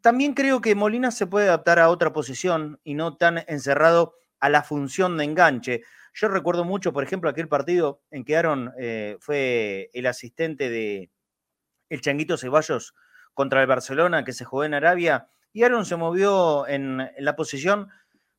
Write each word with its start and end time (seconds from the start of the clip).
También 0.00 0.34
creo 0.34 0.60
que 0.60 0.74
Molina 0.74 1.10
se 1.10 1.26
puede 1.26 1.48
adaptar 1.48 1.78
a 1.78 1.90
otra 1.90 2.12
posición 2.12 2.80
y 2.84 2.94
no 2.94 3.16
tan 3.16 3.44
encerrado 3.46 4.14
a 4.40 4.48
la 4.48 4.62
función 4.62 5.16
de 5.16 5.24
enganche. 5.24 5.82
Yo 6.14 6.28
recuerdo 6.28 6.64
mucho, 6.64 6.92
por 6.92 7.02
ejemplo, 7.02 7.28
aquel 7.28 7.48
partido 7.48 8.02
en 8.10 8.24
que 8.24 8.36
Aaron 8.36 8.72
eh, 8.78 9.16
fue 9.20 9.90
el 9.92 10.06
asistente 10.06 10.70
de 10.70 11.10
el 11.88 12.00
Changuito 12.00 12.36
Ceballos 12.36 12.94
contra 13.34 13.60
el 13.60 13.66
Barcelona 13.66 14.24
que 14.24 14.32
se 14.32 14.44
jugó 14.44 14.64
en 14.64 14.74
Arabia 14.74 15.28
y 15.52 15.62
Aaron 15.62 15.86
se 15.86 15.96
movió 15.96 16.66
en, 16.66 17.10
la 17.18 17.36
posición, 17.36 17.88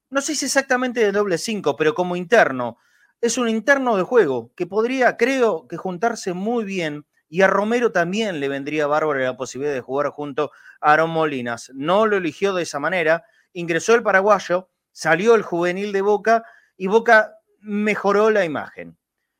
no 0.09 0.21
sé 0.21 0.35
si 0.35 0.45
exactamente 0.45 0.99
de 0.99 1.11
doble 1.11 1.37
5, 1.37 1.75
pero 1.75 1.93
como 1.93 2.15
interno 2.15 2.77
es 3.21 3.37
un 3.37 3.49
interno 3.49 3.97
de 3.97 4.03
juego 4.03 4.51
que 4.55 4.67
podría, 4.67 5.17
creo, 5.17 5.67
que 5.67 5.77
juntarse 5.77 6.33
muy 6.33 6.63
bien 6.63 7.05
y 7.27 7.41
a 7.41 7.47
Romero 7.47 7.91
también 7.91 8.39
le 8.39 8.47
vendría 8.47 8.87
bárbaro 8.87 9.19
la 9.19 9.35
posibilidad 9.35 9.73
de 9.73 9.81
jugar 9.81 10.09
junto 10.09 10.51
a 10.79 10.93
Aaron 10.93 11.09
Molinas. 11.09 11.71
No 11.73 12.05
lo 12.05 12.17
eligió 12.17 12.53
de 12.53 12.63
esa 12.63 12.79
manera, 12.79 13.25
ingresó 13.53 13.95
el 13.95 14.03
paraguayo, 14.03 14.69
salió 14.91 15.35
el 15.35 15.41
juvenil 15.41 15.91
de 15.91 16.01
Boca 16.01 16.43
y 16.77 16.87
Boca 16.87 17.39
mejoró 17.59 18.29
la 18.29 18.45
imagen 18.45 18.97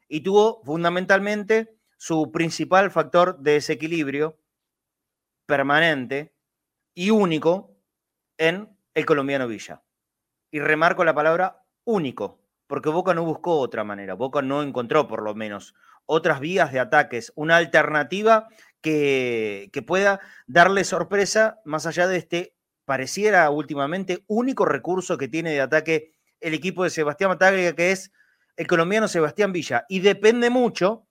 y 0.08 0.22
tuvo 0.22 0.64
fundamentalmente 0.64 1.78
su 1.98 2.32
principal 2.32 2.92
factor 2.92 3.40
de 3.40 3.54
desequilibrio 3.54 4.40
permanente 5.46 6.36
y 6.94 7.12
único 7.12 7.78
en 8.38 8.78
el 8.94 9.06
colombiano 9.06 9.48
Villa. 9.48 9.84
Y 10.52 10.60
remarco 10.60 11.04
la 11.04 11.14
palabra 11.14 11.64
único, 11.84 12.45
porque 12.68 12.90
Boca 12.90 13.14
no 13.14 13.24
buscó 13.24 13.60
otra 13.60 13.84
manera, 13.84 14.14
Boca 14.14 14.42
no 14.42 14.64
encontró 14.64 15.08
por 15.08 15.22
lo 15.22 15.36
menos 15.36 15.76
otras 16.06 16.40
vías 16.40 16.72
de 16.72 16.80
ataques, 16.80 17.32
una 17.36 17.58
alternativa 17.58 18.48
que, 18.82 19.84
pueda 19.88 20.20
darle 20.46 20.84
sorpresa 20.84 21.60
más 21.66 21.86
allá 21.88 22.08
de 22.08 22.18
este, 22.18 22.56
pareciera 22.86 23.50
últimamente, 23.50 24.24
único 24.28 24.66
recurso 24.66 25.18
que 25.18 25.28
tiene 25.28 25.52
de 25.52 25.62
ataque 25.62 26.12
el 26.40 26.54
equipo 26.54 26.84
de 26.84 26.92
Sebastián 26.92 27.32
Mataglia, 27.32 27.76
que 27.76 27.92
es 27.92 28.12
el 28.56 28.68
colombiano 28.68 29.08
Sebastián 29.08 29.52
Villa. 29.52 29.86
Y 29.90 30.02
depende 30.02 30.52
mucho 30.52 31.08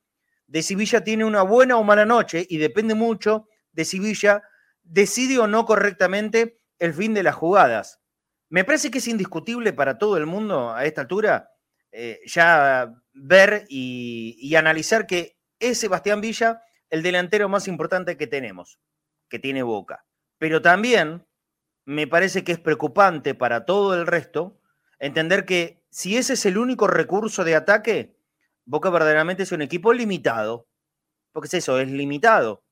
de 0.46 0.62
si 0.62 0.76
Villa 0.76 1.02
tiene 1.02 1.24
una 1.24 1.42
buena 1.42 1.76
o 1.76 1.82
mala 1.82 2.04
noche 2.04 2.46
y 2.48 2.58
depende 2.58 2.94
mucho 2.94 3.48
de 3.72 3.84
si 3.84 3.98
Villa 3.98 4.42
decide 4.84 5.38
o 5.38 5.48
no 5.48 5.64
correctamente 5.64 6.60
el 6.78 6.94
fin 6.94 7.14
de 7.14 7.24
las 7.24 7.34
jugadas. 7.34 8.00
Me 8.54 8.62
parece 8.62 8.88
que 8.88 8.98
es 8.98 9.08
indiscutible 9.08 9.72
para 9.72 9.98
todo 9.98 10.16
el 10.16 10.26
mundo 10.26 10.72
a 10.72 10.84
esta 10.84 11.00
altura 11.00 11.50
eh, 11.90 12.20
ya 12.24 12.94
ver 13.12 13.64
y, 13.68 14.54
analizar 14.54 15.08
que 15.08 15.40
es 15.58 15.80
Sebastián 15.80 16.20
Villa 16.20 16.62
el 16.88 17.02
delantero 17.02 17.48
más 17.48 17.66
importante 17.66 18.16
que 18.16 18.28
tenemos, 18.28 18.78
que 19.28 19.40
tiene 19.40 19.64
Boca. 19.64 20.04
Pero 20.38 20.62
también 20.62 21.26
me 21.84 22.06
parece 22.06 22.44
que 22.44 22.52
es 22.52 22.60
preocupante 22.60 23.34
para 23.34 23.64
todo 23.64 23.92
el 23.92 24.06
resto 24.06 24.60
entender 25.00 25.46
que 25.46 25.82
si 25.90 26.16
ese 26.16 26.34
es 26.34 26.46
el 26.46 26.56
único 26.56 26.86
recurso 26.86 27.42
de 27.42 27.56
ataque, 27.56 28.16
Boca 28.66 28.88
verdaderamente 28.88 29.42
es 29.42 29.50
un 29.50 29.62
equipo 29.62 29.92
limitado. 29.92 30.68
Porque 31.32 31.48
es 31.48 31.54
eso, 31.54 31.80
es 31.80 31.90
limitado. 31.90 32.62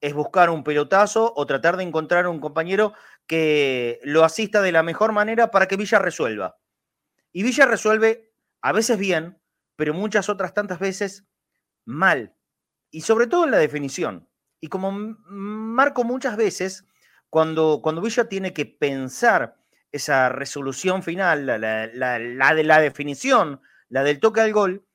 Es 0.00 0.14
buscar 0.14 0.48
un 0.48 0.64
pelotazo 0.64 1.34
o 1.36 1.44
tratar 1.44 1.76
de 1.76 1.82
encontrar 1.82 2.26
un 2.28 2.40
compañero 2.40 2.94
que 3.28 4.00
lo 4.02 4.24
asista 4.24 4.62
de 4.62 4.72
la 4.72 4.82
mejor 4.82 5.12
manera 5.12 5.52
para 5.52 5.68
que 5.68 5.76
Villa 5.76 6.00
resuelva. 6.00 6.58
Y 7.30 7.44
Villa 7.44 7.66
resuelve 7.66 8.32
a 8.62 8.72
veces 8.72 8.98
bien, 8.98 9.38
pero 9.76 9.94
muchas 9.94 10.28
otras 10.28 10.54
tantas 10.54 10.80
veces 10.80 11.28
mal. 11.84 12.34
Y 12.90 13.02
sobre 13.02 13.26
todo 13.26 13.44
en 13.44 13.52
la 13.52 13.58
definición. 13.58 14.28
Y 14.60 14.68
como 14.68 14.90
marco 14.90 16.02
muchas 16.04 16.36
veces, 16.36 16.86
cuando, 17.28 17.80
cuando 17.82 18.00
Villa 18.00 18.28
tiene 18.28 18.52
que 18.52 18.64
pensar 18.64 19.56
esa 19.92 20.30
resolución 20.30 21.02
final, 21.02 21.46
la, 21.46 21.58
la, 21.58 22.54
de 22.54 22.64
la 22.64 22.80
definición, 22.80 23.60
la 23.90 24.02
del 24.04 24.20
toque 24.20 24.40
al 24.40 24.52
gol, 24.54 24.86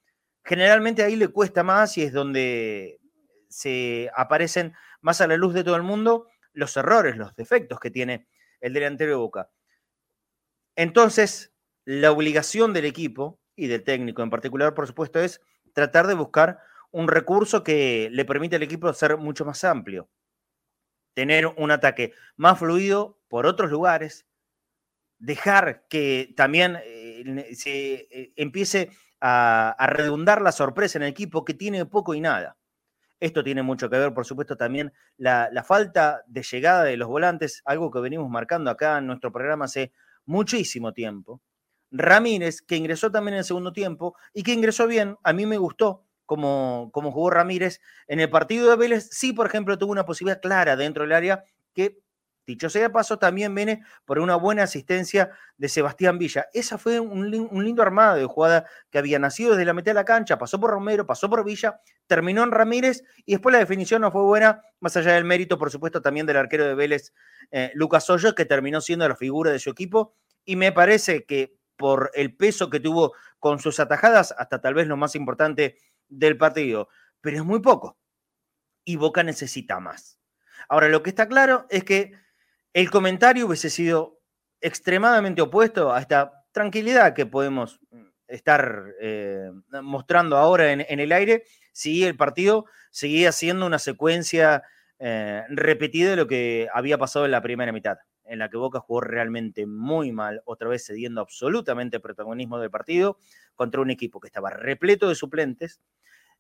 generalmente 0.44 1.04
ahí 1.04 1.16
le 1.16 1.28
cuesta 1.28 1.64
más 1.64 1.98
y 2.00 2.04
es 2.04 2.12
donde 2.12 3.00
se 3.48 4.10
aparecen 4.16 4.74
más 5.02 5.22
a 5.22 5.28
la 5.28 5.38
luz 5.38 5.54
de 5.54 5.64
todo 5.64 5.76
el 5.76 5.84
mundo 5.84 6.28
los 6.54 6.76
errores, 6.78 7.18
los 7.18 7.36
defectos 7.36 7.80
que 7.80 7.92
tiene 7.92 8.28
el 8.62 8.74
delantero 8.74 9.12
de 9.12 9.18
Boca. 9.18 9.50
Entonces, 10.76 11.54
la 11.86 12.12
obligación 12.12 12.74
del 12.74 12.86
equipo 12.86 13.40
y 13.56 13.68
del 13.68 13.84
técnico 13.84 14.24
en 14.24 14.30
particular, 14.30 14.74
por 14.74 14.88
supuesto, 14.88 15.20
es 15.20 15.42
tratar 15.74 16.08
de 16.08 16.14
buscar 16.16 16.60
un 16.92 17.08
recurso 17.08 17.64
que 17.64 18.10
le 18.12 18.26
permite 18.26 18.56
al 18.56 18.64
equipo 18.64 18.92
ser 18.94 19.18
mucho 19.18 19.46
más 19.46 19.64
amplio, 19.64 20.10
tener 21.14 21.48
un 21.48 21.72
ataque 21.72 22.14
más 22.36 22.60
fluido 22.60 23.20
por 23.28 23.46
otros 23.46 23.72
lugares, 23.72 24.28
dejar 25.20 25.86
que 25.88 26.34
también 26.36 26.78
eh, 26.84 27.56
se 27.56 28.08
eh, 28.12 28.34
empiece 28.36 28.92
a, 29.20 29.72
a 29.72 29.88
redundar 29.88 30.42
la 30.42 30.52
sorpresa 30.52 30.98
en 30.98 31.04
el 31.04 31.10
equipo 31.10 31.46
que 31.46 31.54
tiene 31.54 31.86
poco 31.86 32.14
y 32.14 32.22
nada. 32.22 32.58
Esto 33.24 33.42
tiene 33.42 33.64
mucho 33.64 33.90
que 33.90 33.98
ver, 33.98 34.14
por 34.14 34.26
supuesto, 34.26 34.58
también 34.58 34.92
la, 35.16 35.64
falta 35.66 36.24
de 36.28 36.44
llegada 36.44 36.84
de 36.84 36.98
los 36.98 37.08
volantes, 37.08 37.62
algo 37.64 37.90
que 37.90 38.02
venimos 38.02 38.30
marcando 38.30 38.70
acá 38.70 38.98
en 38.98 39.08
nuestro 39.08 39.32
programa 39.32 39.64
hace 39.64 39.94
muchísimo 40.26 40.92
tiempo. 40.92 41.42
Ramírez, 41.90 42.62
que 42.62 42.76
ingresó 42.76 43.12
también 43.12 43.36
en 43.36 43.38
el 43.38 43.46
segundo 43.46 43.72
tiempo 43.72 44.18
y 44.34 44.44
que 44.44 44.52
ingresó 44.52 44.88
bien, 44.88 45.16
a 45.24 45.32
mí 45.32 45.46
me 45.46 45.58
gustó 45.58 46.06
como, 46.26 46.90
como 46.92 47.14
jugó 47.14 47.30
Ramírez 47.30 47.80
en 48.08 48.20
el 48.20 48.30
partido 48.30 48.70
de 48.70 48.76
Vélez. 48.76 49.08
Sí, 49.10 49.32
por 49.32 49.48
ejemplo, 49.48 49.78
tuvo 49.78 49.94
una 49.94 50.04
posibilidad 50.04 50.42
clara 50.42 50.76
dentro 50.76 51.04
del 51.04 51.14
área 51.14 51.46
que 51.74 52.03
Dicho 52.46 52.70
sea 52.70 52.92
paso, 52.92 53.18
también 53.18 53.56
viene 53.56 53.84
por 54.04 54.20
una 54.20 54.36
buena 54.36 54.64
asistencia 54.64 55.32
de 55.58 55.70
Sebastián 55.70 56.18
Villa. 56.18 56.48
Esa 56.54 56.78
fue 56.78 57.00
un, 57.00 57.32
lindo 57.32 57.82
armado 57.82 58.18
de 58.18 58.26
jugada 58.26 58.66
que 58.90 58.98
había 58.98 59.18
nacido 59.18 59.52
desde 59.52 59.66
la 59.66 59.74
mitad 59.74 59.92
de 59.92 59.96
la 59.96 60.06
cancha, 60.06 60.38
pasó 60.38 60.60
por 60.60 60.72
Romero, 60.72 61.06
pasó 61.06 61.30
por 61.30 61.46
Villa, 61.46 61.80
terminó 62.06 62.44
en 62.44 62.52
Ramírez 62.52 63.04
y 63.26 63.34
después 63.34 63.54
la 63.54 63.60
definición 63.60 64.02
no 64.02 64.12
fue 64.12 64.24
buena, 64.24 64.62
más 64.82 64.98
allá 64.98 65.14
del 65.14 65.24
mérito, 65.24 65.58
por 65.58 65.72
supuesto, 65.72 66.02
también 66.02 66.26
del 66.26 66.36
arquero 66.36 66.66
de 66.66 66.76
Vélez, 66.76 67.14
eh, 67.52 67.72
Lucas 67.76 68.10
Hoyos, 68.10 68.34
que 68.34 68.44
terminó 68.44 68.82
siendo 68.82 69.08
la 69.08 69.16
figura 69.16 69.52
de 69.52 69.60
su 69.60 69.70
equipo. 69.70 70.16
Y 70.44 70.58
me 70.58 70.74
parece 70.74 71.26
que 71.26 71.56
por 71.78 72.12
el 72.14 72.36
peso 72.36 72.70
que 72.70 72.82
tuvo 72.82 73.14
con 73.40 73.60
sus 73.60 73.80
atajadas, 73.80 74.34
hasta 74.38 74.60
tal 74.60 74.74
vez 74.74 74.88
lo 74.88 74.98
más 74.98 75.16
importante 75.16 75.78
del 76.10 76.38
partido, 76.38 76.90
pero 77.22 77.38
es 77.38 77.44
muy 77.46 77.62
poco. 77.62 77.98
Y 78.84 78.98
Boca 78.98 79.24
necesita 79.24 79.80
más. 79.80 80.20
Ahora, 80.68 80.90
lo 80.90 81.04
que 81.04 81.10
está 81.10 81.28
claro 81.28 81.66
es 81.70 81.84
que 81.84 82.14
el 82.74 82.90
comentario 82.90 83.46
hubiese 83.46 83.70
sido 83.70 84.20
extremadamente 84.60 85.42
opuesto 85.42 85.94
a 85.94 86.00
esta 86.00 86.46
tranquilidad 86.52 87.14
que 87.14 87.26
podemos 87.26 87.80
mm, 87.92 88.04
estar 88.28 88.86
eh, 89.00 89.52
mostrando 89.82 90.38
ahora 90.38 90.72
en, 90.72 91.00
el 91.00 91.12
aire 91.12 91.44
si 91.72 92.04
el 92.04 92.16
partido 92.16 92.66
seguía 92.90 93.32
siendo 93.32 93.66
una 93.66 93.80
secuencia 93.80 94.64
eh, 95.00 95.44
repetida 95.50 96.12
de 96.12 96.16
lo 96.16 96.28
que 96.28 96.68
había 96.74 96.98
pasado 96.98 97.26
en 97.26 97.32
la 97.32 97.42
primera 97.42 97.72
mitad, 97.72 97.98
en 98.24 98.40
la 98.40 98.50
que 98.50 98.58
Boca 98.58 98.80
jugó 98.80 99.02
realmente 99.02 99.66
muy 99.68 100.12
mal, 100.12 100.42
otra 100.46 100.70
vez 100.70 100.86
cediendo 100.86 101.22
absolutamente 101.22 102.00
protagonismo 102.00 102.60
del 102.60 102.72
partido 102.72 103.18
contra 103.56 103.82
un 103.82 103.92
equipo 103.92 104.20
que 104.20 104.28
estaba 104.28 104.50
repleto 104.50 105.10
de 105.10 105.16
suplentes, 105.16 105.82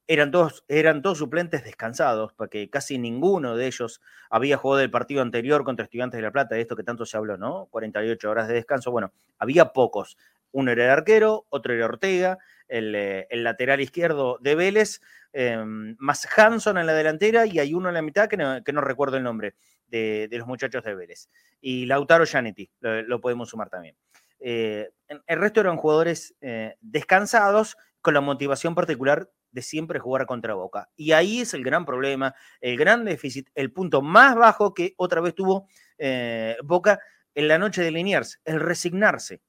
eran 0.07 0.31
todos, 0.31 0.65
eran 0.67 1.01
todos 1.01 1.17
suplentes 1.17 1.63
descansados, 1.63 2.33
porque 2.33 2.69
casi 2.69 2.97
ninguno 2.97 3.55
de 3.55 3.67
ellos 3.67 4.01
había 4.29 4.57
jugado 4.57 4.81
el 4.81 4.91
partido 4.91 5.21
anterior 5.21 5.63
contra 5.63 5.85
Estudiantes 5.85 6.17
de 6.17 6.23
La 6.23 6.31
Plata, 6.31 6.55
de 6.55 6.61
esto 6.61 6.75
que 6.75 6.83
tanto 6.83 7.05
se 7.05 7.15
habló, 7.17 7.37
¿no? 7.37 7.67
48 7.71 8.29
horas 8.29 8.47
de 8.47 8.55
descanso. 8.55 8.91
Bueno, 8.91 9.13
había 9.37 9.73
pocos. 9.73 10.17
Uno 10.51 10.71
era 10.71 10.85
el 10.85 10.89
arquero, 10.91 11.45
otro 11.49 11.73
era 11.73 11.85
Ortega, 11.85 12.37
el, 12.67 12.93
eh, 12.95 13.27
lateral 13.31 13.81
izquierdo 13.81 14.37
de 14.41 14.55
Vélez, 14.55 15.01
em, 15.31 15.95
más 15.99 16.27
Hanson 16.37 16.77
en 16.77 16.85
la 16.85 16.93
delantera 16.93 17.45
y 17.45 17.59
hay 17.59 17.73
uno 17.73 17.87
en 17.87 17.95
la 17.95 18.01
mitad 18.01 18.27
que 18.27 18.37
no, 18.37 18.81
recuerdo 18.81 19.17
el 19.17 19.23
nombre 19.23 19.55
de, 19.87 20.27
los 20.31 20.47
muchachos 20.47 20.83
de 20.83 20.95
Vélez. 20.95 21.29
Y 21.61 21.85
Lautaro 21.85 22.25
Gianetti, 22.25 22.69
lo, 22.81 23.21
podemos 23.21 23.49
sumar 23.49 23.69
también. 23.69 23.95
Eh, 24.39 24.91
el 25.07 25.39
resto 25.39 25.61
eran 25.61 25.77
jugadores 25.77 26.35
eh, 26.41 26.75
descansados 26.81 27.77
con 28.01 28.13
la 28.13 28.21
motivación 28.21 28.75
particular 28.75 29.29
de 29.53 29.61
siempre 29.61 29.99
jugar 29.99 30.25
contra 30.25 30.55
Boca. 30.55 30.89
Y 30.95 31.13
ahí 31.13 31.41
es 31.41 31.53
el 31.53 31.63
gran 31.63 31.85
problema, 31.85 32.35
el 32.59 32.77
gran 32.77 33.05
déficit, 33.05 33.49
el 33.55 33.71
punto 33.71 34.01
más 34.01 34.35
bajo 34.35 34.73
que 34.73 34.93
otra 34.97 35.21
vez 35.21 35.35
tuvo 35.35 35.67
eh, 35.97 36.57
Boca 36.63 36.99
en 37.35 37.47
la 37.47 37.57
noche 37.57 37.81
de 37.81 37.91
Liniers, 37.91 38.41
el 38.43 38.59
resignarse, 38.59 39.41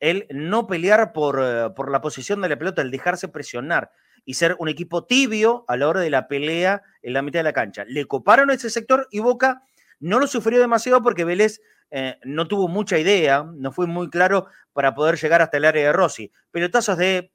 el 0.00 0.26
no 0.30 0.66
pelear 0.66 1.12
por, 1.12 1.40
eh, 1.42 1.70
por 1.74 1.90
la 1.90 2.00
posición 2.00 2.40
de 2.42 2.48
la 2.48 2.58
pelota, 2.58 2.82
el 2.82 2.90
dejarse 2.90 3.28
presionar 3.28 3.90
y 4.24 4.34
ser 4.34 4.56
un 4.58 4.68
equipo 4.68 5.06
tibio 5.06 5.64
a 5.68 5.76
la 5.76 5.88
hora 5.88 6.00
de 6.00 6.10
la 6.10 6.28
pelea 6.28 6.82
en 7.02 7.12
la 7.14 7.22
mitad 7.22 7.40
de 7.40 7.44
la 7.44 7.52
cancha. 7.52 7.84
Le 7.86 8.04
coparon 8.06 8.50
ese 8.50 8.70
sector 8.70 9.08
y 9.10 9.20
Boca 9.20 9.62
no 10.00 10.18
lo 10.18 10.26
sufrió 10.26 10.60
demasiado 10.60 11.02
porque 11.02 11.24
Vélez 11.24 11.60
eh, 11.90 12.18
no 12.24 12.46
tuvo 12.46 12.68
mucha 12.68 12.98
idea, 12.98 13.44
no 13.54 13.72
fue 13.72 13.86
muy 13.86 14.10
claro 14.10 14.46
para 14.72 14.94
poder 14.94 15.16
llegar 15.16 15.42
hasta 15.42 15.56
el 15.56 15.64
área 15.64 15.86
de 15.86 15.92
Rossi. 15.92 16.30
Pelotazos 16.50 16.98
de 16.98 17.32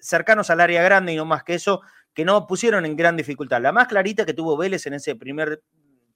cercanos 0.00 0.50
al 0.50 0.60
área 0.60 0.82
grande 0.82 1.12
y 1.12 1.16
no 1.16 1.24
más 1.24 1.44
que 1.44 1.54
eso, 1.54 1.82
que 2.14 2.24
no 2.24 2.46
pusieron 2.46 2.84
en 2.86 2.96
gran 2.96 3.16
dificultad. 3.16 3.60
La 3.60 3.72
más 3.72 3.88
clarita 3.88 4.26
que 4.26 4.34
tuvo 4.34 4.56
Vélez 4.56 4.86
en 4.86 4.94
ese 4.94 5.14
primer 5.14 5.62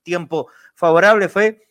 tiempo 0.02 0.50
favorable 0.74 1.28
fue 1.28 1.68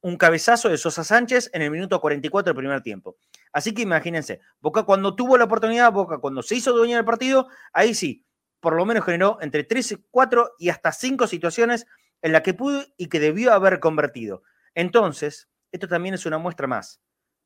un 0.00 0.16
cabezazo 0.16 0.68
de 0.68 0.78
Sosa 0.78 1.02
Sánchez 1.02 1.50
en 1.52 1.62
el 1.62 1.70
minuto 1.70 2.00
44 2.00 2.52
del 2.52 2.56
primer 2.56 2.82
tiempo. 2.82 3.16
Así 3.52 3.74
que 3.74 3.82
imagínense, 3.82 4.40
Boca 4.60 4.84
cuando 4.84 5.16
tuvo 5.16 5.36
la 5.36 5.44
oportunidad, 5.44 5.92
Boca 5.92 6.18
cuando 6.18 6.42
se 6.42 6.54
hizo 6.54 6.72
dueño 6.72 6.96
del 6.96 7.04
partido, 7.04 7.48
ahí 7.72 7.94
sí, 7.94 8.24
por 8.60 8.74
lo 8.74 8.84
menos 8.84 9.04
generó 9.04 9.38
entre 9.40 9.64
3, 9.64 9.98
4 10.10 10.54
y 10.58 10.68
hasta 10.68 10.92
5 10.92 11.26
situaciones 11.26 11.86
en 12.22 12.32
las 12.32 12.42
que 12.42 12.54
pudo 12.54 12.84
y 12.96 13.08
que 13.08 13.20
debió 13.20 13.52
haber 13.52 13.80
convertido. 13.80 14.42
Entonces, 14.74 15.48
esto 15.72 15.88
también 15.88 16.14
es 16.14 16.26
una 16.26 16.38
muestra 16.38 16.66
más, 16.66 17.00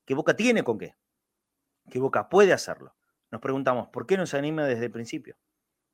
que 0.05 0.14
Boca 0.14 0.35
tiene 0.35 0.62
con 0.62 0.79
qué, 0.79 0.97
que 1.88 1.99
Boca 1.99 2.29
puede 2.29 2.52
hacerlo 2.52 2.94
nos 3.30 3.40
preguntamos, 3.40 3.88
¿por 3.88 4.06
qué 4.06 4.16
no 4.16 4.26
se 4.26 4.36
anima 4.36 4.64
desde 4.64 4.86
el 4.86 4.90
principio? 4.90 5.36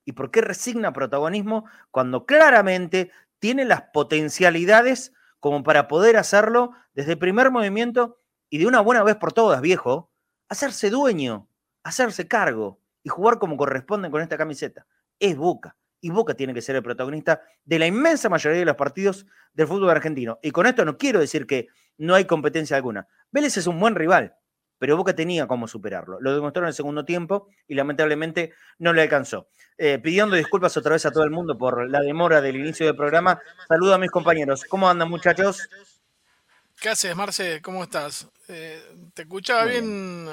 ¿Y 0.05 0.13
por 0.13 0.31
qué 0.31 0.41
resigna 0.41 0.93
protagonismo 0.93 1.65
cuando 1.91 2.27
claramente 2.27 3.11
tiene 3.39 3.65
las 3.65 3.83
potencialidades 3.93 5.13
como 5.41 5.63
para 5.63 5.89
poder 5.89 6.17
hacerlo 6.17 6.73
desde 6.95 7.13
el 7.13 7.19
primer 7.19 7.51
movimiento 7.51 8.19
y 8.49 8.59
de 8.59 8.67
una 8.67 8.81
buena 8.81 9.03
vez 9.03 9.17
por 9.17 9.33
todas, 9.33 9.61
viejo, 9.61 10.11
hacerse 10.49 10.91
dueño, 10.91 11.49
hacerse 11.83 12.29
cargo 12.29 12.81
y 13.03 13.09
jugar 13.09 13.39
como 13.39 13.57
corresponde 13.57 14.11
con 14.11 14.23
esta 14.23 14.39
camiseta? 14.39 14.87
Es 15.19 15.37
Boca. 15.37 15.77
Y 16.01 16.11
Boca 16.11 16.35
tiene 16.35 16.55
que 16.55 16.63
ser 16.63 16.77
el 16.77 16.83
protagonista 16.83 17.43
de 17.65 17.79
la 17.79 17.87
inmensa 17.87 18.29
mayoría 18.29 18.61
de 18.61 18.65
los 18.65 18.77
partidos 18.77 19.27
del 19.55 19.67
fútbol 19.67 19.91
argentino. 19.91 20.39
Y 20.43 20.51
con 20.51 20.67
esto 20.67 20.85
no 20.85 20.97
quiero 20.97 21.19
decir 21.19 21.47
que 21.47 21.69
no 21.99 22.15
hay 22.15 22.27
competencia 22.27 22.77
alguna. 22.77 23.09
Vélez 23.31 23.57
es 23.57 23.67
un 23.67 23.81
buen 23.81 23.95
rival, 23.95 24.37
pero 24.79 24.97
Boca 24.97 25.15
tenía 25.15 25.47
cómo 25.47 25.69
superarlo. 25.69 26.21
Lo 26.21 26.35
demostró 26.35 26.63
en 26.63 26.69
el 26.69 26.75
segundo 26.75 27.05
tiempo 27.05 27.49
y 27.67 27.75
lamentablemente 27.75 28.53
no 28.79 28.93
le 28.93 29.03
alcanzó. 29.03 29.49
Eh, 29.79 29.99
pidiendo 29.99 30.37
disculpas 30.37 30.77
otra 30.77 30.93
vez 30.93 31.07
a 31.07 31.11
todo 31.11 31.25
el 31.25 31.31
mundo 31.31 31.57
por 31.57 31.89
la 31.89 32.01
demora 32.01 32.41
del 32.41 32.57
inicio 32.57 32.87
del 32.87 32.97
programa, 32.97 33.41
saludo 33.69 33.95
a 33.95 33.99
mis 33.99 34.11
compañeros. 34.11 34.65
¿Cómo 34.69 34.89
andan 34.89 35.09
muchachos? 35.09 35.69
¿Qué 36.81 36.91
haces, 36.91 37.17
Marce? 37.17 37.61
¿Cómo 37.63 37.83
estás? 37.85 38.29
Eh, 38.49 38.83
te 39.15 39.23
escuchaba 39.23 39.65
bien, 39.65 40.29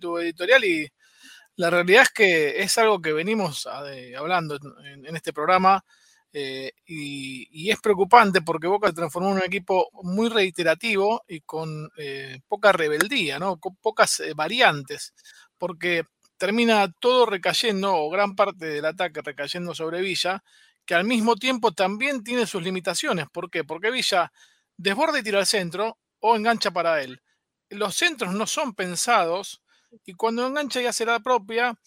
tu 0.00 0.18
editorial 0.18 0.64
y 0.64 0.90
la 1.56 1.68
realidad 1.68 2.02
es 2.02 2.10
que 2.10 2.62
es 2.62 2.78
algo 2.78 3.02
que 3.02 3.12
venimos 3.12 3.66
hablando 3.66 4.58
en 4.84 5.14
este 5.14 5.32
programa 5.32 5.84
eh, 6.32 6.72
y, 6.86 7.70
es 7.70 7.80
preocupante 7.80 8.40
porque 8.42 8.68
Boca 8.68 8.88
se 8.88 8.94
transformó 8.94 9.30
en 9.30 9.36
un 9.36 9.42
equipo 9.42 9.88
muy 10.02 10.28
reiterativo 10.28 11.24
y 11.28 11.40
con 11.40 11.90
eh, 11.96 12.40
poca 12.46 12.72
rebeldía, 12.72 13.38
¿no? 13.38 13.58
con 13.58 13.76
pocas 13.76 14.20
eh, 14.20 14.32
variantes, 14.34 15.14
porque 15.58 16.04
termina 16.36 16.90
todo 17.00 17.26
recayendo, 17.26 17.94
o 17.94 18.10
gran 18.10 18.34
parte 18.36 18.66
del 18.66 18.84
ataque 18.84 19.20
recayendo 19.22 19.74
sobre 19.74 20.00
Villa, 20.00 20.42
que 20.86 20.94
al 20.94 21.04
mismo 21.04 21.36
tiempo 21.36 21.72
también 21.72 22.24
tiene 22.24 22.46
sus 22.46 22.62
limitaciones. 22.62 23.26
¿Por 23.32 23.50
qué? 23.50 23.64
Porque 23.64 23.90
Villa 23.90 24.32
desborda 24.76 25.18
y 25.18 25.22
tira 25.22 25.38
al 25.40 25.46
centro 25.46 25.98
o 26.20 26.36
engancha 26.36 26.70
para 26.70 27.02
él. 27.02 27.20
Los 27.68 27.96
centros 27.96 28.34
no 28.34 28.46
son 28.46 28.74
pensados 28.74 29.62
y 30.04 30.14
cuando 30.14 30.46
engancha 30.46 30.80
y 30.80 30.86
hace 30.86 31.04
la 31.04 31.20
propia, 31.20 31.78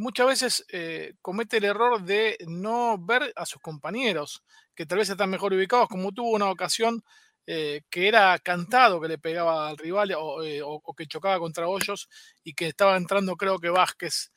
muchas 0.00 0.26
veces 0.26 0.64
eh, 0.70 1.14
comete 1.20 1.58
el 1.58 1.64
error 1.64 2.02
de 2.02 2.38
no 2.48 2.96
ver 2.98 3.32
a 3.36 3.44
sus 3.44 3.60
compañeros, 3.60 4.42
que 4.74 4.86
tal 4.86 4.98
vez 4.98 5.10
están 5.10 5.30
mejor 5.30 5.52
ubicados, 5.52 5.88
como 5.88 6.10
tuvo 6.12 6.30
una 6.30 6.50
ocasión 6.50 7.04
eh, 7.46 7.82
que 7.90 8.08
era 8.08 8.38
cantado 8.38 9.00
que 9.00 9.08
le 9.08 9.18
pegaba 9.18 9.68
al 9.68 9.76
rival 9.76 10.10
eh, 10.10 10.62
o, 10.64 10.94
que 10.96 11.06
chocaba 11.06 11.38
contra 11.38 11.68
Hoyos 11.68 12.08
y 12.42 12.54
que 12.54 12.68
estaba 12.68 12.96
entrando 12.96 13.36
creo 13.36 13.58
que 13.58 13.68
Vázquez 13.68 14.32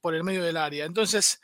por 0.00 0.14
el 0.14 0.24
medio 0.24 0.42
del 0.42 0.56
área. 0.56 0.86
Entonces, 0.86 1.42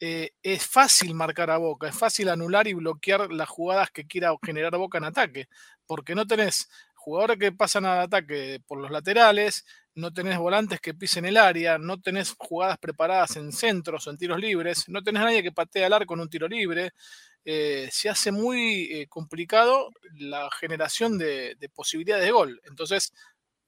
es 0.00 0.66
fácil 0.66 1.14
marcar 1.14 1.50
a 1.52 1.58
Boca, 1.58 1.88
es 1.88 1.96
fácil 1.96 2.28
anular 2.28 2.66
y 2.66 2.74
bloquear 2.74 3.30
las 3.30 3.48
jugadas 3.48 3.92
que 3.92 4.08
quiera 4.08 4.34
generar 4.44 4.76
Boca 4.76 4.98
en 4.98 5.04
ataque, 5.04 5.48
porque 5.86 6.16
no 6.16 6.26
tenés 6.26 6.68
jugadores 6.94 7.38
que 7.38 7.52
pasan 7.52 7.86
al 7.86 8.00
ataque 8.00 8.60
por 8.66 8.80
los 8.80 8.90
laterales, 8.90 9.64
no 9.94 10.12
tenés 10.12 10.38
volantes 10.38 10.80
que 10.80 10.94
pisen 10.94 11.24
el 11.24 11.36
área, 11.36 11.78
no 11.78 12.00
tenés 12.00 12.34
jugadas 12.38 12.78
preparadas 12.78 13.36
en 13.36 13.52
centros 13.52 14.06
o 14.06 14.10
en 14.10 14.18
tiros 14.18 14.38
libres, 14.38 14.88
no 14.88 15.02
tenés 15.02 15.22
nadie 15.22 15.42
que 15.42 15.52
patee 15.52 15.84
al 15.84 15.92
arco 15.92 16.06
con 16.06 16.20
un 16.20 16.30
tiro 16.30 16.48
libre. 16.48 16.92
Eh, 17.44 17.88
se 17.90 18.08
hace 18.08 18.32
muy 18.32 18.84
eh, 18.92 19.06
complicado 19.08 19.90
la 20.14 20.50
generación 20.58 21.18
de, 21.18 21.56
posibilidades 21.74 22.24
de 22.24 22.32
gol. 22.32 22.60
Entonces, 22.64 23.12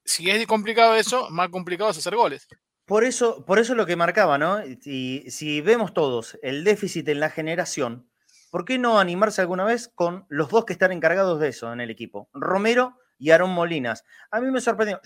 si 0.04 0.30
es 0.30 0.46
complicado 0.46 0.94
eso, 0.94 1.30
más 1.30 1.48
complicado 1.48 1.90
es 1.90 1.98
hacer 1.98 2.14
goles. 2.14 2.46
Por 2.84 3.04
eso, 3.04 3.44
por 3.44 3.58
eso 3.58 3.74
lo 3.74 3.86
que 3.86 3.96
marcaba, 3.96 4.36
¿no? 4.38 4.60
Y 4.66 5.24
si 5.30 5.60
vemos 5.60 5.94
todos 5.94 6.38
el 6.42 6.64
déficit 6.64 7.08
en 7.08 7.20
la 7.20 7.30
generación, 7.30 8.10
¿por 8.50 8.64
qué 8.64 8.78
no 8.78 8.98
animarse 8.98 9.40
alguna 9.40 9.64
vez 9.64 9.88
con 9.94 10.26
los 10.29 10.50
dos 10.50 10.64
que 10.64 10.74
están 10.74 10.93
encargados 10.93 11.41
de 11.41 11.48
eso 11.48 11.72
en 11.72 11.81
el 11.81 11.91
equipo? 11.91 12.29
Romero 12.34 12.98
y 13.19 13.31
Aaron 13.31 13.50
Molinas. 13.50 14.05
A 14.31 14.41
mí 14.41 14.50
me 14.50 14.60
sorprendió. 14.60 15.00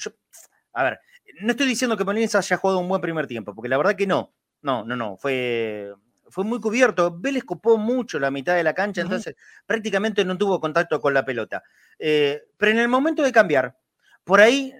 A 0.76 0.82
ver, 0.82 1.00
no 1.40 1.52
estoy 1.52 1.66
diciendo 1.66 1.96
que 1.96 2.04
Molinas 2.04 2.34
haya 2.34 2.56
jugado 2.58 2.80
un 2.80 2.88
buen 2.88 3.00
primer 3.00 3.26
tiempo, 3.26 3.54
porque 3.54 3.68
la 3.68 3.78
verdad 3.78 3.96
que 3.96 4.06
no. 4.06 4.34
No, 4.60 4.84
no, 4.84 4.94
no. 4.94 5.16
Fue, 5.16 5.90
fue 6.28 6.44
muy 6.44 6.60
cubierto. 6.60 7.18
Vélez 7.18 7.44
copó 7.44 7.78
mucho 7.78 8.18
la 8.18 8.30
mitad 8.30 8.54
de 8.54 8.62
la 8.62 8.74
cancha, 8.74 9.00
entonces 9.00 9.36
prácticamente 9.64 10.22
no 10.24 10.36
tuvo 10.36 10.60
contacto 10.60 11.00
con 11.00 11.14
la 11.14 11.24
pelota. 11.24 11.62
Eh, 11.98 12.42
pero 12.58 12.72
en 12.72 12.78
el 12.78 12.88
momento 12.88 13.22
de 13.22 13.32
cambiar, 13.32 13.74
por 14.22 14.40
ahí 14.40 14.74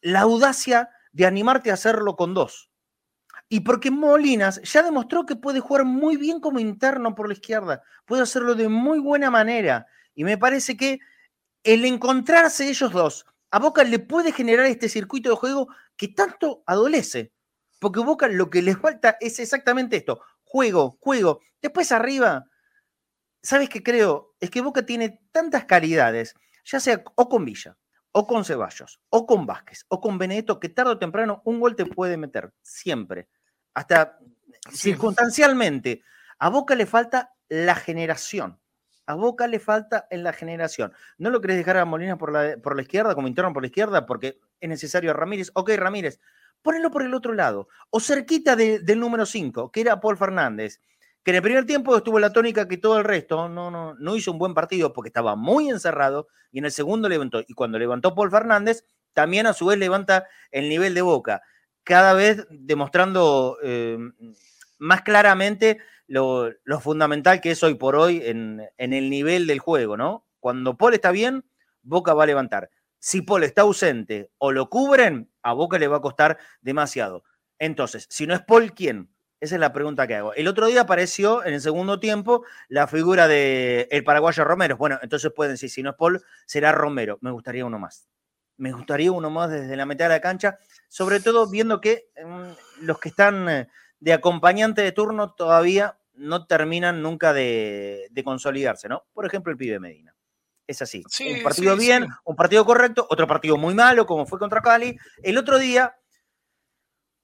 la 0.00 0.20
audacia 0.20 0.88
de 1.12 1.26
animarte 1.26 1.70
a 1.70 1.74
hacerlo 1.74 2.16
con 2.16 2.32
dos. 2.32 2.70
Y 3.50 3.60
porque 3.60 3.90
Molinas 3.90 4.62
ya 4.62 4.82
demostró 4.82 5.26
que 5.26 5.36
puede 5.36 5.60
jugar 5.60 5.84
muy 5.84 6.16
bien 6.16 6.40
como 6.40 6.58
interno 6.58 7.14
por 7.14 7.28
la 7.28 7.34
izquierda, 7.34 7.82
puede 8.06 8.22
hacerlo 8.22 8.54
de 8.54 8.68
muy 8.68 8.98
buena 8.98 9.30
manera. 9.30 9.86
Y 10.14 10.24
me 10.24 10.38
parece 10.38 10.76
que 10.76 11.00
el 11.64 11.84
encontrarse 11.84 12.68
ellos 12.68 12.92
dos, 12.92 13.26
a 13.50 13.58
Boca 13.58 13.84
le 13.84 13.98
puede 13.98 14.32
generar 14.32 14.66
este 14.66 14.88
circuito 14.88 15.30
de 15.30 15.36
juego 15.36 15.68
que 15.96 16.08
tanto 16.08 16.62
adolece. 16.66 17.32
Porque 17.80 18.00
Boca 18.00 18.28
lo 18.28 18.50
que 18.50 18.62
les 18.62 18.78
falta 18.78 19.16
es 19.20 19.38
exactamente 19.38 19.96
esto, 19.96 20.20
juego, 20.44 20.98
juego. 21.00 21.40
Después 21.62 21.92
arriba, 21.92 22.46
¿sabes 23.42 23.68
qué 23.68 23.82
creo? 23.82 24.34
Es 24.40 24.50
que 24.50 24.60
Boca 24.60 24.84
tiene 24.84 25.20
tantas 25.32 25.64
calidades, 25.64 26.34
ya 26.64 26.80
sea 26.80 27.02
o 27.14 27.28
con 27.28 27.44
Villa, 27.44 27.76
o 28.12 28.26
con 28.26 28.44
Ceballos, 28.44 29.00
o 29.10 29.26
con 29.26 29.46
Vázquez, 29.46 29.84
o 29.88 30.00
con 30.00 30.18
Benedetto, 30.18 30.58
que 30.58 30.68
tarde 30.68 30.92
o 30.92 30.98
temprano 30.98 31.42
un 31.44 31.60
gol 31.60 31.76
te 31.76 31.86
puede 31.86 32.16
meter, 32.16 32.52
siempre. 32.62 33.28
Hasta 33.74 34.18
circunstancialmente. 34.72 36.02
A 36.38 36.48
Boca 36.50 36.74
le 36.74 36.86
falta 36.86 37.34
la 37.48 37.74
generación. 37.74 38.60
A 39.08 39.14
Boca 39.14 39.46
le 39.46 39.58
falta 39.58 40.06
en 40.10 40.22
la 40.22 40.34
generación. 40.34 40.92
¿No 41.16 41.30
lo 41.30 41.40
querés 41.40 41.56
dejar 41.56 41.78
a 41.78 41.86
Molina 41.86 42.18
por 42.18 42.30
la, 42.30 42.58
por 42.62 42.76
la 42.76 42.82
izquierda, 42.82 43.14
como 43.14 43.26
interno 43.26 43.54
por 43.54 43.62
la 43.62 43.68
izquierda, 43.68 44.04
porque 44.04 44.38
es 44.60 44.68
necesario 44.68 45.10
a 45.10 45.14
Ramírez? 45.14 45.50
Ok, 45.54 45.70
Ramírez, 45.76 46.20
ponelo 46.60 46.90
por 46.90 47.02
el 47.02 47.14
otro 47.14 47.32
lado. 47.32 47.68
O 47.88 48.00
cerquita 48.00 48.54
del 48.54 49.00
número 49.00 49.24
5, 49.24 49.72
que 49.72 49.80
era 49.80 49.98
Paul 49.98 50.18
Fernández, 50.18 50.82
que 51.24 51.30
en 51.30 51.36
el 51.36 51.42
primer 51.42 51.64
tiempo 51.64 51.96
estuvo 51.96 52.18
la 52.20 52.34
tónica 52.34 52.68
que 52.68 52.76
todo 52.76 52.98
el 52.98 53.04
resto 53.04 53.48
no, 53.48 53.70
no, 53.70 53.94
no 53.94 54.14
hizo 54.14 54.30
un 54.30 54.38
buen 54.38 54.52
partido 54.52 54.92
porque 54.92 55.08
estaba 55.08 55.36
muy 55.36 55.70
encerrado, 55.70 56.28
y 56.52 56.58
en 56.58 56.66
el 56.66 56.72
segundo 56.72 57.08
levantó. 57.08 57.40
Y 57.48 57.54
cuando 57.54 57.78
levantó 57.78 58.14
Paul 58.14 58.30
Fernández, 58.30 58.84
también 59.14 59.46
a 59.46 59.54
su 59.54 59.64
vez 59.64 59.78
levanta 59.78 60.26
el 60.50 60.68
nivel 60.68 60.92
de 60.92 61.00
Boca, 61.00 61.40
cada 61.82 62.12
vez 62.12 62.46
demostrando... 62.50 63.56
Eh, 63.62 63.96
más 64.78 65.02
claramente 65.02 65.78
lo, 66.08 66.80
fundamental 66.80 67.40
que 67.40 67.52
es 67.52 67.62
hoy 67.62 67.74
por 67.74 67.94
hoy 67.94 68.22
en, 68.24 68.62
el 68.76 69.10
nivel 69.10 69.46
del 69.46 69.60
juego, 69.60 69.96
¿no? 69.96 70.26
Cuando 70.40 70.76
Paul 70.76 70.94
está 70.94 71.10
bien, 71.10 71.44
Boca 71.82 72.14
va 72.14 72.24
a 72.24 72.26
levantar. 72.26 72.70
Si 72.98 73.22
Paul 73.22 73.44
está 73.44 73.62
ausente 73.62 74.30
o 74.38 74.50
lo 74.50 74.68
cubren, 74.68 75.30
a 75.42 75.52
Boca 75.52 75.78
le 75.78 75.88
va 75.88 75.98
a 75.98 76.00
costar 76.00 76.38
demasiado. 76.60 77.22
Entonces, 77.58 78.06
si 78.10 78.26
no 78.26 78.34
es 78.34 78.40
Paul, 78.42 78.72
¿quién? 78.72 79.10
Esa 79.40 79.54
es 79.54 79.60
la 79.60 79.72
pregunta 79.72 80.06
que 80.06 80.16
hago. 80.16 80.34
El 80.34 80.48
otro 80.48 80.66
día 80.66 80.80
apareció 80.80 81.44
en 81.44 81.54
el 81.54 81.60
segundo 81.60 82.00
tiempo 82.00 82.44
la 82.68 82.88
figura 82.88 83.28
del 83.28 83.86
el 83.90 84.02
paraguayo 84.02 84.42
Romero. 84.44 84.76
Bueno, 84.76 84.98
entonces 85.00 85.30
pueden 85.32 85.54
decir, 85.54 85.70
si 85.70 85.82
no 85.82 85.90
es 85.90 85.96
Paul, 85.96 86.24
será 86.44 86.72
Romero. 86.72 87.18
Me 87.20 87.30
gustaría 87.30 87.64
uno 87.64 87.78
más. 87.78 88.08
Me 88.56 88.72
gustaría 88.72 89.12
uno 89.12 89.30
más 89.30 89.50
desde 89.50 89.76
la 89.76 89.86
mitad 89.86 90.06
de 90.06 90.16
la 90.16 90.20
cancha, 90.20 90.58
sobre 90.88 91.20
todo 91.20 91.48
viendo 91.48 91.80
que 91.80 92.10
mm, 92.24 92.84
los 92.84 92.98
que 92.98 93.10
están 93.10 93.48
eh, 93.48 93.68
de 94.00 94.12
acompañante 94.12 94.82
de 94.82 94.90
turno 94.90 95.32
todavía 95.32 95.97
no 96.18 96.46
terminan 96.46 97.02
nunca 97.02 97.32
de, 97.32 98.10
consolidarse, 98.24 98.88
¿no? 98.88 99.04
Por 99.12 99.26
ejemplo, 99.26 99.52
el 99.52 99.58
pibe 99.58 99.80
Medina. 99.80 100.14
Es 100.66 100.82
así. 100.82 101.02
un 101.20 101.42
partido 101.42 101.76
bien, 101.76 102.06
un 102.24 102.36
partido 102.36 102.64
correcto, 102.66 103.06
otro 103.08 103.26
partido 103.26 103.56
muy 103.56 103.74
malo, 103.74 104.04
como 104.04 104.26
fue 104.26 104.38
contra 104.38 104.60
Cali. 104.60 104.98
El 105.22 105.38
otro 105.38 105.58
día, 105.58 105.96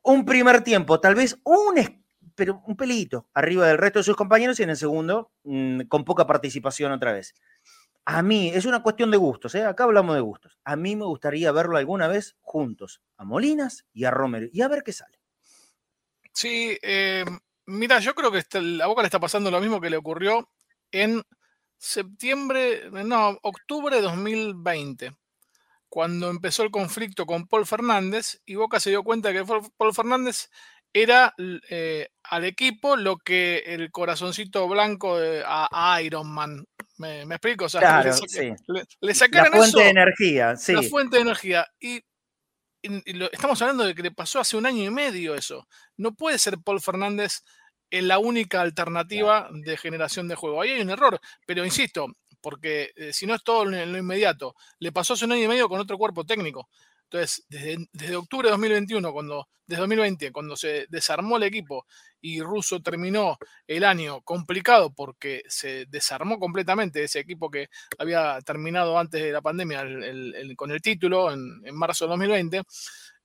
un 0.03 0.25
primer 0.25 0.63
tiempo, 0.63 0.99
tal 0.99 1.15
vez 1.15 1.39
un 1.45 2.05
pero 2.35 2.63
un 2.67 2.77
pelito 2.77 3.29
arriba 3.35 3.67
del 3.67 3.79
resto 3.79 4.01
de 4.01 4.05
sus 4.05 4.17
compañeros 4.17 4.59
y 4.59 4.63
en 4.63 4.71
el 4.71 4.77
segundo 4.77 5.31
mm, 5.45 5.83
con 5.83 6.05
poca 6.05 6.27
participación 6.27 6.91
otra 6.93 7.13
vez. 7.13 7.35
A 8.07 8.23
mí, 8.23 8.51
es 8.53 8.67
una 8.67 8.83
cuestión 8.83 9.11
de 9.11 9.17
gustos, 9.17 9.55
¿eh? 9.55 9.65
acá 9.65 9.85
hablamos 9.85 10.15
de 10.15 10.21
gustos. 10.21 10.59
A 10.65 10.77
mí 10.77 10.95
me 10.95 11.07
gustaría 11.07 11.53
verlo 11.53 11.79
alguna 11.79 12.07
vez 12.07 12.37
juntos, 12.41 13.01
a 13.17 13.25
Molinas 13.25 13.87
y 13.95 14.05
a 14.05 14.11
Romero, 14.11 14.49
y 14.53 14.61
a 14.61 14.69
ver 14.69 14.83
qué 14.83 14.93
sale. 14.93 15.19
Sí, 16.33 16.77
eh, 16.83 17.25
mira, 17.67 17.99
yo 17.99 18.15
creo 18.15 18.31
que 18.31 18.39
este, 18.39 18.61
la 18.61 18.87
Boca 18.87 19.03
le 19.03 19.07
está 19.07 19.21
pasando 19.21 19.51
lo 19.51 19.61
mismo 19.61 19.81
que 19.81 19.91
le 19.91 19.97
ocurrió 19.97 20.49
en 20.93 21.23
septiembre, 21.79 22.91
no, 22.91 23.39
octubre 23.43 23.97
de 23.97 24.03
2020, 24.03 25.13
cuando 25.89 26.31
empezó 26.31 26.63
el 26.63 26.71
conflicto 26.71 27.27
con 27.27 27.47
Paul 27.47 27.67
Fernández 27.67 28.41
y 28.47 28.55
Boca 28.55 28.81
se 28.81 28.91
dio 28.91 29.03
cuenta 29.03 29.33
que 29.33 29.45
Paul 29.45 29.95
Fernández 29.95 30.49
era 30.93 31.35
eh, 31.69 32.09
al 32.23 32.45
equipo 32.45 32.97
lo 32.97 33.17
que 33.17 33.59
el 33.67 33.91
corazoncito 33.91 34.67
blanco 34.69 35.19
a, 35.45 36.01
Iron 36.03 36.33
Man. 36.33 36.65
¿Me, 36.99 37.23
explico? 37.23 37.65
O 37.65 37.69
sea, 37.69 38.03
le, 38.03 38.13
sí. 38.13 38.53
le, 39.01 39.15
sacaron 39.15 39.51
La 39.53 39.59
fuente 39.59 39.83
de 39.83 39.89
energía, 39.89 40.57
sí. 40.57 40.73
La 40.73 40.83
fuente 40.83 41.17
de 41.17 41.23
energía. 41.23 41.67
Y, 41.81 42.01
estamos 43.33 43.61
hablando 43.63 43.85
de 43.85 43.95
que 43.95 44.03
le 44.03 44.11
pasó 44.11 44.41
hace 44.41 44.57
un 44.57 44.67
año 44.67 44.85
y 44.85 44.91
medio 44.91 45.35
eso. 45.35 45.67
No 45.97 46.15
puede 46.15 46.39
ser 46.39 46.59
Paul 46.59 46.81
Fernández 46.81 47.43
en 47.91 48.09
la 48.09 48.19
única 48.19 48.61
alternativa 48.61 49.49
de 49.53 49.77
generación 49.77 50.29
de 50.29 50.35
juego. 50.35 50.61
Ahí 50.61 50.71
hay 50.71 50.83
un 50.83 50.91
error, 50.91 51.21
pero 51.47 51.65
insisto, 51.65 52.07
porque 52.41 52.93
eh, 52.97 53.13
si 53.13 53.27
no 53.27 53.35
es 53.35 53.43
todo 53.43 53.63
en 53.73 53.93
lo 53.93 53.99
inmediato, 53.99 54.55
le 54.79 54.93
pasó 54.93 55.15
hace 55.15 55.25
un 55.25 55.33
año 55.33 55.45
y 55.45 55.49
medio 55.49 55.69
con 55.69 55.81
otro 55.81 55.97
cuerpo 55.97 56.25
técnico. 56.25 56.69
Entonces, 57.15 57.47
desde, 57.49 58.17
octubre 58.17 58.49
de 58.49 58.51
2021, 58.51 59.13
cuando, 59.13 59.47
desde 59.69 59.83
2020, 59.83 60.33
cuando 60.33 60.57
se 60.57 60.87
desarmó 60.89 61.37
el 61.37 61.45
equipo 61.45 61.87
y 62.21 62.41
Russo 62.41 62.81
terminó 62.81 63.39
el 63.69 63.85
año 63.85 64.21
complicado 64.23 64.93
porque 64.93 65.45
se 65.47 65.87
desarmó 65.87 66.41
completamente 66.41 67.05
ese 67.05 67.21
equipo 67.21 67.53
que 67.53 67.69
había 67.99 68.41
terminado 68.41 68.99
antes 68.99 69.23
de 69.23 69.31
la 69.31 69.41
pandemia 69.43 69.85
con 70.57 70.73
el 70.73 70.83
título 70.83 71.31
en, 71.31 71.63
marzo 71.73 72.07
de 72.07 72.09
2020, 72.09 72.63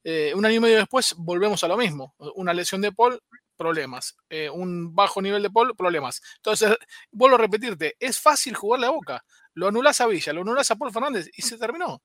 eh, 0.03 0.33
un 0.35 0.45
año 0.45 0.57
y 0.57 0.59
medio 0.59 0.77
después 0.77 1.15
volvemos 1.17 1.63
a 1.63 1.67
lo 1.67 1.75
mismo. 1.75 2.13
Una 2.35 2.53
lesión 2.53 2.81
de 2.81 2.91
Paul, 2.91 3.19
problemas. 3.57 4.15
Eh, 4.29 4.51
un 4.51 4.93
bajo 4.93 5.19
nivel 5.19 5.41
de 5.41 5.49
Paul, 5.49 5.75
problemas. 5.75 6.21
Entonces, 6.35 6.77
vuelvo 7.09 7.37
a 7.37 7.39
repetirte, 7.39 7.95
es 7.99 8.19
fácil 8.19 8.53
jugar 8.53 8.81
la 8.81 8.91
boca. 8.91 9.25
Lo 9.55 9.67
anulás 9.67 9.99
a 9.99 10.05
Villa, 10.05 10.31
lo 10.31 10.41
anulás 10.41 10.69
a 10.69 10.75
Paul 10.75 10.91
Fernández 10.91 11.27
y 11.35 11.41
se 11.41 11.57
terminó. 11.57 12.03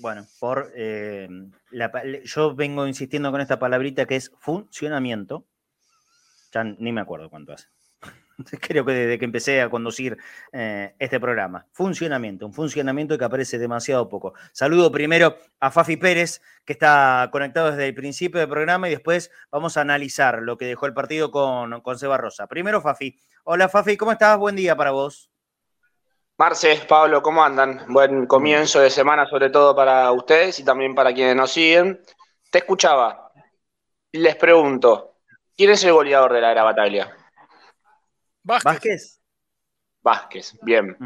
Bueno, 0.00 0.26
por 0.38 0.72
eh, 0.74 1.28
yo 2.24 2.54
vengo 2.54 2.86
insistiendo 2.86 3.30
con 3.30 3.42
esta 3.42 3.58
palabrita 3.58 4.06
que 4.06 4.16
es 4.16 4.32
funcionamiento. 4.38 5.44
Ya 6.52 6.64
ni 6.64 6.90
me 6.90 7.02
acuerdo 7.02 7.28
cuánto 7.28 7.52
hace. 7.52 7.66
Creo 8.62 8.86
que 8.86 8.92
desde 8.92 9.18
que 9.18 9.26
empecé 9.26 9.60
a 9.60 9.68
conducir 9.68 10.16
eh, 10.52 10.94
este 10.98 11.20
programa. 11.20 11.66
Funcionamiento, 11.72 12.46
un 12.46 12.54
funcionamiento 12.54 13.18
que 13.18 13.24
aparece 13.26 13.58
demasiado 13.58 14.08
poco. 14.08 14.32
Saludo 14.52 14.90
primero 14.90 15.36
a 15.60 15.70
Fafi 15.70 15.98
Pérez, 15.98 16.40
que 16.64 16.72
está 16.72 17.28
conectado 17.30 17.70
desde 17.70 17.88
el 17.88 17.94
principio 17.94 18.40
del 18.40 18.48
programa, 18.48 18.88
y 18.88 18.92
después 18.92 19.30
vamos 19.50 19.76
a 19.76 19.82
analizar 19.82 20.40
lo 20.40 20.56
que 20.56 20.64
dejó 20.64 20.86
el 20.86 20.94
partido 20.94 21.30
con, 21.30 21.82
con 21.82 21.98
Seba 21.98 22.16
Rosa. 22.16 22.46
Primero, 22.46 22.80
Fafi. 22.80 23.20
Hola, 23.44 23.68
Fafi, 23.68 23.98
¿cómo 23.98 24.12
estás? 24.12 24.38
Buen 24.38 24.56
día 24.56 24.74
para 24.74 24.92
vos. 24.92 25.30
Marce, 26.40 26.86
Pablo, 26.88 27.20
¿cómo 27.20 27.44
andan? 27.44 27.84
Buen 27.88 28.24
comienzo 28.24 28.80
de 28.80 28.88
semana, 28.88 29.26
sobre 29.26 29.50
todo 29.50 29.76
para 29.76 30.10
ustedes 30.10 30.58
y 30.58 30.64
también 30.64 30.94
para 30.94 31.12
quienes 31.12 31.36
nos 31.36 31.52
siguen. 31.52 32.00
Te 32.50 32.60
escuchaba. 32.60 33.30
Les 34.12 34.36
pregunto, 34.36 35.18
¿quién 35.54 35.68
es 35.68 35.84
el 35.84 35.92
goleador 35.92 36.32
de 36.32 36.40
la 36.40 36.52
era 36.52 36.62
Bataglia? 36.62 37.14
Vázquez. 38.42 39.20
Vázquez, 40.00 40.58
bien. 40.62 40.96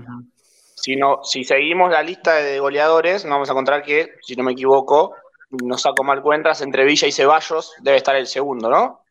si, 0.76 0.94
no, 0.94 1.24
si 1.24 1.42
seguimos 1.42 1.90
la 1.90 2.04
lista 2.04 2.36
de 2.36 2.60
goleadores, 2.60 3.24
nos 3.24 3.32
vamos 3.32 3.48
a 3.48 3.54
encontrar 3.54 3.82
que, 3.82 4.14
si 4.22 4.36
no 4.36 4.44
me 4.44 4.52
equivoco, 4.52 5.16
no 5.50 5.76
saco 5.78 6.04
mal 6.04 6.22
cuentas, 6.22 6.60
entre 6.60 6.84
Villa 6.84 7.08
y 7.08 7.12
Ceballos 7.12 7.74
debe 7.80 7.96
estar 7.96 8.14
el 8.14 8.28
segundo, 8.28 8.70
¿no? 8.70 9.04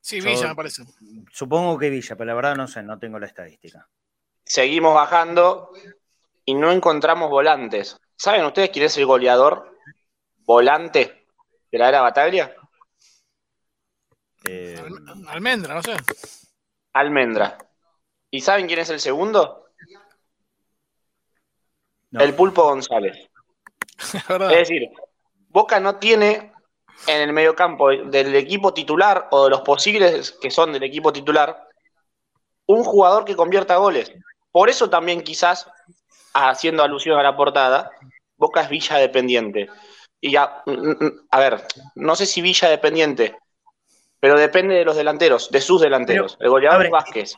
Sí, 0.00 0.20
Villa 0.20 0.48
me 0.48 0.56
parece. 0.56 0.82
Supongo 1.30 1.78
que 1.78 1.88
Villa, 1.88 2.16
pero 2.16 2.26
la 2.26 2.34
verdad 2.34 2.56
no 2.56 2.66
sé, 2.66 2.82
no 2.82 2.98
tengo 2.98 3.20
la 3.20 3.26
estadística 3.26 3.88
seguimos 4.44 4.94
bajando 4.94 5.70
y 6.44 6.54
no 6.54 6.70
encontramos 6.72 7.30
volantes. 7.30 7.98
¿Saben 8.16 8.44
ustedes 8.44 8.70
quién 8.70 8.84
es 8.84 8.96
el 8.96 9.06
goleador 9.06 9.78
volante 10.44 11.26
de 11.70 11.78
la 11.78 11.88
era 11.88 12.00
Bataglia? 12.00 12.54
Eh, 14.44 14.82
Almendra, 15.28 15.74
no 15.74 15.82
sé. 15.82 15.96
Almendra. 16.92 17.58
¿Y 18.30 18.40
saben 18.40 18.66
quién 18.66 18.80
es 18.80 18.90
el 18.90 19.00
segundo? 19.00 19.70
El 22.12 22.34
Pulpo 22.34 22.64
González. 22.64 23.16
es 24.28 24.50
decir, 24.50 24.90
Boca 25.48 25.80
no 25.80 25.96
tiene 25.96 26.52
en 27.06 27.20
el 27.22 27.32
mediocampo 27.32 27.90
del 27.90 28.34
equipo 28.34 28.74
titular 28.74 29.28
o 29.30 29.44
de 29.44 29.50
los 29.50 29.62
posibles 29.62 30.32
que 30.40 30.50
son 30.50 30.72
del 30.72 30.82
equipo 30.82 31.12
titular 31.12 31.68
un 32.66 32.84
jugador 32.84 33.24
que 33.24 33.36
convierta 33.36 33.76
goles. 33.76 34.12
Por 34.52 34.68
eso 34.68 34.88
también 34.88 35.22
quizás, 35.22 35.66
haciendo 36.34 36.82
alusión 36.82 37.18
a 37.18 37.22
la 37.22 37.34
portada, 37.34 37.90
Boca 38.36 38.60
es 38.60 38.68
Villa 38.68 38.98
dependiente. 38.98 39.68
Y 40.20 40.32
ya, 40.32 40.62
mm, 40.66 40.90
mm, 40.90 41.26
a 41.30 41.40
ver, 41.40 41.62
no 41.96 42.14
sé 42.14 42.26
si 42.26 42.42
Villa 42.42 42.68
dependiente, 42.68 43.36
pero 44.20 44.38
depende 44.38 44.74
de 44.74 44.84
los 44.84 44.96
delanteros, 44.96 45.50
de 45.50 45.60
sus 45.60 45.80
delanteros. 45.80 46.36
el 46.38 46.50
goleador 46.50 46.88
Vázquez. 46.90 47.34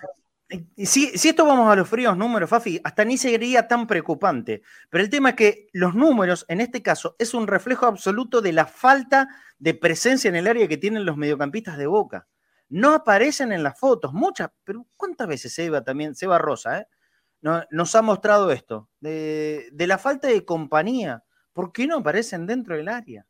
Si, 0.76 1.16
si, 1.16 1.28
esto 1.30 1.46
vamos 1.46 1.72
a 1.72 1.74
los 1.74 1.88
fríos 1.88 2.16
números, 2.16 2.50
Fafi, 2.50 2.78
hasta 2.84 3.04
ni 3.04 3.16
sería 3.16 3.66
tan 3.66 3.86
preocupante. 3.86 4.62
Pero 4.90 5.02
el 5.02 5.08
tema 5.08 5.30
es 5.30 5.36
que 5.36 5.68
los 5.72 5.94
números, 5.94 6.44
en 6.48 6.60
este 6.60 6.82
caso, 6.82 7.16
es 7.18 7.32
un 7.32 7.46
reflejo 7.46 7.86
absoluto 7.86 8.42
de 8.42 8.52
la 8.52 8.66
falta 8.66 9.28
de 9.58 9.74
presencia 9.74 10.28
en 10.28 10.36
el 10.36 10.46
área 10.46 10.68
que 10.68 10.76
tienen 10.76 11.06
los 11.06 11.16
mediocampistas 11.16 11.78
de 11.78 11.86
Boca. 11.86 12.28
No 12.68 12.92
aparecen 12.92 13.52
en 13.52 13.62
las 13.62 13.78
fotos, 13.78 14.12
muchas, 14.12 14.50
pero 14.64 14.86
¿cuántas 14.96 15.26
veces 15.26 15.54
Seba 15.54 15.82
también, 15.82 16.14
Seba 16.14 16.38
Rosa, 16.38 16.80
eh? 16.80 16.88
Nos 17.70 17.94
ha 17.94 18.02
mostrado 18.02 18.50
esto, 18.50 18.88
de, 19.00 19.70
la 19.72 19.98
falta 19.98 20.28
de 20.28 20.44
compañía. 20.44 21.22
¿Por 21.52 21.72
qué 21.72 21.86
no 21.86 21.98
aparecen 21.98 22.46
dentro 22.46 22.76
del 22.76 22.88
área? 22.88 23.26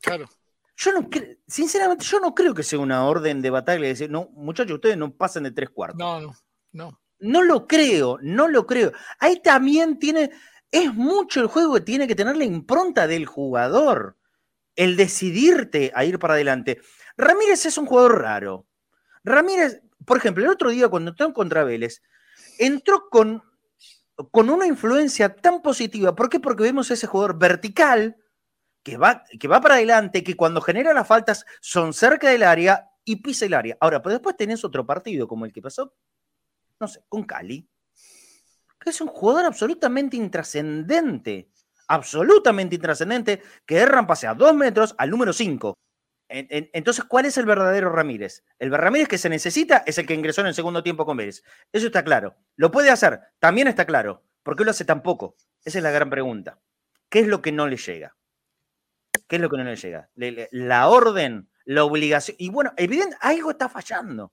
Claro. 0.00 0.28
Yo 0.76 0.92
no 0.92 1.08
sinceramente, 1.46 2.04
yo 2.04 2.18
no 2.18 2.34
creo 2.34 2.54
que 2.54 2.62
sea 2.62 2.78
una 2.78 3.04
orden 3.04 3.42
de 3.42 3.50
batalla 3.50 3.86
decir, 3.86 4.10
no, 4.10 4.30
muchachos, 4.32 4.74
ustedes 4.74 4.96
no 4.96 5.14
pasen 5.14 5.44
de 5.44 5.50
tres 5.50 5.70
cuartos. 5.70 5.98
No, 5.98 6.20
no, 6.20 6.34
no. 6.72 7.00
No 7.20 7.42
lo 7.42 7.68
creo, 7.68 8.18
no 8.22 8.48
lo 8.48 8.66
creo. 8.66 8.92
Ahí 9.20 9.40
también 9.40 9.98
tiene, 9.98 10.30
es 10.70 10.92
mucho 10.92 11.40
el 11.40 11.46
juego 11.46 11.74
que 11.74 11.82
tiene 11.82 12.08
que 12.08 12.16
tener 12.16 12.36
la 12.36 12.44
impronta 12.44 13.06
del 13.06 13.26
jugador, 13.26 14.16
el 14.74 14.96
decidirte 14.96 15.92
a 15.94 16.04
ir 16.04 16.18
para 16.18 16.34
adelante. 16.34 16.80
Ramírez 17.16 17.66
es 17.66 17.78
un 17.78 17.86
jugador 17.86 18.22
raro. 18.22 18.66
Ramírez, 19.22 19.82
por 20.04 20.16
ejemplo, 20.16 20.42
el 20.42 20.50
otro 20.50 20.70
día 20.70 20.88
cuando 20.88 21.10
entró 21.10 21.32
contra 21.32 21.62
Vélez, 21.62 22.02
entró 22.58 23.08
con, 23.10 23.42
con 24.30 24.50
una 24.50 24.66
influencia 24.66 25.34
tan 25.34 25.62
positiva. 25.62 26.14
¿Por 26.14 26.28
qué? 26.28 26.40
Porque 26.40 26.64
vemos 26.64 26.90
ese 26.90 27.06
jugador 27.06 27.38
vertical 27.38 28.16
que 28.82 28.96
va, 28.96 29.24
que 29.38 29.48
va 29.48 29.60
para 29.60 29.76
adelante, 29.76 30.24
que 30.24 30.36
cuando 30.36 30.60
genera 30.60 30.92
las 30.92 31.06
faltas 31.06 31.46
son 31.60 31.92
cerca 31.92 32.28
del 32.28 32.42
área 32.42 32.90
y 33.04 33.16
pisa 33.16 33.46
el 33.46 33.54
área. 33.54 33.76
Ahora, 33.80 34.02
pues 34.02 34.14
después 34.14 34.36
tenés 34.36 34.64
otro 34.64 34.86
partido 34.86 35.28
como 35.28 35.44
el 35.44 35.52
que 35.52 35.62
pasó, 35.62 35.94
no 36.80 36.88
sé, 36.88 37.04
con 37.08 37.24
Cali, 37.24 37.68
que 38.80 38.90
es 38.90 39.00
un 39.00 39.08
jugador 39.08 39.44
absolutamente 39.44 40.16
intrascendente, 40.16 41.50
absolutamente 41.88 42.74
intrascendente, 42.74 43.42
que 43.64 43.76
erran 43.76 44.06
pase 44.06 44.26
a 44.26 44.34
dos 44.34 44.54
metros 44.54 44.94
al 44.98 45.10
número 45.10 45.32
5. 45.32 45.74
Entonces, 46.32 47.04
¿cuál 47.04 47.26
es 47.26 47.36
el 47.36 47.44
verdadero 47.44 47.90
Ramírez? 47.90 48.44
El 48.58 48.72
Ramírez 48.72 49.08
que 49.08 49.18
se 49.18 49.28
necesita 49.28 49.82
es 49.86 49.98
el 49.98 50.06
que 50.06 50.14
ingresó 50.14 50.40
en 50.40 50.46
el 50.48 50.54
segundo 50.54 50.82
tiempo 50.82 51.04
con 51.04 51.16
Vélez. 51.16 51.42
Eso 51.72 51.86
está 51.86 52.02
claro. 52.02 52.36
¿Lo 52.56 52.70
puede 52.70 52.90
hacer? 52.90 53.20
También 53.38 53.68
está 53.68 53.84
claro. 53.84 54.24
¿Por 54.42 54.56
qué 54.56 54.64
lo 54.64 54.70
hace 54.70 54.84
tan 54.84 55.02
poco? 55.02 55.36
Esa 55.64 55.78
es 55.78 55.84
la 55.84 55.90
gran 55.90 56.10
pregunta. 56.10 56.58
¿Qué 57.08 57.20
es 57.20 57.26
lo 57.26 57.42
que 57.42 57.52
no 57.52 57.68
le 57.68 57.76
llega? 57.76 58.16
¿Qué 59.28 59.36
es 59.36 59.42
lo 59.42 59.50
que 59.50 59.58
no 59.58 59.64
le 59.64 59.76
llega? 59.76 60.08
La 60.14 60.88
orden, 60.88 61.50
la 61.64 61.84
obligación. 61.84 62.36
Y 62.40 62.48
bueno, 62.48 62.72
evidente, 62.76 63.16
algo 63.20 63.50
está 63.50 63.68
fallando. 63.68 64.32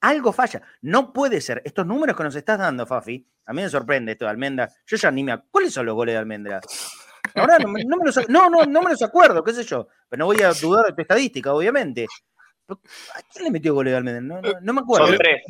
Algo 0.00 0.32
falla. 0.32 0.62
No 0.80 1.12
puede 1.12 1.40
ser. 1.40 1.60
Estos 1.64 1.86
números 1.86 2.16
que 2.16 2.22
nos 2.22 2.34
estás 2.34 2.58
dando, 2.58 2.86
Fafi, 2.86 3.26
a 3.44 3.52
mí 3.52 3.62
me 3.62 3.68
sorprende 3.68 4.12
esto 4.12 4.24
de 4.24 4.30
Almendra. 4.30 4.70
Yo 4.86 4.96
ya 4.96 5.10
ni 5.10 5.24
me 5.24 5.42
¿Cuáles 5.50 5.74
son 5.74 5.86
los 5.86 5.94
goles 5.94 6.14
de 6.14 6.18
Almendra? 6.18 6.60
Ahora 7.34 7.58
no, 7.58 7.68
me 7.68 7.84
los, 7.84 8.28
no, 8.28 8.50
no, 8.50 8.64
no 8.64 8.82
me 8.82 8.90
los 8.90 9.02
acuerdo, 9.02 9.42
qué 9.42 9.52
sé 9.52 9.64
yo. 9.64 9.88
Pero 10.08 10.20
no 10.20 10.26
voy 10.26 10.42
a 10.42 10.52
dudar 10.52 10.86
de 10.86 10.92
tu 10.92 11.02
estadística, 11.02 11.52
obviamente. 11.52 12.06
¿A 12.68 13.22
quién 13.32 13.44
le 13.44 13.50
metió 13.50 13.74
goles 13.74 13.92
de 13.92 13.96
Almendra? 13.96 14.40
No, 14.60 14.72
me 14.72 14.80
acuerdo. 14.80 15.06
Son 15.08 15.16
tres. 15.16 15.42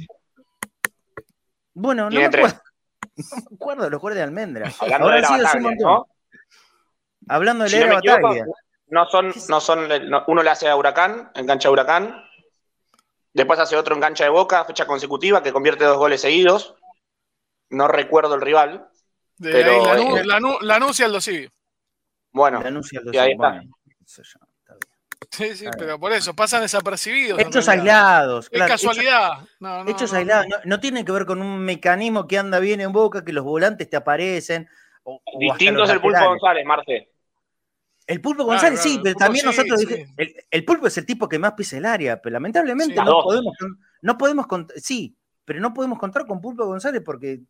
Bueno, 1.75 2.11
no 2.11 2.21
me 2.21 2.27
acuerdo. 2.27 2.61
No 3.17 3.37
me 3.51 3.57
acuerdo 3.57 3.85
de 3.85 3.91
los 3.91 4.01
goles 4.01 4.17
de 4.17 4.23
Almendra. 4.23 4.73
Hablando 4.81 5.05
Ahora 5.05 5.17
de 5.17 5.23
la 5.23 5.29
batalla, 5.29 5.77
¿no? 5.79 6.07
Hablando 7.29 7.65
de 7.65 7.71
la 7.71 7.87
no 7.87 7.95
batalla. 7.95 8.47
No 8.87 9.07
son, 9.07 9.33
no 9.49 9.61
son, 9.61 9.89
uno 10.27 10.43
le 10.43 10.51
hace 10.51 10.69
a 10.69 10.77
Huracán, 10.77 11.31
en 11.35 11.47
cancha 11.47 11.69
de 11.69 11.73
Huracán, 11.73 12.25
después 13.33 13.59
hace 13.61 13.77
otro 13.77 13.95
en 13.95 14.01
cancha 14.01 14.25
de 14.25 14.31
Boca, 14.31 14.65
fecha 14.65 14.87
consecutiva, 14.87 15.43
que 15.43 15.53
convierte 15.53 15.85
dos 15.85 15.97
goles 15.97 16.21
seguidos. 16.21 16.75
No 17.69 17.87
recuerdo 17.87 18.35
el 18.35 18.41
rival. 18.41 18.89
pero, 19.41 19.85
la, 20.25 20.77
anuncia 20.77 21.07
el 21.07 21.13
Dosivi. 21.13 21.49
Bueno, 22.33 22.63
y 23.13 23.17
ahí 23.17 23.33
está. 23.33 23.63
Sí, 25.31 25.55
sí, 25.55 25.67
pero 25.79 25.99
por 25.99 26.13
eso 26.13 26.35
pasan 26.35 26.63
desapercibidos. 26.63 27.39
Hechos 27.39 27.69
aislados. 27.69 28.49
Es 28.51 28.63
casualidad. 28.63 29.47
Hechos, 29.87 30.13
aislados. 30.13 30.47
No, 30.65 30.81
tiene 30.81 31.05
que 31.05 31.13
ver 31.13 31.27
con 31.27 31.43
un 31.43 31.61
mecanismo 31.61 32.27
que 32.27 32.39
anda 32.39 32.59
bien 32.59 32.81
en 32.81 32.93
boca, 32.93 33.25
que 33.25 33.33
los 33.33 33.45
volantes 33.45 33.89
te 33.89 33.97
aparecen. 33.97 34.69
Distinto 35.39 35.85
es 35.85 35.91
el 35.91 36.01
Pulpo 36.01 36.25
González, 36.25 36.65
Marce. 36.65 37.11
El 38.07 38.21
Pulpo 38.21 38.45
González, 38.45 38.81
sí, 38.81 38.99
pero 39.03 39.15
también 39.15 39.45
nosotros. 39.45 39.81
El, 40.51 40.65
Pulpo 40.65 40.87
es 40.87 40.99
el 40.99 41.07
tipo 41.07 41.29
que 41.29 41.39
más 41.39 41.53
pisa 41.53 41.77
el 41.77 41.85
área, 41.85 42.21
pero 42.21 42.33
lamentablemente 42.33 42.97
no 42.97 43.23
podemos, 43.23 43.55
no 44.03 44.19
podemos. 44.19 44.47
Sí, 44.77 45.17
pero 45.45 45.61
no 45.61 45.73
podemos 45.73 45.99
contar 45.99 46.27
con 46.27 46.41
Pulpo 46.41 46.67
González 46.67 47.03
porque 47.05 47.41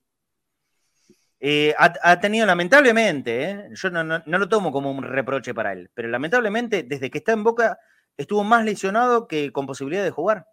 eh, 1.42 1.74
ha, 1.78 2.20
tenido 2.20 2.44
lamentablemente, 2.44 3.50
eh, 3.50 3.68
yo 3.72 3.88
no, 3.88 4.22
lo 4.26 4.48
tomo 4.48 4.70
como 4.70 4.90
un 4.90 5.02
reproche 5.02 5.54
para 5.54 5.72
él, 5.72 5.90
pero 5.94 6.08
lamentablemente 6.08 6.82
desde 6.82 7.10
que 7.10 7.18
está 7.18 7.32
en 7.32 7.44
Boca 7.44 7.78
estuvo 8.14 8.44
más 8.44 8.62
lesionado 8.62 9.26
que 9.26 9.50
con 9.50 9.66
posibilidad 9.66 10.04
de 10.04 10.10
jugar. 10.10 10.46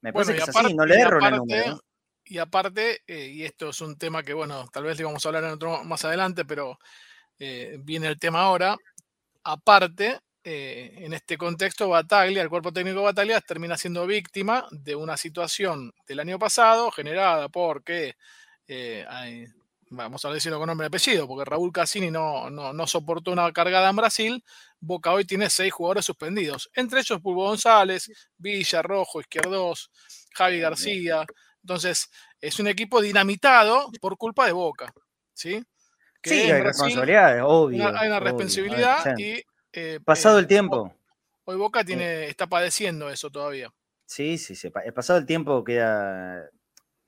Me 0.00 0.10
parece 0.10 0.32
que 0.32 0.38
es 0.38 0.48
así, 0.48 0.72
no 0.72 0.86
le 0.86 0.98
erro 0.98 1.18
en 1.18 1.26
el 1.26 1.36
número. 1.36 1.80
Y 2.24 2.38
aparte, 2.38 3.02
eh, 3.06 3.26
y 3.26 3.44
esto 3.44 3.68
es 3.68 3.80
un 3.82 3.98
tema 3.98 4.22
que, 4.22 4.32
bueno, 4.32 4.66
tal 4.72 4.84
vez 4.84 4.96
le 4.96 5.04
vamos 5.04 5.24
a 5.24 5.28
hablar 5.28 5.44
en 5.44 5.50
otro 5.50 5.84
más 5.84 6.04
adelante, 6.04 6.46
pero 6.46 6.78
viene 7.38 8.08
el 8.08 8.18
tema 8.18 8.40
ahora. 8.40 8.76
Aparte, 9.44 10.18
en 10.42 11.12
este 11.12 11.36
contexto, 11.36 11.88
Bataglia, 11.88 12.42
el 12.42 12.48
cuerpo 12.48 12.72
técnico 12.72 12.98
de 12.98 13.04
Bataglia, 13.04 13.40
termina 13.40 13.76
siendo 13.76 14.06
víctima 14.06 14.66
de 14.70 14.96
una 14.96 15.16
situación 15.16 15.92
del 16.06 16.20
año 16.20 16.38
pasado 16.38 16.90
generada 16.90 17.48
porque 17.48 18.16
hay, 19.08 19.46
vamos 19.90 20.24
a 20.24 20.30
decirlo 20.30 20.58
con 20.58 20.66
nombre 20.66 20.86
y 20.86 20.88
apellido, 20.88 21.26
porque 21.26 21.48
Raúl 21.48 21.72
Cassini 21.72 22.10
no, 22.10 22.50
no, 22.50 22.86
soportó 22.86 23.32
una 23.32 23.52
cargada 23.52 23.90
en 23.90 23.96
Brasil, 23.96 24.44
Boca 24.80 25.12
hoy 25.12 25.24
tiene 25.24 25.50
seis 25.50 25.72
jugadores 25.72 26.04
suspendidos, 26.04 26.70
entre 26.74 27.00
ellos 27.00 27.20
Pulvo 27.20 27.44
González, 27.44 28.10
Villa, 28.36 28.82
Rojo, 28.82 29.20
Izquierdos, 29.20 29.90
Javi 30.34 30.60
García. 30.60 31.24
Entonces, 31.62 32.10
es 32.40 32.58
un 32.60 32.68
equipo 32.68 33.00
dinamitado 33.00 33.90
por 34.00 34.16
culpa 34.16 34.46
de 34.46 34.52
Boca. 34.52 34.92
¿sí? 35.32 35.62
sí, 36.22 36.34
hay 36.34 36.62
responsabilidades, 36.62 37.42
obvio. 37.44 37.96
hay 37.96 38.08
una 38.08 38.20
responsabilidad 38.20 39.16
y... 39.18 39.42
Eh, 39.72 40.00
pasado 40.04 40.38
el 40.38 40.46
tiempo. 40.46 40.94
Hoy 41.44 41.56
Boca 41.56 41.84
tiene, 41.84 42.26
está 42.26 42.46
padeciendo 42.46 43.10
eso 43.10 43.30
todavía. 43.30 43.70
Sí, 44.06 44.38
sí, 44.38 44.54
sí. 44.54 44.70
Pasado 44.94 45.18
el 45.18 45.26
tiempo 45.26 45.62
queda 45.62 46.48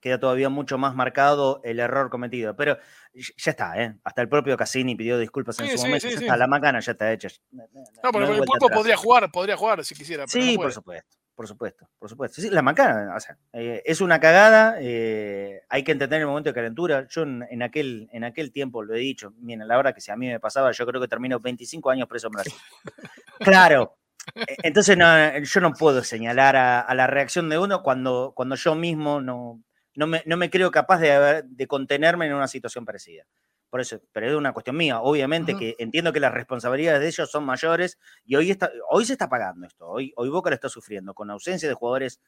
queda 0.01 0.19
todavía 0.19 0.49
mucho 0.49 0.77
más 0.77 0.95
marcado 0.95 1.61
el 1.63 1.79
error 1.79 2.09
cometido. 2.09 2.55
Pero 2.55 2.77
ya 3.13 3.51
está, 3.51 3.81
¿eh? 3.81 3.95
Hasta 4.03 4.21
el 4.21 4.27
propio 4.27 4.57
Cassini 4.57 4.95
pidió 4.95 5.17
disculpas 5.17 5.59
en 5.59 5.77
su 5.77 5.85
momento. 5.85 6.07
la 6.35 6.47
macana 6.47 6.79
ya 6.79 6.91
está 6.91 7.11
hecha. 7.13 7.29
No, 7.51 8.11
pero 8.11 8.33
el 8.33 8.43
pulpo 8.43 8.67
podría 8.69 8.97
jugar, 8.97 9.31
podría 9.31 9.55
jugar 9.55 9.85
si 9.85 9.95
quisiera. 9.95 10.27
sí, 10.27 10.57
por 10.57 10.73
supuesto. 10.73 11.17
Por 11.33 11.47
supuesto, 11.47 11.89
por 11.97 12.09
supuesto. 12.09 12.41
La 12.51 12.61
macana, 12.61 13.15
o 13.15 13.19
sea, 13.19 13.35
eh, 13.53 13.81
es 13.85 14.01
una 14.01 14.19
cagada, 14.19 14.75
eh, 14.79 15.61
hay 15.69 15.83
que 15.83 15.93
entender 15.93 16.21
el 16.21 16.27
momento 16.27 16.49
de 16.49 16.53
calentura. 16.53 17.07
Yo 17.09 17.23
en, 17.23 17.63
aquel, 17.63 18.09
en 18.11 18.23
aquel 18.25 18.51
tiempo 18.51 18.83
lo 18.83 18.93
he 18.93 18.99
dicho, 18.99 19.33
miren, 19.39 19.67
la 19.67 19.75
verdad 19.75 19.95
que 19.95 20.01
si 20.01 20.11
a 20.11 20.15
mí 20.15 20.27
me 20.27 20.39
pasaba, 20.39 20.71
yo 20.71 20.85
creo 20.85 21.01
que 21.01 21.07
termino 21.07 21.39
25 21.39 21.89
años 21.89 22.07
preso 22.07 22.27
en 22.27 22.31
Brasil. 22.33 22.53
claro, 23.39 23.97
e, 24.35 24.57
entonces 24.63 24.95
yo 24.95 25.61
no 25.61 25.73
puedo 25.73 26.03
señalar 26.03 26.55
a, 26.55 26.81
a, 26.81 26.93
la 26.93 27.07
reacción 27.07 27.49
de 27.49 27.57
uno 27.57 27.81
cuando, 27.81 28.33
cuando 28.35 28.55
yo 28.55 28.75
mismo 28.75 29.19
no, 29.19 29.63
no 29.95 30.07
me, 30.07 30.49
creo 30.49 30.71
capaz 30.71 30.99
de, 30.99 31.43
de, 31.45 31.67
contenerme 31.67 32.27
en 32.27 32.33
una 32.33 32.47
situación 32.47 32.85
parecida. 32.85 33.25
Por 33.69 33.79
eso, 33.79 34.01
pero 34.11 34.27
es 34.27 34.35
una 34.35 34.51
cuestión 34.51 34.75
mía. 34.75 34.99
Obviamente 34.99 35.55
que 35.55 35.75
entiendo 35.79 36.11
que 36.11 36.19
las 36.19 36.33
responsabilidades 36.33 36.99
de 36.99 37.07
ellos 37.07 37.31
son 37.31 37.45
mayores 37.45 37.97
y 38.25 38.35
hoy, 38.35 38.51
está, 38.51 38.69
hoy 38.89 39.05
se 39.05 39.13
está 39.13 39.29
pagando 39.29 39.65
esto. 39.65 39.87
Hoy, 39.87 40.11
hoy 40.17 40.29
Boca 40.29 40.49
lo 40.49 40.55
está 40.55 40.67
sufriendo 40.67 41.13
con 41.13 41.29
ausencia 41.31 41.69
de 41.69 41.75
jugadores 41.75 42.19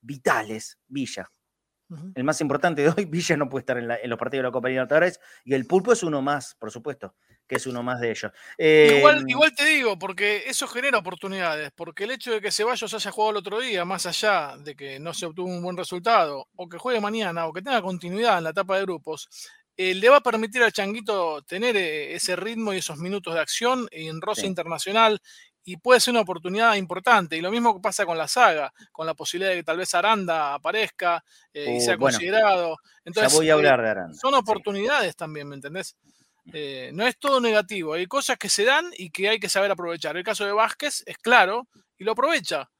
vitales. 0.00 0.78
Villa, 0.88 1.30
el 2.14 2.24
más 2.24 2.40
importante 2.40 2.82
de 2.82 2.88
hoy, 2.88 3.04
Villa 3.10 3.36
no 3.36 3.48
puede 3.48 3.60
estar 3.62 3.78
en, 3.78 3.88
los 3.88 4.18
partidos 4.18 4.42
de 4.42 4.48
la 4.48 4.52
Copa 4.52 4.68
Libertadores 4.68 5.20
y 5.44 5.54
el 5.54 5.66
Pulpo 5.66 5.92
es 5.92 6.02
uno 6.02 6.22
más, 6.22 6.54
por 6.54 6.70
supuesto, 6.70 7.14
que 7.46 7.56
es 7.56 7.66
uno 7.66 7.82
más 7.82 8.00
de 8.00 8.10
ellos. 8.10 8.32
igual, 8.58 9.18
em, 9.18 9.28
igual, 9.28 9.54
te 9.54 9.64
digo, 9.66 9.98
porque 9.98 10.44
eso 10.46 10.66
genera 10.66 10.98
oportunidades, 10.98 11.70
porque 11.74 12.04
el 12.04 12.12
hecho 12.12 12.32
de 12.32 12.40
que 12.40 12.50
Ceballos 12.50 12.92
haya 12.92 13.10
jugado 13.10 13.30
el 13.32 13.36
otro 13.38 13.60
día, 13.60 13.84
más 13.84 14.06
allá 14.06 14.56
de 14.58 14.74
que 14.74 14.98
no 14.98 15.14
se 15.14 15.26
obtuvo 15.26 15.48
un 15.48 15.62
buen 15.62 15.76
resultado, 15.76 16.48
o 16.56 16.68
que 16.68 16.78
juegue 16.78 17.00
mañana, 17.00 17.46
o 17.46 17.52
que 17.52 17.62
tenga 17.62 17.82
continuidad 17.82 18.38
en 18.38 18.44
la 18.44 18.50
etapa 18.50 18.76
de 18.76 18.82
grupos, 18.82 19.28
eh, 19.78 19.94
le 19.94 20.08
va 20.08 20.16
a 20.16 20.22
permitir 20.22 20.62
al 20.62 20.72
Changuito 20.72 21.42
tener 21.42 21.76
eh, 21.76 22.14
ese 22.14 22.34
ritmo 22.34 22.72
y 22.72 22.78
esos 22.78 22.98
minutos 22.98 23.34
de 23.34 23.40
acción 23.40 23.86
en 23.90 24.22
roce 24.22 24.46
internacional 24.46 25.20
y 25.66 25.76
puede 25.78 25.98
ser 25.98 26.12
una 26.12 26.20
oportunidad 26.20 26.76
importante. 26.76 27.36
Y 27.36 27.40
lo 27.40 27.50
mismo 27.50 27.74
que 27.74 27.80
pasa 27.80 28.06
con 28.06 28.16
la 28.16 28.28
saga, 28.28 28.72
con 28.92 29.04
la 29.04 29.14
posibilidad 29.14 29.50
de 29.50 29.56
que 29.56 29.64
tal 29.64 29.76
vez 29.76 29.92
Aranda 29.94 30.54
aparezca 30.54 31.22
eh, 31.52 31.72
y 31.74 31.78
uh, 31.78 31.80
sea 31.80 31.98
considerado. 31.98 32.76
Entonces, 33.04 33.32
voy 33.34 33.50
a 33.50 33.54
hablar 33.54 33.82
de 33.82 33.88
Aranda. 33.88 34.14
Son 34.14 34.32
oportunidades 34.34 35.16
también, 35.16 35.48
¿me 35.48 35.56
entendés? 35.56 35.96
Eh, 36.52 36.90
no 36.94 37.04
es 37.04 37.18
todo 37.18 37.40
negativo, 37.40 37.94
hay 37.94 38.06
cosas 38.06 38.38
que 38.38 38.48
se 38.48 38.64
dan 38.64 38.88
y 38.96 39.10
que 39.10 39.28
hay 39.28 39.40
que 39.40 39.48
saber 39.48 39.68
aprovechar. 39.72 40.16
El 40.16 40.22
caso 40.22 40.46
de 40.46 40.52
Vázquez 40.52 41.02
es 41.04 41.18
claro 41.18 41.66
y 41.98 42.04
lo 42.04 42.12
aprovecha. 42.12 42.70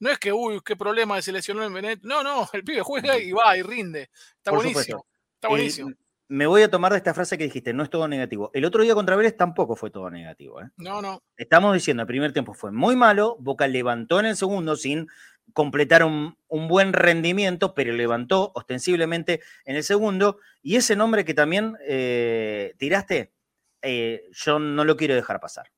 No 0.00 0.10
es 0.10 0.18
que, 0.18 0.32
uy, 0.32 0.60
qué 0.64 0.74
problema 0.74 1.14
de 1.14 1.22
seleccionar 1.22 1.66
en 1.66 1.74
Veneto. 1.74 2.08
No, 2.08 2.24
no, 2.24 2.50
el 2.52 2.64
pibe 2.64 2.82
juega 2.82 3.16
y 3.16 3.30
va 3.30 3.56
y 3.56 3.62
rinde. 3.62 4.10
Está 4.38 4.50
buenísimo. 4.50 5.06
Está 5.36 5.46
buenísimo 5.46 5.92
me 6.32 6.46
voy 6.46 6.62
a 6.62 6.70
tomar 6.70 6.92
de 6.92 6.96
esta 6.96 7.12
frase 7.12 7.36
que 7.36 7.44
dijiste, 7.44 7.74
no 7.74 7.82
es 7.82 7.90
todo 7.90 8.08
negativo. 8.08 8.50
El 8.54 8.64
otro 8.64 8.82
día 8.82 8.94
contra 8.94 9.16
Vélez 9.16 9.36
tampoco 9.36 9.76
fue 9.76 9.90
todo 9.90 10.08
negativo. 10.08 10.62
¿eh? 10.62 10.70
No, 10.78 11.02
no. 11.02 11.22
Estamos 11.36 11.74
diciendo, 11.74 12.04
el 12.04 12.06
primer 12.06 12.32
tiempo 12.32 12.54
fue 12.54 12.72
muy 12.72 12.96
malo, 12.96 13.36
Boca 13.38 13.68
levantó 13.68 14.18
en 14.18 14.24
el 14.24 14.34
segundo 14.34 14.76
sin 14.76 15.08
completar 15.52 16.04
un, 16.04 16.38
buen 16.48 16.94
rendimiento, 16.94 17.74
pero 17.74 17.92
levantó 17.92 18.50
ostensiblemente 18.54 19.42
en 19.66 19.76
el 19.76 19.84
segundo. 19.84 20.38
Y 20.62 20.76
ese 20.76 20.96
nombre 20.96 21.26
que 21.26 21.34
también 21.34 21.76
eh, 21.86 22.72
tiraste, 22.78 23.34
eh, 23.82 24.24
yo 24.32 24.58
no 24.58 24.86
lo 24.86 24.96
quiero 24.96 25.14
dejar 25.14 25.38
pasar. 25.38 25.70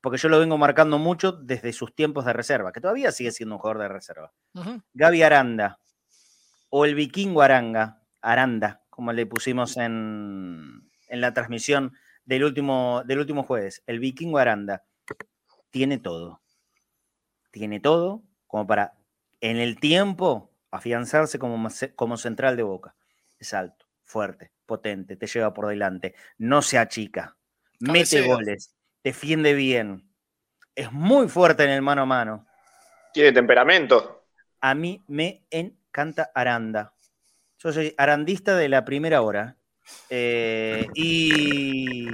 Porque 0.00 0.18
yo 0.18 0.28
lo 0.28 0.38
vengo 0.38 0.56
marcando 0.56 0.98
mucho 1.00 1.32
desde 1.32 1.72
sus 1.72 1.96
tiempos 1.96 2.24
de 2.26 2.32
reserva, 2.32 2.70
que 2.70 2.80
todavía 2.80 3.10
sigue 3.10 3.32
siendo 3.32 3.56
un 3.56 3.60
jugador 3.60 3.82
de 3.82 3.88
reserva. 3.88 4.32
Gaby 4.92 5.22
Aranda 5.24 5.80
o 6.68 6.84
el 6.84 6.94
vikingo 6.94 7.42
Aranga, 7.42 8.02
Aranda, 8.20 8.83
como 8.94 9.12
le 9.12 9.26
pusimos 9.26 9.76
en, 9.76 10.88
la 11.08 11.34
transmisión 11.34 11.94
del 12.24 12.44
último, 12.44 13.02
del 13.04 13.18
último 13.18 13.42
jueves, 13.42 13.82
el 13.88 13.98
vikingo 13.98 14.38
Aranda, 14.38 14.84
tiene 15.70 15.98
todo. 15.98 16.40
Tiene 17.50 17.80
todo 17.80 18.22
como 18.46 18.68
para 18.68 18.94
en 19.40 19.56
el 19.56 19.80
tiempo 19.80 20.52
afianzarse 20.70 21.40
como, 21.40 21.68
como 21.96 22.16
central 22.16 22.56
de 22.56 22.62
boca. 22.62 22.94
Es 23.40 23.52
alto, 23.52 23.84
fuerte, 24.04 24.52
potente, 24.64 25.16
te 25.16 25.26
lleva 25.26 25.52
por 25.52 25.66
delante, 25.66 26.14
no 26.38 26.62
se 26.62 26.78
achica, 26.78 27.36
mete 27.80 28.22
goles, 28.22 28.76
defiende 29.02 29.54
bien, 29.54 30.08
es 30.76 30.92
muy 30.92 31.28
fuerte 31.28 31.64
en 31.64 31.70
el 31.70 31.82
mano 31.82 32.02
a 32.02 32.06
mano. 32.06 32.46
Tiene 33.12 33.32
temperamento. 33.32 34.24
A 34.60 34.72
mí 34.76 35.02
me 35.08 35.44
encanta 35.50 36.30
Aranda. 36.32 36.93
Yo 37.64 37.72
soy 37.72 37.94
arandista 37.96 38.56
de 38.56 38.68
la 38.68 38.84
primera 38.84 39.22
hora. 39.22 39.56
Eh, 40.10 40.86
y, 40.94 42.10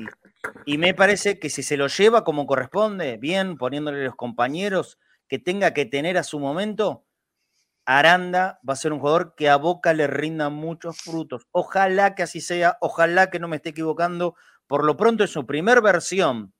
me 0.78 0.94
parece 0.94 1.40
que 1.40 1.50
si 1.50 1.64
se 1.64 1.76
lo 1.76 1.88
lleva 1.88 2.22
como 2.22 2.46
corresponde, 2.46 3.16
bien, 3.16 3.56
poniéndole 3.56 4.04
los 4.04 4.14
compañeros 4.14 4.98
que 5.26 5.40
tenga 5.40 5.74
que 5.74 5.86
tener 5.86 6.18
a 6.18 6.22
su 6.22 6.38
momento, 6.38 7.04
Aranda 7.84 8.60
va 8.66 8.74
a 8.74 8.76
ser 8.76 8.92
un 8.92 9.00
jugador 9.00 9.34
que 9.34 9.48
a 9.48 9.56
Boca 9.56 9.92
le 9.92 10.06
rinda 10.06 10.50
muchos 10.50 10.98
frutos. 10.98 11.48
Ojalá 11.50 12.14
que 12.14 12.22
así 12.22 12.40
sea, 12.40 12.78
ojalá 12.80 13.28
que 13.28 13.40
no 13.40 13.48
me 13.48 13.56
esté 13.56 13.70
equivocando. 13.70 14.36
Por 14.68 14.84
lo 14.84 14.96
pronto, 14.96 15.24
en 15.24 15.28
su 15.28 15.46
primer 15.46 15.82
versión 15.82 16.54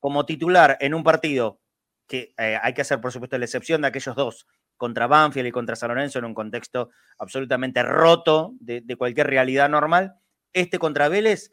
como 0.00 0.24
titular 0.24 0.78
en 0.80 0.94
un 0.94 1.04
partido, 1.04 1.60
que 2.06 2.34
eh, 2.38 2.58
hay 2.62 2.72
que 2.72 2.80
hacer, 2.80 2.98
por 3.00 3.12
supuesto, 3.12 3.36
la 3.36 3.44
excepción 3.44 3.82
de 3.82 3.88
aquellos 3.88 4.16
dos, 4.16 4.46
contra 4.76 5.06
Banfield 5.06 5.48
y 5.48 5.52
contra 5.52 5.76
San 5.76 5.88
Lorenzo, 5.88 6.18
en 6.18 6.26
un 6.26 6.34
contexto 6.34 6.90
absolutamente 7.18 7.82
roto 7.82 8.52
de, 8.60 8.80
de 8.80 8.96
cualquier 8.96 9.26
realidad 9.28 9.68
normal. 9.68 10.16
Este 10.52 10.78
contra 10.78 11.08
Vélez, 11.08 11.52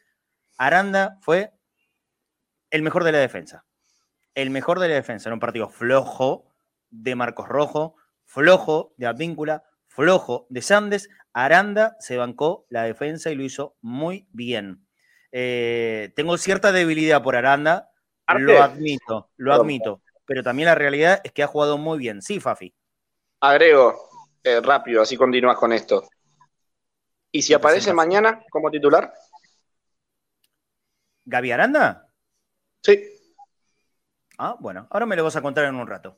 Aranda 0.58 1.18
fue 1.22 1.52
el 2.70 2.82
mejor 2.82 3.04
de 3.04 3.12
la 3.12 3.20
defensa. 3.20 3.66
El 4.36 4.50
mejor 4.50 4.80
de 4.80 4.90
la 4.90 4.96
defensa 4.96 5.30
en 5.30 5.34
un 5.34 5.40
partido 5.40 5.70
flojo 5.70 6.48
de 6.90 7.16
Marcos 7.16 7.48
Rojo, 7.48 7.96
flojo 8.26 8.94
de 8.98 9.08
Advíncula, 9.08 9.64
flojo 9.88 10.48
de 10.50 10.62
Sandes. 10.62 11.10
Aranda 11.34 11.96
se 12.00 12.18
bancó 12.18 12.66
la 12.70 12.84
defensa 12.84 13.32
y 13.32 13.36
lo 13.36 13.44
hizo 13.44 13.76
muy 13.82 14.28
bien. 14.32 14.86
Eh, 15.32 16.12
tengo 16.16 16.38
cierta 16.38 16.72
debilidad 16.72 17.24
por 17.24 17.36
Aranda, 17.36 17.90
lo 18.28 18.62
admito, 18.62 19.30
lo 19.38 19.54
admito. 19.54 20.02
Pero 20.26 20.44
también 20.44 20.68
la 20.68 20.76
realidad 20.76 21.22
es 21.24 21.32
que 21.32 21.44
ha 21.44 21.48
jugado 21.48 21.78
muy 21.78 21.98
bien. 21.98 22.22
Sí, 22.22 22.40
Fafi. 22.40 22.74
Agrego 23.46 24.10
eh, 24.42 24.62
rápido, 24.62 25.02
así 25.02 25.18
continúas 25.18 25.58
con 25.58 25.74
esto. 25.74 26.08
¿Y 27.30 27.42
si 27.42 27.54
aparece 27.54 27.92
mañana 27.92 28.42
como 28.50 28.72
titular? 28.72 29.12
¿Gaby 31.26 31.52
Aranda? 31.52 32.08
Sí. 32.82 33.04
Ah, 34.38 34.56
bueno, 34.62 34.88
ahora 34.90 35.06
me 35.06 35.18
lo 35.18 35.26
vas 35.26 35.36
a 35.36 35.42
contar 35.42 35.66
en 35.66 35.76
un 35.76 35.88
rato. 35.88 36.18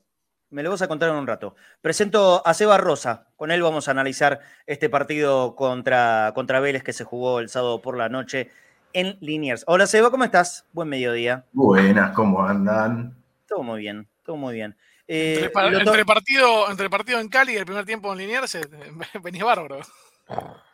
Me 0.50 0.62
lo 0.62 0.70
vas 0.70 0.82
a 0.82 0.86
contar 0.86 1.08
en 1.08 1.16
un 1.16 1.26
rato. 1.26 1.56
Presento 1.80 2.46
a 2.46 2.54
Seba 2.54 2.78
Rosa. 2.78 3.26
Con 3.34 3.50
él 3.50 3.60
vamos 3.60 3.88
a 3.88 3.90
analizar 3.90 4.38
este 4.66 4.88
partido 4.88 5.56
contra, 5.56 6.30
contra 6.32 6.60
Vélez 6.60 6.84
que 6.84 6.92
se 6.92 7.02
jugó 7.02 7.40
el 7.40 7.48
sábado 7.48 7.82
por 7.82 7.96
la 7.96 8.08
noche 8.08 8.52
en 8.92 9.18
Liniers. 9.20 9.64
Hola 9.66 9.88
Seba, 9.88 10.12
¿cómo 10.12 10.22
estás? 10.22 10.64
Buen 10.72 10.88
mediodía. 10.88 11.44
Buenas, 11.52 12.14
¿cómo 12.14 12.46
andan? 12.46 13.16
Todo 13.48 13.64
muy 13.64 13.80
bien, 13.80 14.06
todo 14.22 14.36
muy 14.36 14.54
bien. 14.54 14.76
Eh, 15.08 15.50
entre, 15.52 16.04
partido, 16.04 16.70
entre 16.70 16.90
partido 16.90 17.20
en 17.20 17.28
Cali 17.28 17.52
y 17.52 17.56
el 17.56 17.64
primer 17.64 17.84
tiempo 17.84 18.12
en 18.12 18.18
Liniers, 18.18 18.54
eh, 18.56 18.62
venís 19.22 19.42
bárbaro. 19.42 19.80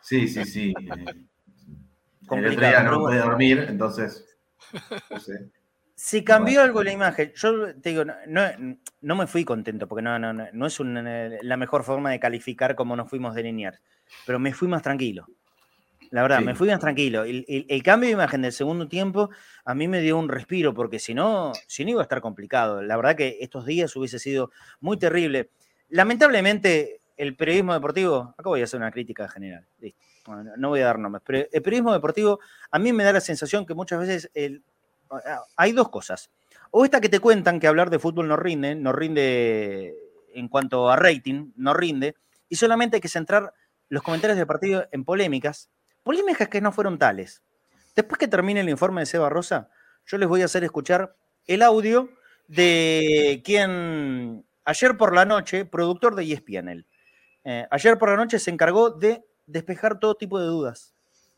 Sí, 0.01 0.27
sí, 0.27 0.43
sí. 0.45 0.73
el 2.31 2.47
otro 2.47 2.59
día 2.59 2.83
no 2.83 2.99
pude 2.99 3.19
dormir, 3.19 3.65
entonces. 3.69 4.25
No 5.09 5.19
sé. 5.19 5.51
Si 5.95 6.23
cambió 6.23 6.61
algo 6.61 6.83
la 6.83 6.91
imagen, 6.91 7.31
yo 7.35 7.73
te 7.79 7.89
digo, 7.89 8.03
no, 8.27 9.15
me 9.15 9.27
fui 9.27 9.45
contento, 9.45 9.87
porque 9.87 10.01
no, 10.01 10.17
no, 10.19 10.33
no 10.33 10.65
es 10.67 10.79
la 11.43 11.55
mejor 11.55 11.83
forma 11.83 12.11
de 12.11 12.19
calificar 12.19 12.75
como 12.75 12.95
nos 12.95 13.09
fuimos 13.09 13.35
de 13.35 13.43
linear, 13.43 13.79
pero 14.25 14.39
me 14.39 14.53
fui 14.53 14.67
más 14.67 14.81
tranquilo. 14.81 15.27
La 16.13 16.21
verdad, 16.21 16.41
me 16.41 16.53
fui 16.53 16.67
más 16.67 16.79
tranquilo. 16.79 17.23
El, 17.23 17.81
cambio 17.83 18.05
de 18.05 18.13
imagen 18.13 18.43
del 18.43 18.51
segundo 18.51 18.87
tiempo 18.87 19.31
a 19.65 19.73
mí 19.73 19.87
me 19.87 19.99
dio 19.99 20.15
un 20.15 20.29
respiro, 20.29 20.71
porque 20.71 20.99
si 20.99 21.15
no, 21.15 21.53
si 21.65 21.83
no 21.83 21.89
iba 21.89 22.01
a 22.01 22.03
estar 22.03 22.21
complicado. 22.21 22.83
La 22.83 22.95
verdad 22.97 23.15
que 23.15 23.39
estos 23.41 23.65
días 23.65 23.95
hubiese 23.95 24.19
sido 24.19 24.51
muy 24.79 24.97
terrible. 24.97 25.49
Lamentablemente, 25.89 27.01
el 27.17 27.35
periodismo 27.35 27.73
deportivo, 27.73 28.35
acá 28.37 28.47
voy 28.47 28.61
a 28.61 28.65
hacer 28.65 28.79
una 28.79 28.91
crítica 28.91 29.27
general, 29.27 29.65
no 30.55 30.69
voy 30.69 30.81
a 30.81 30.85
dar 30.85 30.99
nombres, 30.99 31.23
pero 31.25 31.47
el 31.51 31.61
periodismo 31.63 31.91
deportivo 31.93 32.39
a 32.69 32.77
mí 32.77 32.93
me 32.93 33.03
da 33.03 33.13
la 33.13 33.19
sensación 33.19 33.65
que 33.65 33.73
muchas 33.73 33.99
veces 33.99 34.29
el, 34.35 34.61
hay 35.57 35.71
dos 35.71 35.89
cosas. 35.89 36.29
O 36.69 36.85
esta 36.85 37.01
que 37.01 37.09
te 37.09 37.21
cuentan 37.21 37.59
que 37.59 37.65
hablar 37.65 37.89
de 37.89 37.97
fútbol 37.97 38.27
no 38.27 38.37
rinde, 38.37 38.75
no 38.75 38.91
rinde 38.91 39.95
en 40.35 40.47
cuanto 40.47 40.91
a 40.91 40.95
rating, 40.95 41.53
no 41.55 41.73
rinde, 41.73 42.13
y 42.49 42.55
solamente 42.55 42.97
hay 42.97 43.01
que 43.01 43.09
centrar 43.09 43.51
los 43.89 44.03
comentarios 44.03 44.37
del 44.37 44.45
partido 44.45 44.87
en 44.91 45.05
polémicas, 45.05 45.71
polémicas 46.03 46.49
que 46.49 46.61
no 46.61 46.71
fueron 46.71 46.97
tales. 46.97 47.43
Después 47.95 48.19
que 48.19 48.27
termine 48.27 48.61
el 48.61 48.69
informe 48.69 49.01
de 49.01 49.05
Seba 49.05 49.29
Rosa, 49.29 49.69
yo 50.05 50.17
les 50.17 50.27
voy 50.27 50.41
a 50.41 50.45
hacer 50.45 50.63
escuchar 50.63 51.15
el 51.47 51.61
audio 51.61 52.09
de 52.47 53.41
quien 53.43 54.45
ayer 54.65 54.97
por 54.97 55.13
la 55.13 55.25
noche, 55.25 55.65
productor 55.65 56.15
de 56.15 56.31
ESPN, 56.31 56.85
eh, 57.45 57.67
ayer 57.71 57.97
por 57.97 58.09
la 58.09 58.15
noche 58.15 58.39
se 58.39 58.51
encargó 58.51 58.89
de 58.91 59.25
despejar 59.45 59.99
todo 59.99 60.15
tipo 60.15 60.39
de 60.39 60.45
dudas. 60.45 60.95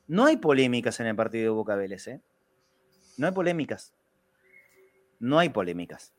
No 0.07 0.25
hay 0.25 0.37
polémicas 0.37 0.99
en 0.99 1.07
el 1.07 1.15
partido 1.15 1.43
de 1.43 1.49
Boca 1.49 1.83
¿eh? 1.83 2.21
No 3.17 3.27
hay 3.27 3.33
polémicas. 3.33 3.93
No 5.19 5.39
hay 5.39 5.49
polémicas. 5.49 6.13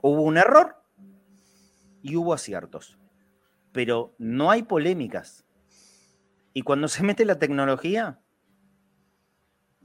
Hubo 0.00 0.22
un 0.22 0.38
error 0.38 0.76
y 2.02 2.16
hubo 2.16 2.32
aciertos. 2.32 2.98
Pero 3.72 4.14
no 4.18 4.50
hay 4.50 4.62
polémicas. 4.62 5.43
Y 6.54 6.62
cuando 6.62 6.88
se 6.88 7.02
mete 7.02 7.24
la 7.24 7.38
tecnología, 7.38 8.20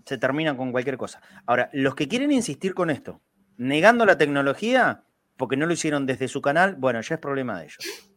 se 0.06 0.18
termina 0.18 0.56
con 0.56 0.72
cualquier 0.72 0.98
cosa. 0.98 1.22
Ahora, 1.46 1.70
los 1.74 1.96
que 1.96 2.08
quieren 2.08 2.32
insistir 2.32 2.74
con 2.74 2.90
esto, 2.90 3.22
negando 3.58 4.06
la 4.06 4.18
tecnología, 4.18 5.04
porque 5.36 5.58
no 5.58 5.66
lo 5.66 5.74
hicieron 5.74 6.06
desde 6.06 6.28
su 6.28 6.42
canal, 6.42 6.76
bueno, 6.76 7.02
ya 7.02 7.16
es 7.16 7.22
problema 7.22 7.60
de 7.60 7.66
ellos. 7.66 8.12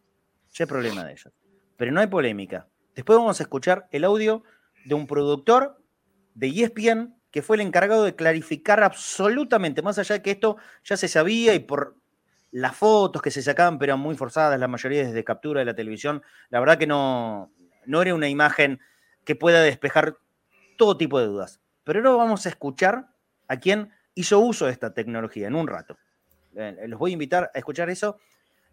Ya 0.53 0.65
es 0.65 0.69
problema 0.69 1.03
de 1.05 1.12
ellos. 1.12 1.33
Pero 1.77 1.93
no 1.93 2.01
hay 2.01 2.09
polémica. 2.09 2.69
Después 2.95 3.19
vamos 3.19 3.41
a 3.41 3.43
escuchar 3.43 3.88
el 3.91 4.05
audio 4.05 4.43
de 4.85 4.95
un 4.95 5.07
productor 5.07 5.83
de 6.35 6.49
ESPN 6.49 7.17
que 7.31 7.41
fue 7.41 7.57
el 7.57 7.62
encargado 7.62 8.05
de 8.05 8.15
clarificar 8.15 8.83
absolutamente, 8.83 9.81
más 9.81 9.99
allá 9.99 10.17
de 10.17 10.23
que 10.23 10.33
esto 10.33 10.59
ya 10.85 10.99
se 10.99 11.09
sabía 11.09 11.55
y 11.55 11.61
por 11.61 11.97
las 12.51 12.77
fotos 12.77 13.23
que 13.23 13.31
se 13.31 13.41
sacaban, 13.41 13.79
pero 13.79 13.95
eran 13.95 14.01
muy 14.01 14.15
forzadas, 14.15 14.61
la 14.61 14.69
mayoría 14.69 15.07
desde 15.07 15.25
captura 15.25 15.61
de 15.61 15.65
la 15.65 15.75
televisión, 15.75 16.23
la 16.51 16.61
verdad 16.61 16.77
que 16.77 16.87
no, 16.87 17.51
no 17.87 18.03
era 18.03 18.14
una 18.14 18.29
imagen 18.29 18.81
que 19.25 19.35
pueda 19.35 19.62
despejar 19.62 20.16
todo 20.77 20.97
tipo 20.97 21.18
de 21.21 21.27
dudas. 21.27 21.61
Pero 21.85 21.99
ahora 21.99 22.25
vamos 22.25 22.47
a 22.47 22.49
escuchar 22.49 23.09
a 23.49 23.57
quien 23.59 23.90
hizo 24.14 24.38
uso 24.40 24.66
de 24.66 24.73
esta 24.73 24.95
tecnología 24.95 25.47
en 25.47 25.55
un 25.55 25.66
rato. 25.66 25.97
Eh, 26.55 26.87
los 26.87 26.99
voy 26.99 27.12
a 27.12 27.14
invitar 27.14 27.51
a 27.55 27.59
escuchar 27.59 27.90
eso, 27.90 28.18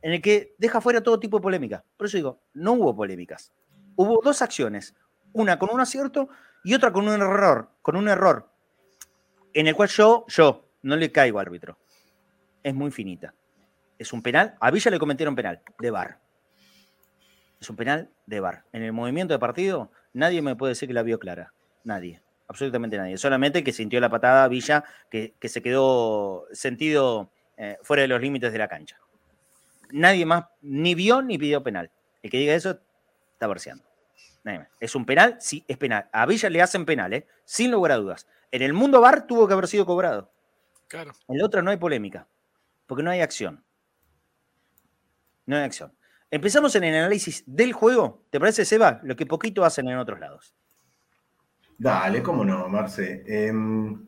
en 0.01 0.13
el 0.13 0.21
que 0.21 0.55
deja 0.57 0.81
fuera 0.81 1.01
todo 1.01 1.19
tipo 1.19 1.37
de 1.37 1.43
polémica. 1.43 1.83
Por 1.97 2.07
eso 2.07 2.17
digo, 2.17 2.41
no 2.53 2.73
hubo 2.73 2.95
polémicas. 2.95 3.51
Hubo 3.95 4.21
dos 4.23 4.41
acciones, 4.41 4.95
una 5.33 5.59
con 5.59 5.69
un 5.71 5.81
acierto 5.81 6.29
y 6.63 6.73
otra 6.73 6.91
con 6.91 7.07
un 7.07 7.21
error, 7.21 7.69
con 7.81 7.95
un 7.95 8.07
error 8.07 8.49
en 9.53 9.67
el 9.67 9.75
cual 9.75 9.89
yo, 9.89 10.25
yo, 10.27 10.69
no 10.81 10.95
le 10.95 11.11
caigo 11.11 11.39
árbitro. 11.39 11.77
Es 12.63 12.73
muy 12.73 12.91
finita. 12.91 13.33
Es 13.97 14.13
un 14.13 14.21
penal. 14.21 14.55
A 14.59 14.71
Villa 14.71 14.91
le 14.91 14.99
cometieron 14.99 15.35
penal, 15.35 15.61
de 15.79 15.91
bar. 15.91 16.19
Es 17.59 17.69
un 17.69 17.75
penal 17.75 18.09
de 18.25 18.39
bar. 18.39 18.63
En 18.71 18.83
el 18.83 18.93
movimiento 18.93 19.33
de 19.33 19.39
partido, 19.39 19.91
nadie 20.13 20.41
me 20.41 20.55
puede 20.55 20.71
decir 20.71 20.87
que 20.87 20.93
la 20.93 21.03
vio 21.03 21.19
clara. 21.19 21.53
Nadie. 21.83 22.21
Absolutamente 22.47 22.97
nadie. 22.97 23.17
Solamente 23.17 23.63
que 23.63 23.73
sintió 23.73 23.99
la 23.99 24.09
patada 24.09 24.47
Villa, 24.47 24.83
que, 25.09 25.35
se 25.43 25.61
quedó 25.61 26.45
sentido 26.51 27.31
eh, 27.57 27.77
fuera 27.83 28.01
de 28.01 28.07
los 28.07 28.21
límites 28.21 28.51
de 28.51 28.57
la 28.57 28.67
cancha. 28.67 28.97
Nadie 29.91 30.25
más 30.25 30.45
ni 30.61 30.95
vio 30.95 31.21
ni 31.21 31.37
pidió 31.37 31.61
penal. 31.63 31.91
El 32.21 32.31
que 32.31 32.37
diga 32.37 32.53
eso 32.53 32.79
está 33.33 33.47
verseando. 33.47 33.89
Es 34.79 34.95
un 34.95 35.05
penal, 35.05 35.37
sí, 35.39 35.63
es 35.67 35.77
penal. 35.77 36.09
A 36.11 36.25
Villa 36.25 36.49
le 36.49 36.61
hacen 36.61 36.85
penal, 36.85 37.13
¿eh? 37.13 37.27
sin 37.45 37.71
lugar 37.71 37.91
a 37.91 37.97
dudas. 37.97 38.27
En 38.51 38.61
el 38.61 38.73
mundo 38.73 39.01
bar 39.01 39.27
tuvo 39.27 39.47
que 39.47 39.53
haber 39.53 39.67
sido 39.67 39.85
cobrado. 39.85 40.31
Claro. 40.87 41.11
En 41.27 41.35
el 41.35 41.43
otro 41.43 41.61
no 41.61 41.71
hay 41.71 41.77
polémica, 41.77 42.27
porque 42.87 43.03
no 43.03 43.11
hay 43.11 43.21
acción. 43.21 43.63
No 45.45 45.55
hay 45.55 45.63
acción. 45.63 45.93
Empezamos 46.31 46.75
en 46.75 46.83
el 46.83 46.95
análisis 46.95 47.43
del 47.47 47.73
juego. 47.73 48.25
¿Te 48.29 48.39
parece, 48.39 48.63
Seba? 48.63 48.99
Lo 49.03 49.15
que 49.15 49.25
poquito 49.25 49.65
hacen 49.65 49.87
en 49.87 49.97
otros 49.97 50.19
lados. 50.19 50.53
Dale, 51.77 52.21
cómo 52.21 52.45
no, 52.45 52.67
Marce. 52.69 53.23
Em, 53.25 54.05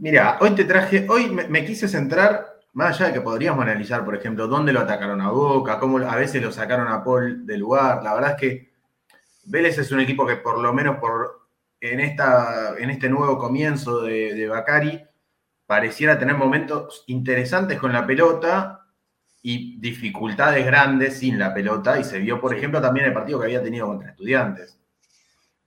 mira, 0.00 0.38
hoy 0.40 0.50
te 0.50 0.64
traje, 0.64 1.06
hoy 1.08 1.30
me, 1.30 1.64
quise 1.64 1.86
centrar, 1.86 2.58
más 2.72 2.96
allá 2.96 3.08
de 3.08 3.12
que 3.14 3.20
podríamos 3.20 3.62
analizar, 3.62 4.04
por 4.04 4.16
ejemplo, 4.16 4.48
dónde 4.48 4.72
lo 4.72 4.80
atacaron 4.80 5.20
a 5.20 5.30
Boca, 5.30 5.78
cómo 5.78 5.98
a 5.98 6.16
veces 6.16 6.42
lo 6.42 6.50
sacaron 6.50 6.88
a 6.88 7.04
Paul 7.04 7.46
del 7.46 7.60
lugar. 7.60 8.02
La 8.02 8.14
verdad 8.14 8.30
es 8.32 8.36
que 8.40 8.72
Vélez 9.44 9.78
es 9.78 9.92
un 9.92 10.00
equipo 10.00 10.26
que 10.26 10.36
por 10.36 10.58
lo 10.58 10.72
menos 10.72 10.96
por 10.98 11.48
en, 11.80 12.00
esta, 12.00 12.74
en 12.76 12.90
este 12.90 13.08
nuevo 13.08 13.38
comienzo 13.38 14.02
de, 14.02 14.34
de 14.34 14.48
Bacari 14.48 15.04
pareciera 15.66 16.18
tener 16.18 16.36
momentos 16.36 17.04
interesantes 17.06 17.78
con 17.78 17.92
la 17.92 18.06
pelota 18.06 18.77
y 19.42 19.78
dificultades 19.80 20.64
grandes 20.66 21.18
sin 21.18 21.38
la 21.38 21.54
pelota. 21.54 21.98
Y 21.98 22.04
se 22.04 22.18
vio, 22.18 22.40
por 22.40 22.54
ejemplo, 22.54 22.80
también 22.80 23.06
el 23.06 23.12
partido 23.12 23.38
que 23.38 23.46
había 23.46 23.62
tenido 23.62 23.86
contra 23.86 24.10
estudiantes, 24.10 24.78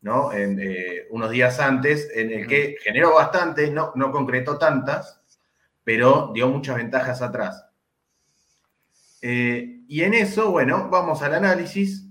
¿no? 0.02 0.32
En, 0.34 0.60
eh, 0.60 1.08
unos 1.10 1.32
días 1.32 1.60
antes, 1.60 2.10
en 2.14 2.32
el 2.32 2.48
que 2.48 2.78
generó 2.82 3.16
bastante, 3.16 3.70
no, 3.72 3.92
no 3.96 4.12
concretó 4.12 4.58
tantas, 4.58 5.22
pero 5.84 6.32
dio 6.34 6.48
muchas 6.48 6.78
ventajas 6.78 7.22
atrás. 7.22 7.66
Eh, 9.22 9.82
y 9.88 10.02
en 10.02 10.14
eso, 10.14 10.52
bueno, 10.52 10.90
vamos 10.90 11.22
al 11.22 11.36
análisis. 11.36 12.08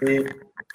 Eh, 0.00 0.24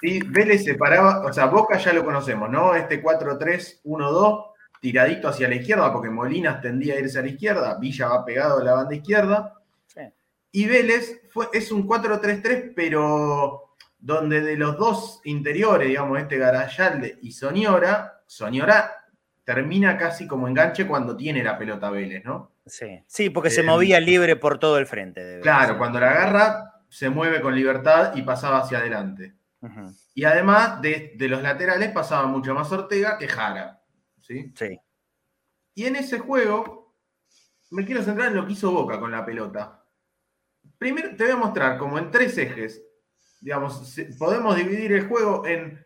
y 0.02 0.20
Vélez 0.26 0.64
se 0.64 0.74
paraba, 0.74 1.24
o 1.24 1.32
sea, 1.32 1.46
Boca 1.46 1.78
ya 1.78 1.92
lo 1.92 2.04
conocemos, 2.04 2.50
¿no? 2.50 2.74
Este 2.74 3.02
4-3-1-2 3.02 4.46
tiradito 4.80 5.28
hacia 5.28 5.48
la 5.48 5.54
izquierda, 5.54 5.92
porque 5.92 6.10
Molinas 6.10 6.60
tendía 6.60 6.94
a 6.94 6.98
irse 6.98 7.20
a 7.20 7.22
la 7.22 7.28
izquierda, 7.28 7.78
Villa 7.78 8.08
va 8.08 8.24
pegado 8.24 8.58
a 8.58 8.64
la 8.64 8.74
banda 8.74 8.96
izquierda. 8.96 9.61
Y 10.52 10.66
Vélez 10.66 11.22
fue, 11.30 11.48
es 11.52 11.72
un 11.72 11.88
4-3-3, 11.88 12.72
pero 12.76 13.74
donde 13.98 14.40
de 14.40 14.56
los 14.56 14.76
dos 14.76 15.20
interiores, 15.24 15.88
digamos, 15.88 16.20
este 16.20 16.36
Garayalde 16.36 17.18
y 17.22 17.32
Soñora, 17.32 18.22
Soñora 18.26 19.02
termina 19.44 19.96
casi 19.96 20.26
como 20.26 20.46
enganche 20.46 20.86
cuando 20.86 21.16
tiene 21.16 21.42
la 21.42 21.58
pelota 21.58 21.90
Vélez, 21.90 22.24
¿no? 22.24 22.52
Sí, 22.66 23.02
sí 23.06 23.30
porque 23.30 23.50
se 23.50 23.62
eh, 23.62 23.64
movía 23.64 23.98
libre 23.98 24.36
por 24.36 24.58
todo 24.58 24.78
el 24.78 24.86
frente. 24.86 25.40
claro, 25.40 25.78
cuando 25.78 25.98
la 25.98 26.10
agarra, 26.10 26.82
se 26.88 27.08
mueve 27.08 27.40
con 27.40 27.54
libertad 27.54 28.14
y 28.14 28.22
pasaba 28.22 28.58
hacia 28.58 28.78
adelante. 28.78 29.34
Y 30.14 30.24
además 30.24 30.82
de, 30.82 31.12
de, 31.16 31.28
los 31.28 31.40
laterales 31.40 31.92
pasaba 31.92 32.26
mucho 32.26 32.52
más 32.52 32.70
Ortega 32.72 33.16
que 33.16 33.28
Jara. 33.28 33.80
¿sí? 34.20 34.52
Sí. 34.56 34.80
Y 35.74 35.84
en 35.84 35.96
ese 35.96 36.18
juego 36.18 36.96
me 37.70 37.84
quiero 37.84 38.02
centrar 38.02 38.28
en 38.28 38.36
lo 38.36 38.44
que 38.44 38.54
hizo 38.54 38.72
Boca 38.72 38.98
con 38.98 39.12
la 39.12 39.24
pelota. 39.24 39.81
Primero 40.82 41.14
te 41.14 41.22
voy 41.22 41.32
a 41.34 41.36
mostrar 41.36 41.78
como 41.78 41.96
en 41.96 42.10
tres 42.10 42.36
ejes. 42.38 42.82
Digamos, 43.40 43.96
podemos 44.18 44.56
dividir 44.56 44.90
el 44.90 45.06
juego 45.06 45.46
en 45.46 45.80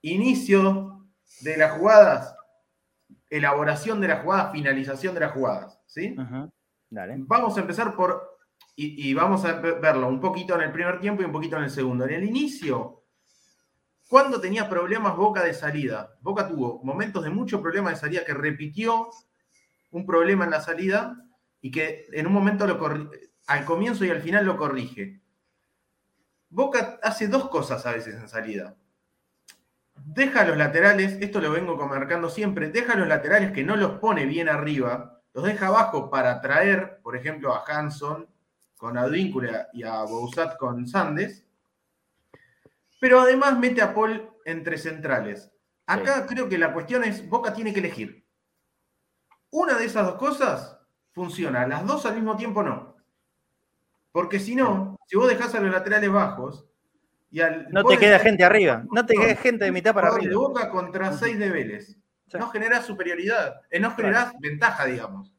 inicio 0.00 1.10
de 1.42 1.58
las 1.58 1.72
jugadas, 1.72 2.34
elaboración 3.28 4.00
de 4.00 4.08
las 4.08 4.22
jugadas, 4.22 4.52
finalización 4.52 5.12
de 5.12 5.20
las 5.20 5.32
jugadas. 5.32 5.78
¿sí? 5.84 6.16
Vamos 7.28 7.58
a 7.58 7.60
empezar 7.60 7.94
por, 7.94 8.38
y, 8.74 9.10
y, 9.10 9.12
vamos 9.12 9.44
a 9.44 9.60
verlo 9.60 10.08
un 10.08 10.22
poquito 10.22 10.54
en 10.54 10.62
el 10.62 10.72
primer 10.72 11.00
tiempo 11.00 11.20
y 11.20 11.26
un 11.26 11.32
poquito 11.32 11.58
en 11.58 11.64
el 11.64 11.70
segundo. 11.70 12.06
En 12.06 12.14
el 12.14 12.24
inicio, 12.24 13.04
cuando 14.08 14.40
tenía 14.40 14.70
problemas 14.70 15.18
Boca 15.18 15.44
de 15.44 15.52
salida? 15.52 16.16
Boca 16.22 16.48
tuvo 16.48 16.82
momentos 16.82 17.24
de 17.24 17.28
mucho 17.28 17.60
problema 17.60 17.90
de 17.90 17.96
salida 17.96 18.24
que 18.24 18.32
repitió 18.32 19.10
un 19.90 20.06
problema 20.06 20.46
en 20.46 20.50
la 20.50 20.62
salida 20.62 21.14
y 21.60 21.70
que 21.70 22.06
en 22.10 22.26
un 22.26 22.32
momento 22.32 22.66
lo 22.66 22.78
al 23.46 23.64
comienzo 23.64 24.04
y 24.04 24.10
al 24.10 24.22
final 24.22 24.44
lo 24.44 24.56
corrige. 24.56 25.20
Boca 26.48 26.98
hace 27.02 27.28
dos 27.28 27.48
cosas 27.48 27.84
a 27.84 27.92
veces 27.92 28.14
en 28.14 28.28
salida. 28.28 28.76
Deja 29.96 30.44
los 30.44 30.56
laterales, 30.56 31.18
esto 31.20 31.40
lo 31.40 31.50
vengo 31.50 31.76
marcando 31.86 32.28
siempre, 32.28 32.70
deja 32.70 32.94
los 32.94 33.08
laterales 33.08 33.52
que 33.52 33.64
no 33.64 33.76
los 33.76 33.98
pone 33.98 34.26
bien 34.26 34.48
arriba, 34.48 35.20
los 35.32 35.44
deja 35.44 35.68
abajo 35.68 36.10
para 36.10 36.40
traer, 36.40 37.00
por 37.02 37.16
ejemplo, 37.16 37.54
a 37.54 37.64
Hanson 37.66 38.28
con 38.76 38.98
Advíncula 38.98 39.68
y 39.72 39.82
a 39.82 40.02
Bouzat 40.02 40.56
con 40.56 40.86
Sandes, 40.86 41.44
pero 43.00 43.20
además 43.20 43.58
mete 43.58 43.82
a 43.82 43.94
Paul 43.94 44.30
entre 44.44 44.78
centrales. 44.78 45.50
Acá 45.86 46.26
creo 46.26 46.48
que 46.48 46.58
la 46.58 46.72
cuestión 46.72 47.04
es, 47.04 47.28
Boca 47.28 47.52
tiene 47.52 47.72
que 47.72 47.80
elegir. 47.80 48.26
Una 49.50 49.74
de 49.74 49.84
esas 49.84 50.06
dos 50.06 50.16
cosas 50.16 50.78
funciona, 51.12 51.66
las 51.66 51.86
dos 51.86 52.06
al 52.06 52.14
mismo 52.14 52.36
tiempo 52.36 52.62
no. 52.62 52.93
Porque 54.14 54.38
si 54.38 54.54
no, 54.54 54.96
si 55.08 55.16
vos 55.16 55.26
dejás 55.26 55.56
a 55.56 55.60
los 55.60 55.72
laterales 55.72 56.08
bajos 56.08 56.64
y 57.32 57.40
al, 57.40 57.68
No 57.72 57.82
te 57.82 57.98
queda 57.98 58.20
gente 58.20 58.44
arriba, 58.44 58.84
no 58.92 59.04
te 59.04 59.16
queda 59.16 59.34
gente 59.34 59.64
de 59.64 59.72
mitad 59.72 59.92
para 59.92 60.06
arriba. 60.06 60.30
De 60.30 60.36
Boca 60.36 60.70
contra 60.70 61.12
seis 61.12 61.36
de 61.36 61.50
Vélez. 61.50 61.98
No 62.32 62.48
generás 62.48 62.86
superioridad, 62.86 63.60
eh, 63.68 63.80
no 63.80 63.90
generás 63.90 64.32
ventaja, 64.38 64.84
digamos. 64.84 65.34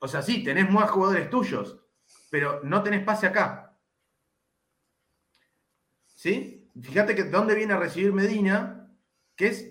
O 0.00 0.08
sea, 0.08 0.22
sí, 0.22 0.42
tenés 0.42 0.68
más 0.68 0.90
jugadores 0.90 1.30
tuyos, 1.30 1.78
pero 2.32 2.62
no 2.64 2.82
tenés 2.82 3.04
pase 3.04 3.28
acá. 3.28 3.76
¿sí? 6.16 6.68
Fíjate 6.82 7.14
que 7.14 7.24
dónde 7.24 7.54
viene 7.54 7.74
a 7.74 7.78
recibir 7.78 8.12
Medina, 8.12 8.90
que 9.36 9.46
es 9.46 9.70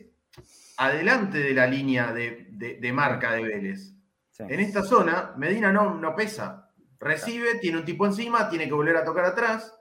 adelante 0.77 1.39
de 1.39 1.53
la 1.53 1.67
línea 1.67 2.13
de, 2.13 2.91
marca 2.93 3.33
de 3.33 3.43
Vélez. 3.43 3.91
En 4.39 4.61
esta 4.61 4.81
zona, 4.81 5.33
Medina 5.35 5.73
no, 5.73 5.93
no 5.93 6.15
pesa. 6.15 6.66
Recibe, 6.99 7.59
tiene 7.59 7.77
un 7.77 7.85
tipo 7.85 8.05
encima, 8.05 8.49
tiene 8.49 8.67
que 8.67 8.73
volver 8.73 8.97
a 8.97 9.03
tocar 9.03 9.25
atrás. 9.25 9.73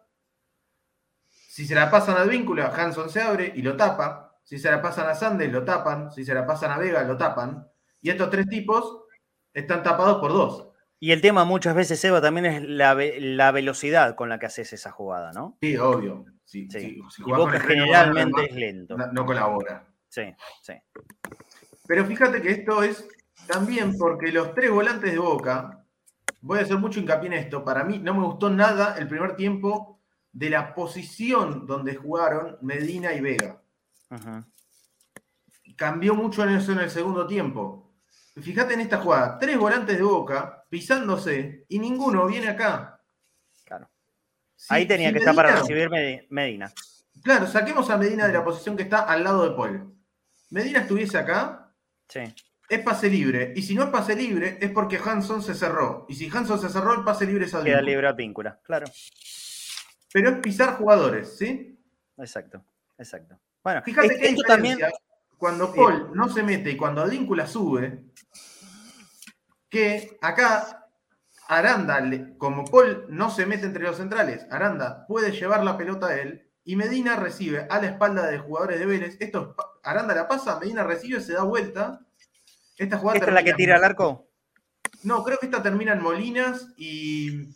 Si 1.28 1.66
se 1.66 1.74
la 1.74 1.90
pasan 1.90 2.16
al 2.16 2.28
vínculo, 2.28 2.64
Hanson 2.64 3.08
se 3.08 3.22
abre 3.22 3.52
y 3.54 3.62
lo 3.62 3.76
tapa. 3.76 4.38
Si 4.44 4.58
se 4.58 4.70
la 4.70 4.80
pasan 4.80 5.08
a 5.08 5.14
Sandes, 5.14 5.50
lo 5.50 5.64
tapan. 5.64 6.12
Si 6.12 6.24
se 6.24 6.34
la 6.34 6.46
pasan 6.46 6.70
a 6.70 6.78
Vega, 6.78 7.02
lo 7.02 7.16
tapan. 7.16 7.66
Y 8.00 8.10
estos 8.10 8.30
tres 8.30 8.46
tipos 8.48 9.04
están 9.52 9.82
tapados 9.82 10.18
por 10.18 10.32
dos. 10.32 10.68
Y 11.00 11.12
el 11.12 11.20
tema 11.20 11.44
muchas 11.44 11.74
veces, 11.74 12.02
Eva, 12.04 12.20
también 12.20 12.46
es 12.46 12.62
la, 12.62 12.94
la 12.94 13.52
velocidad 13.52 14.14
con 14.14 14.28
la 14.28 14.38
que 14.38 14.46
haces 14.46 14.72
esa 14.72 14.90
jugada, 14.90 15.32
¿no? 15.32 15.58
Sí, 15.60 15.76
obvio. 15.76 16.24
Sí, 16.44 16.68
Boca 17.18 17.58
generalmente 17.58 18.44
es 18.44 18.54
lento. 18.54 18.96
No, 18.96 19.26
colabora. 19.26 19.84
Sí, 20.08 20.22
sí. 20.62 20.74
Pero 21.86 22.04
fíjate 22.06 22.40
que 22.40 22.52
esto 22.52 22.82
es 22.82 23.06
también 23.48 23.96
porque 23.98 24.30
los 24.30 24.54
tres 24.54 24.70
volantes 24.70 25.12
de 25.12 25.18
Boca, 25.18 25.84
voy 26.46 26.60
a 26.60 26.62
hacer 26.62 26.78
mucho 26.78 27.00
hincapié 27.00 27.26
en 27.26 27.32
esto, 27.32 27.64
para 27.64 27.82
mí 27.82 27.98
no 27.98 28.14
me 28.14 28.24
gustó 28.24 28.48
nada 28.48 28.96
el 28.98 29.08
primer 29.08 29.34
tiempo 29.34 30.00
de 30.32 30.50
la 30.50 30.74
posición 30.74 31.66
donde 31.66 31.96
jugaron 31.96 32.58
Medina 32.62 33.12
y 33.14 33.20
Vega. 33.20 33.60
Cambió 35.76 36.14
mucho 36.14 36.44
en 36.44 36.50
eso 36.50 36.72
en 36.72 36.78
el 36.78 36.90
segundo 36.90 37.26
tiempo. 37.26 37.94
Fíjate 38.40 38.74
en 38.74 38.80
esta 38.80 38.98
jugada, 38.98 39.38
tres 39.38 39.58
volantes 39.58 39.96
de 39.96 40.02
Boca 40.02 40.64
pisándose 40.70 41.64
y 41.68 41.78
ninguno 41.78 42.26
viene 42.26 42.48
acá. 42.48 43.02
Ahí 44.68 44.86
tenía 44.86 45.12
que 45.12 45.18
estar 45.18 45.34
para 45.34 45.56
recibir 45.56 45.90
Medina. 46.30 46.72
Claro, 47.22 47.46
saquemos 47.46 47.90
a 47.90 47.98
Medina 47.98 48.26
de 48.26 48.32
la 48.32 48.44
posición 48.44 48.76
que 48.76 48.84
está 48.84 49.00
al 49.00 49.24
lado 49.24 49.48
de 49.48 49.56
Paul. 49.56 49.94
Medina 50.50 50.80
estuviese 50.80 51.18
acá, 51.18 51.74
sí. 52.08 52.20
Es 52.68 52.80
pase 52.80 53.08
libre. 53.08 53.52
Y 53.56 53.62
si 53.62 53.74
no 53.74 53.84
es 53.84 53.90
pase 53.90 54.16
libre, 54.16 54.58
es 54.60 54.70
porque 54.70 54.98
Hanson 55.02 55.42
se 55.42 55.54
cerró. 55.54 56.06
Y 56.08 56.14
si 56.14 56.28
Hanson 56.28 56.60
se 56.60 56.68
cerró, 56.68 56.94
el 56.94 57.04
pase 57.04 57.26
libre 57.26 57.46
es 57.46 57.54
a 57.54 57.62
Queda 57.62 57.80
libre 57.80 58.08
a 58.08 58.12
Víncula, 58.12 58.60
claro. 58.62 58.86
Pero 60.12 60.30
es 60.30 60.38
pisar 60.38 60.76
jugadores, 60.76 61.36
¿sí? 61.36 61.78
Exacto, 62.16 62.64
exacto. 62.96 63.38
Bueno, 63.62 63.82
fíjate 63.82 64.18
que 64.18 64.36
también. 64.46 64.78
Cuando 65.38 65.74
Paul 65.74 66.12
no 66.14 66.30
se 66.30 66.42
mete 66.42 66.70
y 66.70 66.76
cuando 66.78 67.02
Advíncula 67.02 67.46
sube, 67.46 68.04
que 69.68 70.16
acá 70.22 70.88
Aranda, 71.46 72.00
como 72.38 72.64
Paul 72.64 73.04
no 73.10 73.30
se 73.30 73.44
mete 73.44 73.66
entre 73.66 73.84
los 73.84 73.98
centrales, 73.98 74.46
Aranda 74.50 75.06
puede 75.06 75.32
llevar 75.32 75.62
la 75.62 75.76
pelota 75.76 76.06
a 76.06 76.16
él 76.16 76.50
y 76.64 76.74
Medina 76.76 77.16
recibe 77.16 77.66
a 77.68 77.80
la 77.80 77.88
espalda 77.88 78.26
de 78.26 78.38
jugadores 78.38 78.78
de 78.78 78.86
Vélez. 78.86 79.16
Esto, 79.20 79.54
Aranda 79.82 80.14
la 80.14 80.26
pasa, 80.26 80.58
Medina 80.58 80.84
recibe, 80.84 81.20
se 81.20 81.34
da 81.34 81.42
vuelta. 81.42 82.05
Esta 82.76 82.98
jugada 82.98 83.18
¿Esta 83.18 83.30
es 83.30 83.34
la 83.34 83.42
que 83.42 83.54
tira 83.54 83.76
al 83.76 83.84
arco? 83.84 84.28
No, 85.02 85.22
creo 85.24 85.38
que 85.38 85.46
esta 85.46 85.62
termina 85.62 85.92
en 85.92 86.02
Molinas 86.02 86.68
y, 86.76 87.48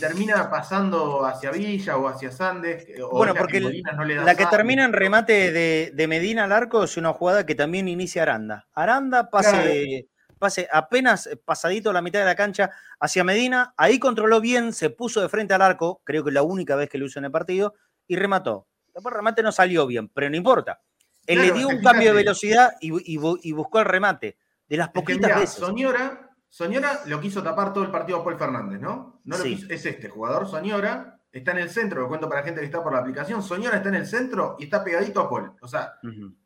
termina 0.00 0.50
pasando 0.50 1.24
hacia 1.24 1.50
Villa 1.50 1.96
o 1.96 2.08
hacia 2.08 2.32
Sandes. 2.32 2.86
bueno, 3.10 3.34
porque 3.34 3.60
la 3.60 4.34
que 4.34 4.46
termina 4.46 4.84
en 4.84 4.92
remate 4.92 5.52
de, 5.52 6.06
Medina 6.08 6.44
al 6.44 6.52
arco 6.52 6.84
es 6.84 6.96
una 6.96 7.12
jugada 7.12 7.46
que 7.46 7.54
también 7.54 7.88
inicia 7.88 8.22
Aranda. 8.22 8.66
Aranda 8.74 9.30
pasa 9.30 9.62
de 9.62 10.08
pase 10.38 10.68
apenas 10.70 11.30
pasadito 11.44 11.92
la 11.92 12.02
mitad 12.02 12.18
de 12.18 12.26
la 12.26 12.34
cancha 12.34 12.70
hacia 13.00 13.24
Medina, 13.24 13.74
ahí 13.76 13.98
controló 13.98 14.40
bien, 14.40 14.72
se 14.72 14.90
puso 14.90 15.20
de 15.20 15.28
frente 15.28 15.54
al 15.54 15.62
arco, 15.62 16.02
creo 16.04 16.24
que 16.24 16.30
la 16.30 16.42
única 16.42 16.76
vez 16.76 16.88
que 16.88 16.98
lo 16.98 17.06
hizo 17.06 17.18
en 17.18 17.26
el 17.26 17.30
partido, 17.30 17.74
y 18.06 18.16
remató. 18.16 18.66
Después 18.94 19.12
el 19.12 19.18
remate 19.18 19.42
no 19.42 19.52
salió 19.52 19.86
bien, 19.86 20.08
pero 20.08 20.30
no 20.30 20.36
importa. 20.36 20.80
Él 21.26 21.42
le 21.42 21.52
dio 21.52 21.68
un 21.68 21.82
cambio 21.82 22.10
de 22.10 22.16
velocidad 22.16 22.74
y, 22.80 23.16
buscó 23.52 23.80
el 23.80 23.84
remate. 23.84 24.38
De 24.68 24.76
las 24.76 24.88
poquitas 24.90 25.40
veces. 25.40 25.56
Soñora, 25.56 26.30
Soñora 26.48 27.00
lo 27.06 27.20
quiso 27.20 27.42
tapar 27.42 27.72
todo 27.72 27.84
el 27.84 27.90
partido 27.90 28.18
a 28.18 28.24
Paul 28.24 28.38
Fernández, 28.38 28.80
¿no? 28.80 29.20
no 29.24 29.36
es 29.36 29.70
este 29.70 30.08
jugador, 30.08 30.48
Soñora, 30.48 31.20
está 31.30 31.52
en 31.52 31.58
el 31.58 31.70
centro, 31.70 32.00
lo 32.00 32.08
cuento 32.08 32.28
para 32.28 32.40
la 32.40 32.46
gente 32.46 32.60
que 32.60 32.66
está 32.66 32.82
por 32.82 32.92
la 32.92 33.00
aplicación. 33.00 33.42
Soñora 33.42 33.76
está 33.76 33.88
en 33.90 33.96
el 33.96 34.06
centro 34.06 34.56
y 34.58 34.64
está 34.64 34.82
pegadito 34.82 35.20
a 35.20 35.28
Paul. 35.28 35.52
O 35.60 35.68
sea, 35.68 35.94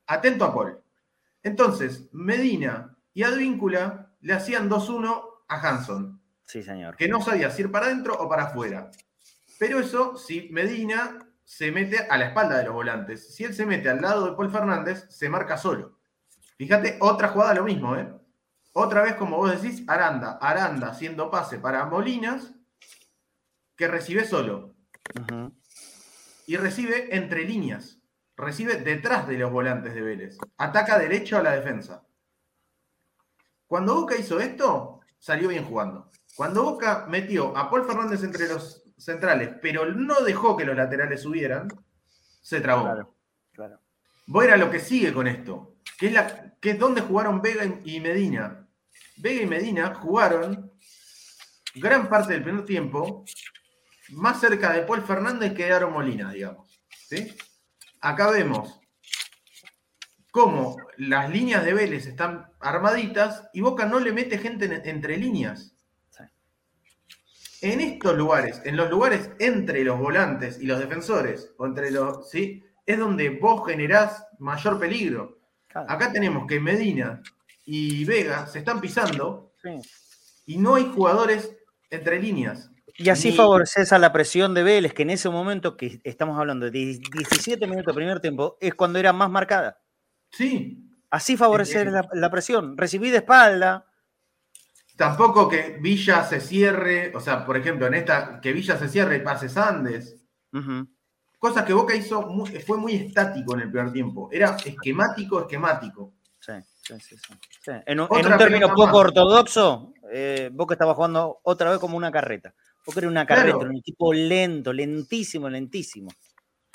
atento 0.07 0.45
a 0.45 0.53
Paul. 0.53 0.81
Entonces, 1.43 2.09
Medina 2.13 2.97
y 3.15 3.23
Advíncula 3.23 4.13
le 4.21 4.33
hacían 4.33 4.69
2-1 4.69 5.23
a 5.49 5.69
Hanson. 5.69 6.21
Sí, 6.45 6.63
señor. 6.63 6.97
Que 6.97 7.09
no 7.09 7.23
sabía 7.23 7.51
si 7.51 7.63
ir 7.63 7.71
para 7.71 7.87
adentro 7.87 8.15
o 8.15 8.29
para 8.29 8.45
afuera. 8.45 8.91
Pero 9.59 9.79
eso, 9.79 10.17
si 10.17 10.49
Medina 10.51 11.19
se 11.45 11.71
mete 11.71 11.99
a 12.09 12.17
la 12.17 12.27
espalda 12.27 12.59
de 12.59 12.65
los 12.65 12.75
volantes, 12.75 13.35
si 13.35 13.45
él 13.45 13.55
se 13.55 13.67
mete 13.67 13.89
al 13.89 14.01
lado 14.01 14.27
de 14.27 14.37
Paul 14.37 14.51
Fernández, 14.51 15.07
se 15.09 15.29
marca 15.29 15.57
solo. 15.57 16.00
Fíjate, 16.61 16.99
otra 17.01 17.29
jugada 17.29 17.55
lo 17.55 17.65
mismo, 17.65 17.97
¿eh? 17.97 18.07
Otra 18.75 19.01
vez, 19.01 19.15
como 19.15 19.39
vos 19.39 19.51
decís, 19.51 19.83
Aranda, 19.89 20.33
Aranda 20.43 20.91
haciendo 20.91 21.31
pase 21.31 21.59
para 21.59 21.87
Molinas, 21.87 22.53
que 23.75 23.89
recibe 23.89 24.27
solo. 24.27 24.75
Y 26.47 26.59
recibe 26.59 27.17
entre 27.17 27.47
líneas. 27.47 28.03
Recibe 28.37 28.77
detrás 28.77 29.27
de 29.27 29.39
los 29.39 29.51
volantes 29.51 29.95
de 29.95 30.03
Vélez. 30.03 30.37
Ataca 30.59 30.99
derecho 30.99 31.39
a 31.39 31.43
la 31.43 31.53
defensa. 31.53 32.07
Cuando 33.67 33.95
Boca 33.95 34.19
hizo 34.19 34.39
esto, 34.39 35.01
salió 35.19 35.49
bien 35.49 35.65
jugando. 35.65 36.11
Cuando 36.37 36.63
Boca 36.63 37.07
metió 37.09 37.57
a 37.57 37.71
Paul 37.71 37.87
Fernández 37.87 38.23
entre 38.23 38.47
los 38.49 38.85
centrales, 38.99 39.49
pero 39.63 39.87
no 39.87 40.21
dejó 40.21 40.59
que 40.59 40.67
los 40.67 40.77
laterales 40.77 41.23
subieran, 41.23 41.69
se 42.43 42.61
trabó. 42.61 42.83
Claro, 42.83 43.15
claro. 43.51 43.81
Voy 44.27 44.49
a 44.49 44.59
lo 44.59 44.71
que 44.71 44.79
sigue 44.79 45.15
con 45.15 45.27
esto. 45.27 45.80
Que 46.01 46.07
es, 46.07 46.13
la, 46.15 46.55
que 46.59 46.71
es 46.71 46.79
donde 46.79 47.03
jugaron 47.03 47.43
Vega 47.43 47.63
y 47.85 48.01
Medina. 48.01 48.67
Vega 49.19 49.43
y 49.43 49.47
Medina 49.47 49.95
jugaron 49.95 50.73
gran 51.75 52.09
parte 52.09 52.33
del 52.33 52.43
primer 52.43 52.65
tiempo 52.65 53.25
más 54.13 54.41
cerca 54.41 54.73
de 54.73 54.83
Paul 54.83 55.03
Fernández 55.03 55.53
que 55.53 55.67
de 55.67 55.73
Aro 55.73 55.91
Molina, 55.91 56.33
digamos. 56.33 56.81
¿sí? 57.07 57.37
Acá 58.01 58.31
vemos 58.31 58.81
cómo 60.31 60.79
las 60.97 61.29
líneas 61.29 61.67
de 61.67 61.75
Vélez 61.75 62.07
están 62.07 62.51
armaditas 62.61 63.51
y 63.53 63.61
Boca 63.61 63.85
no 63.85 64.01
le 64.01 64.13
mete 64.13 64.39
gente 64.39 64.81
entre 64.89 65.19
líneas. 65.19 65.75
En 67.61 67.83
estos 67.83 68.17
lugares, 68.17 68.63
en 68.65 68.75
los 68.75 68.89
lugares 68.89 69.29
entre 69.39 69.85
los 69.85 69.99
volantes 69.99 70.59
y 70.63 70.65
los 70.65 70.79
defensores, 70.79 71.53
o 71.59 71.67
entre 71.67 71.91
los, 71.91 72.31
¿sí? 72.31 72.65
es 72.87 72.99
donde 72.99 73.29
vos 73.29 73.67
generás 73.67 74.27
mayor 74.39 74.81
peligro. 74.81 75.40
Acá 75.75 76.13
tenemos 76.13 76.47
que 76.47 76.61
Medina 76.61 77.23
y 77.65 78.05
Vega 78.05 78.47
se 78.47 78.59
están 78.59 78.81
pisando 78.81 79.53
y 80.47 80.57
no 80.57 80.75
hay 80.75 80.91
jugadores 80.93 81.57
entre 81.91 82.21
líneas. 82.21 82.71
Y 82.97 83.09
así 83.09 83.33
favoreces 83.33 83.93
a 83.93 83.99
la 83.99 84.13
presión 84.13 84.53
de 84.53 84.63
Vélez, 84.63 84.93
que 84.93 85.03
en 85.03 85.11
ese 85.11 85.31
momento 85.31 85.77
que 85.77 86.01
estamos 86.05 86.39
hablando 86.39 86.67
de 86.67 86.71
17 86.71 87.67
minutos 87.67 87.95
de 87.95 87.95
primer 87.95 88.21
tiempo, 88.21 88.59
es 88.61 88.75
cuando 88.75 88.99
era 88.99 89.13
más 89.13 89.31
marcada. 89.31 89.81
Sí. 90.31 90.87
Así 91.09 91.37
favorecer 91.37 91.91
la, 91.91 92.31
presión. 92.31 92.77
Recibí 92.77 93.11
de 93.11 93.19
espalda. 93.19 93.87
Tampoco 94.97 95.49
que 95.49 95.79
Villa 95.81 96.25
se 96.25 96.41
cierre, 96.41 97.13
o 97.15 97.21
sea, 97.21 97.47
por 97.47 97.57
ejemplo, 97.57 97.87
en 97.87 97.95
esta, 97.95 98.41
que 98.41 98.53
Villa 98.53 98.77
se 98.77 98.89
cierre 98.89 99.17
y 99.17 99.21
pase 99.21 99.49
Sandes. 99.49 100.21
Cosas 101.41 101.65
que 101.65 101.73
Boca 101.73 101.97
hizo, 101.97 102.29
fue 102.67 102.77
muy 102.77 102.95
estático 102.97 103.55
en 103.55 103.63
el 103.63 103.71
primer 103.71 103.91
tiempo. 103.91 104.29
Era 104.31 104.59
esquemático, 104.63 105.41
esquemático. 105.41 106.13
Sí, 106.39 106.53
sí, 106.83 107.17
sí. 107.17 107.73
En, 107.87 107.99
un, 107.99 108.09
término 108.37 108.75
poco 108.75 108.99
ortodoxo, 108.99 109.95
eh, 110.13 110.51
Boca 110.53 110.75
estaba 110.75 110.95
jugando 110.95 111.41
otra 111.45 111.71
vez 111.71 111.79
como 111.79 111.97
una 111.97 112.13
carreta. 112.13 112.53
Boca 112.85 113.01
era 113.01 113.09
una 113.09 113.25
carreta, 113.25 113.57
un 113.57 113.75
equipo 113.75 114.13
lento, 114.13 114.71
lentísimo, 114.71 115.49
lentísimo. 115.49 116.11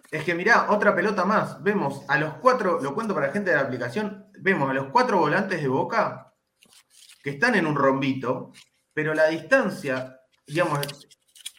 Es 0.09 0.23
que 0.23 0.33
mirá, 0.33 0.71
otra 0.71 0.95
pelota 0.95 1.25
más. 1.25 1.61
Vemos 1.61 2.01
a 2.07 2.17
los 2.17 2.33
cuatro, 2.37 2.81
lo 2.81 2.95
cuento 2.95 3.13
para 3.13 3.27
la 3.27 3.33
gente 3.33 3.51
de 3.51 3.57
la 3.57 3.61
aplicación, 3.61 4.31
vemos 4.39 4.67
a 4.67 4.73
los 4.73 4.87
cuatro 4.87 5.19
volantes 5.19 5.61
de 5.61 5.67
Boca 5.67 6.33
que 7.21 7.29
están 7.29 7.53
en 7.53 7.67
un 7.67 7.75
rombito, 7.75 8.51
pero 8.91 9.13
la 9.13 9.27
distancia, 9.27 10.21
digamos, 10.47 11.07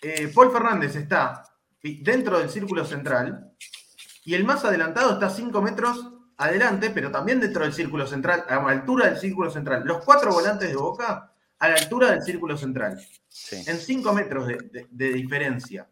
eh, 0.02 0.28
Paul 0.34 0.50
Fernández 0.50 0.96
está 0.96 1.44
dentro 1.94 2.38
del 2.38 2.50
círculo 2.50 2.84
central 2.84 3.52
y 4.24 4.34
el 4.34 4.44
más 4.44 4.64
adelantado 4.64 5.14
está 5.14 5.30
cinco 5.30 5.62
metros 5.62 6.12
adelante, 6.36 6.90
pero 6.90 7.10
también 7.10 7.40
dentro 7.40 7.64
del 7.64 7.72
círculo 7.72 8.06
central, 8.06 8.44
a 8.48 8.56
la 8.56 8.68
altura 8.70 9.06
del 9.06 9.18
círculo 9.18 9.50
central. 9.50 9.82
Los 9.84 10.04
cuatro 10.04 10.32
volantes 10.32 10.68
de 10.68 10.76
Boca 10.76 11.32
a 11.58 11.68
la 11.68 11.74
altura 11.74 12.10
del 12.10 12.22
círculo 12.22 12.56
central, 12.56 13.00
en 13.52 13.78
cinco 13.78 14.12
metros 14.12 14.46
de 14.90 15.12
diferencia. 15.12 15.88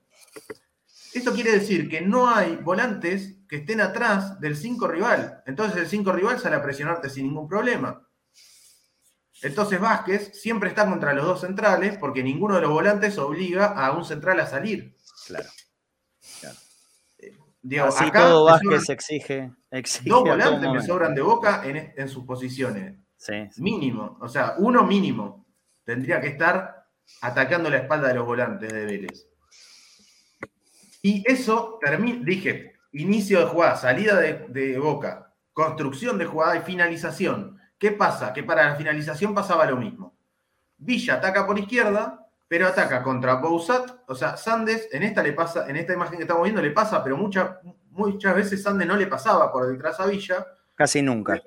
Esto 1.15 1.33
quiere 1.33 1.53
decir 1.53 1.89
que 1.89 2.01
no 2.01 2.29
hay 2.29 2.57
volantes 2.57 3.37
que 3.49 3.57
estén 3.57 3.81
atrás 3.81 4.41
del 4.41 4.57
5 4.57 4.89
rival. 4.89 5.45
Entonces 5.47 5.81
el 5.81 5.87
5 5.87 6.11
rival 6.11 6.41
sale 6.41 6.57
a 6.57 6.63
presionarte 6.63 7.09
sin 7.09 7.27
ningún 7.27 7.49
problema. 7.49 8.05
Entonces 9.41 9.79
Vázquez 9.79 10.33
siempre 10.35 10.71
está 10.71 10.89
contra 10.89 11.15
los 11.15 11.25
dos 11.25 11.43
centrales 11.43 11.99
porque 11.99 12.25
ninguno 12.25 12.57
de 12.57 12.63
los 12.63 12.71
volantes 12.71 13.17
obliga 13.19 13.67
a 13.67 13.93
un 13.93 14.05
central 14.05 14.41
a 14.41 14.47
salir. 14.47 14.97
Claro. 15.27 15.49
Eh, 17.19 17.81
Así 17.83 18.11
todo 18.11 18.45
Vázquez 18.45 18.91
exige, 18.91 19.53
Dos 20.05 20.23
volantes 20.23 20.71
me 20.71 20.83
sobran 20.83 21.15
de 21.15 21.23
boca 21.23 21.63
en, 21.65 22.09
sus 22.09 22.25
posiciones. 22.25 22.99
Sí, 23.17 23.49
Mínimo. 23.57 24.19
O 24.21 24.29
sea, 24.29 24.55
uno 24.59 24.85
mínimo. 24.85 25.47
Tendría 25.85 26.21
que 26.21 26.29
estar 26.29 26.87
atacando 27.21 27.71
la 27.71 27.79
espalda 27.79 28.09
de 28.09 28.15
los 28.15 28.27
volantes 28.27 28.73
de 28.73 28.85
Vélez. 28.85 29.29
Y 31.03 31.23
eso, 31.31 31.79
dije, 32.23 32.75
inicio 32.93 33.41
de 33.41 33.47
jugada, 33.47 33.77
salida 33.77 34.19
de, 34.19 34.79
boca, 34.79 35.35
construcción 35.53 36.17
de 36.17 36.25
jugada 36.25 36.57
y 36.57 36.63
finalización. 36.63 37.59
¿Qué 37.79 37.91
pasa? 37.91 38.33
Que 38.33 38.43
para 38.43 38.71
la 38.71 38.77
finalización 38.77 39.35
pasaba 39.35 39.67
lo 39.67 39.77
mismo. 39.77 40.17
Villa 40.79 41.15
ataca 41.15 41.47
por 41.47 41.59
izquierda, 41.59 42.24
pero 42.49 42.67
ataca 42.67 43.03
contra 43.03 43.35
Bouzat. 43.35 44.03
O 44.07 44.15
sea, 44.15 44.37
Sandes, 44.37 44.89
en 44.93 45.03
esta 45.03 45.23
le 45.23 45.33
pasa, 45.33 45.69
en 45.69 45.77
esta 45.77 45.93
imagen 45.93 46.17
que 46.17 46.23
estamos 46.23 46.45
viendo, 46.45 46.63
le 46.63 46.71
pasa, 46.71 47.03
pero 47.03 47.17
muchas 47.17 47.59
muchas 47.91 48.35
veces 48.35 48.63
Sandes 48.63 48.89
no 48.89 48.97
le 48.97 49.07
pasaba 49.07 49.53
por 49.53 49.67
detrás 49.67 50.01
a 50.01 50.07
Villa. 50.07 50.47
Casi 50.75 51.03
nunca. 51.03 51.41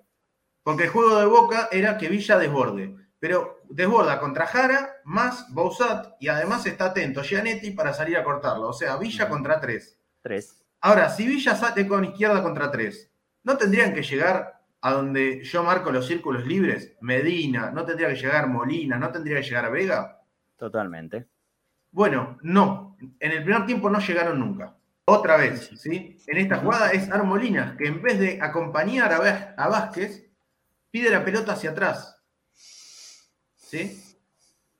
Porque 0.63 0.85
el 0.85 0.89
juego 0.89 1.19
de 1.19 1.25
Boca 1.25 1.69
era 1.71 1.97
que 1.97 2.09
Villa 2.09 2.37
desborde 2.37 2.95
pero 3.19 3.61
desborda 3.69 4.19
contra 4.19 4.45
Jara 4.45 4.97
más 5.03 5.51
Bouzat 5.51 6.15
y 6.19 6.27
además 6.27 6.65
está 6.65 6.85
atento 6.85 7.23
Gianetti 7.23 7.71
para 7.71 7.93
salir 7.93 8.17
a 8.17 8.23
cortarlo. 8.23 8.69
O 8.69 8.73
sea, 8.73 8.97
Villa 8.97 9.27
contra 9.27 9.59
tres. 9.59 9.99
Tres. 10.21 10.63
Ahora, 10.81 11.09
si 11.09 11.27
Villa 11.27 11.55
sale 11.55 11.87
con 11.87 12.05
izquierda 12.05 12.43
contra 12.43 12.69
tres, 12.69 13.11
¿no 13.43 13.57
tendrían 13.57 13.93
que 13.93 14.03
llegar 14.03 14.61
a 14.81 14.91
donde 14.91 15.43
yo 15.43 15.63
marco 15.63 15.91
los 15.91 16.05
círculos 16.05 16.45
libres? 16.45 16.95
Medina, 17.01 17.71
¿no 17.71 17.83
tendría 17.85 18.09
que 18.09 18.15
llegar 18.15 18.47
Molina? 18.47 18.97
¿No 18.97 19.11
tendría 19.11 19.37
que 19.37 19.47
llegar 19.47 19.71
Vega? 19.71 20.16
Totalmente. 20.57 21.27
Bueno, 21.91 22.37
no. 22.41 22.97
En 23.19 23.31
el 23.31 23.43
primer 23.43 23.65
tiempo 23.65 23.89
no 23.89 23.99
llegaron 23.99 24.39
nunca. 24.39 24.75
Otra 25.05 25.37
vez, 25.37 25.71
¿sí? 25.77 26.17
En 26.27 26.37
esta 26.37 26.57
jugada 26.57 26.89
es 26.89 27.09
Armolina, 27.09 27.77
que 27.77 27.87
en 27.87 28.01
vez 28.01 28.19
de 28.19 28.41
acompañar 28.41 29.13
a 29.13 29.67
Vázquez, 29.69 30.29
pide 30.91 31.09
la 31.09 31.23
pelota 31.23 31.53
hacia 31.53 31.69
atrás 31.69 32.17
¿sí? 33.67 34.03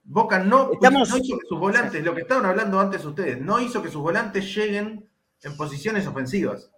Boca 0.03 0.39
no, 0.39 0.71
hizo 0.71 1.37
que 1.37 1.47
sus 1.47 1.59
volantes, 1.59 2.03
lo 2.03 2.15
que 2.15 2.21
estaban 2.21 2.45
hablando 2.45 2.79
antes 2.79 3.03
ustedes, 3.03 3.41
no 3.41 3.59
hizo 3.59 3.83
que 3.83 3.89
sus 3.89 4.01
volantes 4.01 4.55
lleguen 4.55 5.09
en 5.43 5.57
posiciones 5.57 6.07
ofensivas. 6.07 6.71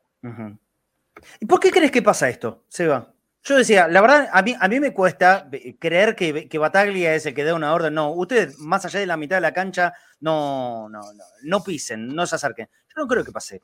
¿Y 1.40 1.46
por 1.46 1.60
qué 1.60 1.70
crees 1.70 1.92
que 1.92 2.02
pasa 2.02 2.28
esto, 2.28 2.66
Seba? 2.68 3.14
Yo 3.44 3.58
decía, 3.58 3.88
la 3.88 4.02
verdad, 4.02 4.30
a 4.32 4.42
mí, 4.42 4.56
a 4.60 4.68
mí 4.68 4.80
me 4.80 4.94
cuesta 4.94 5.50
creer 5.80 6.16
que, 6.16 6.50
que, 6.50 6.58
Bataglia 6.58 7.16
es 7.16 7.26
el 7.26 7.34
que 7.34 7.44
da 7.44 7.56
una 7.56 7.74
orden. 7.74 7.94
No, 7.94 8.12
ustedes, 8.12 8.60
más 8.60 8.86
allá 8.86 9.00
de 9.00 9.06
la 9.06 9.18
mitad 9.18 9.38
de 9.38 9.42
la 9.42 9.54
cancha, 9.54 9.94
no, 10.20 10.90
no, 10.90 11.02
no, 11.14 11.24
no 11.44 11.64
pisen, 11.64 12.14
no 12.14 12.28
se 12.28 12.36
acerquen. 12.36 12.68
Yo 12.90 13.02
no 13.02 13.08
creo 13.08 13.24
que 13.24 13.32
pase. 13.32 13.62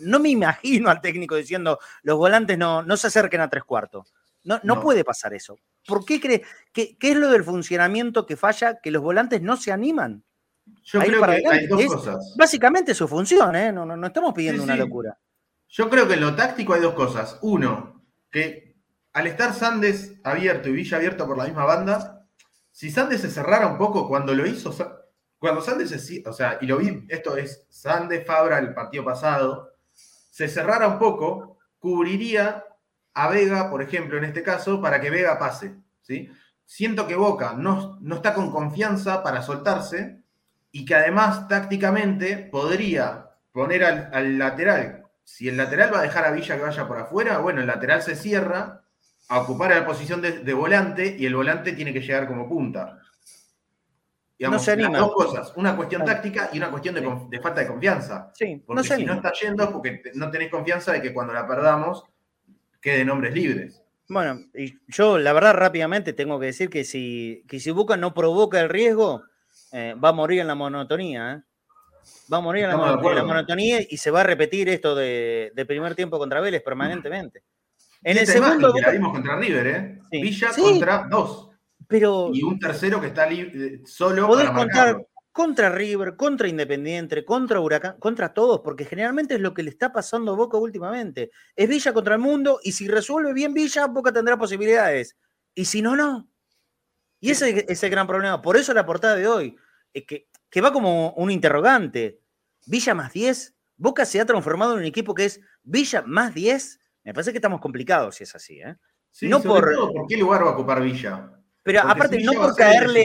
No 0.00 0.18
me 0.18 0.30
imagino 0.30 0.90
al 0.90 1.00
técnico 1.00 1.36
diciendo, 1.36 1.78
los 2.02 2.16
volantes 2.18 2.58
no, 2.58 2.82
no 2.82 2.96
se 2.96 3.06
acerquen 3.06 3.40
a 3.40 3.48
tres 3.48 3.64
cuartos. 3.64 4.12
No, 4.44 4.60
no, 4.62 4.80
puede 4.80 5.02
pasar 5.02 5.34
eso. 5.34 5.58
¿Por 5.86 6.04
qué 6.04 6.20
cree? 6.20 6.42
¿Qué, 6.72 6.96
es 7.00 7.16
lo 7.16 7.30
del 7.30 7.42
funcionamiento 7.42 8.26
que 8.26 8.36
falla 8.36 8.80
que 8.80 8.92
los 8.92 9.02
volantes 9.02 9.42
no 9.42 9.56
se 9.56 9.72
animan? 9.72 10.22
Yo 10.84 11.00
creo 11.00 11.20
que 11.20 11.48
hay 11.48 11.66
dos 11.66 11.84
cosas. 11.86 12.34
Básicamente 12.36 12.94
su 12.94 13.08
función, 13.08 13.56
¿eh? 13.56 13.72
no, 13.72 13.84
no, 13.84 14.06
estamos 14.06 14.32
pidiendo 14.34 14.62
una 14.62 14.76
locura. 14.76 15.18
Yo 15.68 15.90
creo 15.90 16.06
que 16.06 16.14
en 16.14 16.20
lo 16.20 16.34
táctico 16.36 16.74
hay 16.74 16.80
dos 16.80 16.94
cosas. 16.94 17.38
Uno, 17.42 18.04
que 18.30 18.65
al 19.16 19.26
estar 19.26 19.54
Sandes 19.54 20.12
abierto 20.24 20.68
y 20.68 20.72
Villa 20.72 20.98
abierto 20.98 21.26
por 21.26 21.38
la 21.38 21.46
misma 21.46 21.64
banda, 21.64 22.26
si 22.70 22.90
Sandes 22.90 23.22
se 23.22 23.30
cerrara 23.30 23.66
un 23.66 23.78
poco 23.78 24.06
cuando 24.06 24.34
lo 24.34 24.46
hizo, 24.46 24.76
cuando 25.38 25.62
Sandes, 25.62 26.22
o 26.26 26.32
sea, 26.34 26.58
y 26.60 26.66
lo 26.66 26.76
vi, 26.76 27.06
esto 27.08 27.34
es 27.38 27.64
Sandes 27.70 28.26
Fabra 28.26 28.58
el 28.58 28.74
partido 28.74 29.06
pasado, 29.06 29.72
se 29.94 30.48
cerrara 30.48 30.86
un 30.86 30.98
poco, 30.98 31.56
cubriría 31.78 32.62
a 33.14 33.28
Vega, 33.30 33.70
por 33.70 33.80
ejemplo, 33.80 34.18
en 34.18 34.24
este 34.24 34.42
caso, 34.42 34.82
para 34.82 35.00
que 35.00 35.08
Vega 35.08 35.38
pase. 35.38 35.76
¿sí? 36.02 36.30
Siento 36.66 37.06
que 37.06 37.16
Boca 37.16 37.54
no, 37.54 37.98
no 38.02 38.16
está 38.16 38.34
con 38.34 38.50
confianza 38.50 39.22
para 39.22 39.40
soltarse 39.40 40.20
y 40.72 40.84
que 40.84 40.94
además 40.94 41.48
tácticamente 41.48 42.36
podría 42.36 43.30
poner 43.50 43.82
al, 43.82 44.36
lateral. 44.36 45.06
Si 45.24 45.48
el 45.48 45.56
lateral 45.56 45.94
va 45.94 46.00
a 46.00 46.02
dejar 46.02 46.26
a 46.26 46.32
Villa 46.32 46.56
que 46.56 46.64
vaya 46.64 46.86
por 46.86 46.98
afuera, 46.98 47.38
bueno, 47.38 47.62
el 47.62 47.66
lateral 47.66 48.02
se 48.02 48.14
cierra 48.14 48.82
a 49.28 49.40
ocupar 49.40 49.70
la 49.70 49.86
posición 49.86 50.22
de, 50.22 50.54
volante 50.54 51.16
y 51.18 51.26
el 51.26 51.34
volante 51.34 51.72
tiene 51.72 51.92
que 51.92 52.00
llegar 52.00 52.26
como 52.28 52.48
punta. 52.48 52.98
no 54.38 54.58
se 54.58 54.72
anima. 54.72 54.98
Dos 54.98 55.12
cosas, 55.12 55.52
una 55.56 55.76
cuestión 55.76 56.04
táctica 56.04 56.50
y 56.52 56.58
una 56.58 56.70
cuestión 56.70 56.94
de, 56.94 57.40
falta 57.40 57.60
de 57.60 57.66
confianza. 57.66 58.30
Sí, 58.34 58.62
porque 58.64 58.84
si 58.84 59.04
no 59.04 59.14
está 59.14 59.32
yendo 59.32 59.64
es 59.64 59.70
porque 59.70 60.02
no 60.14 60.30
tenéis 60.30 60.50
confianza 60.50 60.92
de 60.92 61.02
que 61.02 61.12
cuando 61.12 61.32
la 61.32 61.46
perdamos 61.46 62.04
queden 62.80 63.10
hombres 63.10 63.34
libres. 63.34 63.82
Bueno, 64.08 64.40
y 64.54 64.78
yo 64.86 65.18
la 65.18 65.32
verdad 65.32 65.54
rápidamente 65.54 66.12
tengo 66.12 66.38
que 66.38 66.46
decir 66.46 66.70
que 66.70 66.84
si, 66.84 67.42
que 67.48 67.58
si 67.58 67.72
Boca 67.72 67.96
no 67.96 68.14
provoca 68.14 68.60
el 68.60 68.68
riesgo, 68.68 69.24
eh, 69.72 69.94
va 70.02 70.10
a 70.10 70.12
morir 70.12 70.40
en 70.40 70.46
la 70.46 70.54
monotonía. 70.54 71.32
¿eh? 71.32 71.42
Va 72.32 72.38
a 72.38 72.40
morir 72.40 72.64
en 72.64 72.70
la, 72.70 72.76
monotonía 72.76 73.80
y 73.88 73.96
se 73.96 74.10
va 74.10 74.20
a 74.20 74.24
repetir 74.24 74.68
esto 74.68 74.94
de, 74.94 75.52
primer 75.66 75.96
tiempo 75.96 76.18
contra 76.18 76.40
Vélez 76.40 76.62
permanentemente. 76.62 77.42
En 78.06 78.18
el 78.18 78.26
segundo. 78.26 78.72
Que 78.72 78.82
la 78.82 78.90
vimos 78.90 79.12
contra 79.12 79.36
River, 79.36 79.66
¿eh? 79.66 79.98
Villa 80.12 80.50
contra 80.56 81.08
dos. 81.10 81.50
Pero, 81.88 82.30
y 82.32 82.42
un 82.44 82.58
tercero 82.58 83.00
que 83.00 83.08
está 83.08 83.28
libre, 83.28 83.80
solo 83.84 84.28
podés 84.28 84.50
contar, 84.50 85.06
contra 85.32 85.70
River, 85.70 86.14
contra 86.16 86.46
Independiente, 86.46 87.24
contra 87.24 87.60
Huracán, 87.60 87.96
contra 87.98 88.32
todos, 88.32 88.60
porque 88.60 88.84
generalmente 88.84 89.34
es 89.34 89.40
lo 89.40 89.52
que 89.52 89.64
le 89.64 89.70
está 89.70 89.92
pasando 89.92 90.32
a 90.32 90.36
Boca 90.36 90.56
últimamente. 90.56 91.30
Es 91.56 91.68
Villa 91.68 91.92
contra 91.92 92.14
el 92.14 92.20
mundo 92.20 92.60
y 92.62 92.72
si 92.72 92.86
resuelve 92.86 93.32
bien 93.32 93.52
Villa, 93.52 93.86
Boca 93.86 94.12
tendrá 94.12 94.38
posibilidades. 94.38 95.16
Y 95.54 95.64
si 95.64 95.82
no, 95.82 95.96
no. 95.96 96.28
Y 97.20 97.30
ese 97.32 97.66
es 97.68 97.82
el 97.82 97.90
gran 97.90 98.06
problema. 98.06 98.40
Por 98.40 98.56
eso 98.56 98.72
la 98.72 98.86
portada 98.86 99.16
de 99.16 99.26
hoy, 99.26 99.56
es 99.92 100.04
que, 100.06 100.28
que 100.48 100.60
va 100.60 100.72
como 100.72 101.10
un 101.14 101.32
interrogante. 101.32 102.20
Villa 102.66 102.94
más 102.94 103.12
10, 103.12 103.54
Boca 103.76 104.04
se 104.04 104.20
ha 104.20 104.26
transformado 104.26 104.74
en 104.74 104.78
un 104.78 104.84
equipo 104.84 105.12
que 105.12 105.24
es 105.24 105.40
Villa 105.64 106.02
más 106.06 106.34
10. 106.34 106.78
Me 107.06 107.14
parece 107.14 107.30
que 107.30 107.38
estamos 107.38 107.60
complicados 107.60 108.16
si 108.16 108.24
es 108.24 108.34
así. 108.34 108.60
¿eh? 108.60 108.76
no 109.22 109.40
por... 109.40 109.72
¿por 109.92 110.06
qué 110.08 110.16
lugar 110.16 110.44
va 110.44 110.50
a 110.50 110.54
ocupar 110.54 110.82
Villa? 110.82 111.30
Pero 111.62 111.80
aparte, 111.82 112.18
no 112.18 112.32
por 112.32 112.54
caerle 112.56 113.04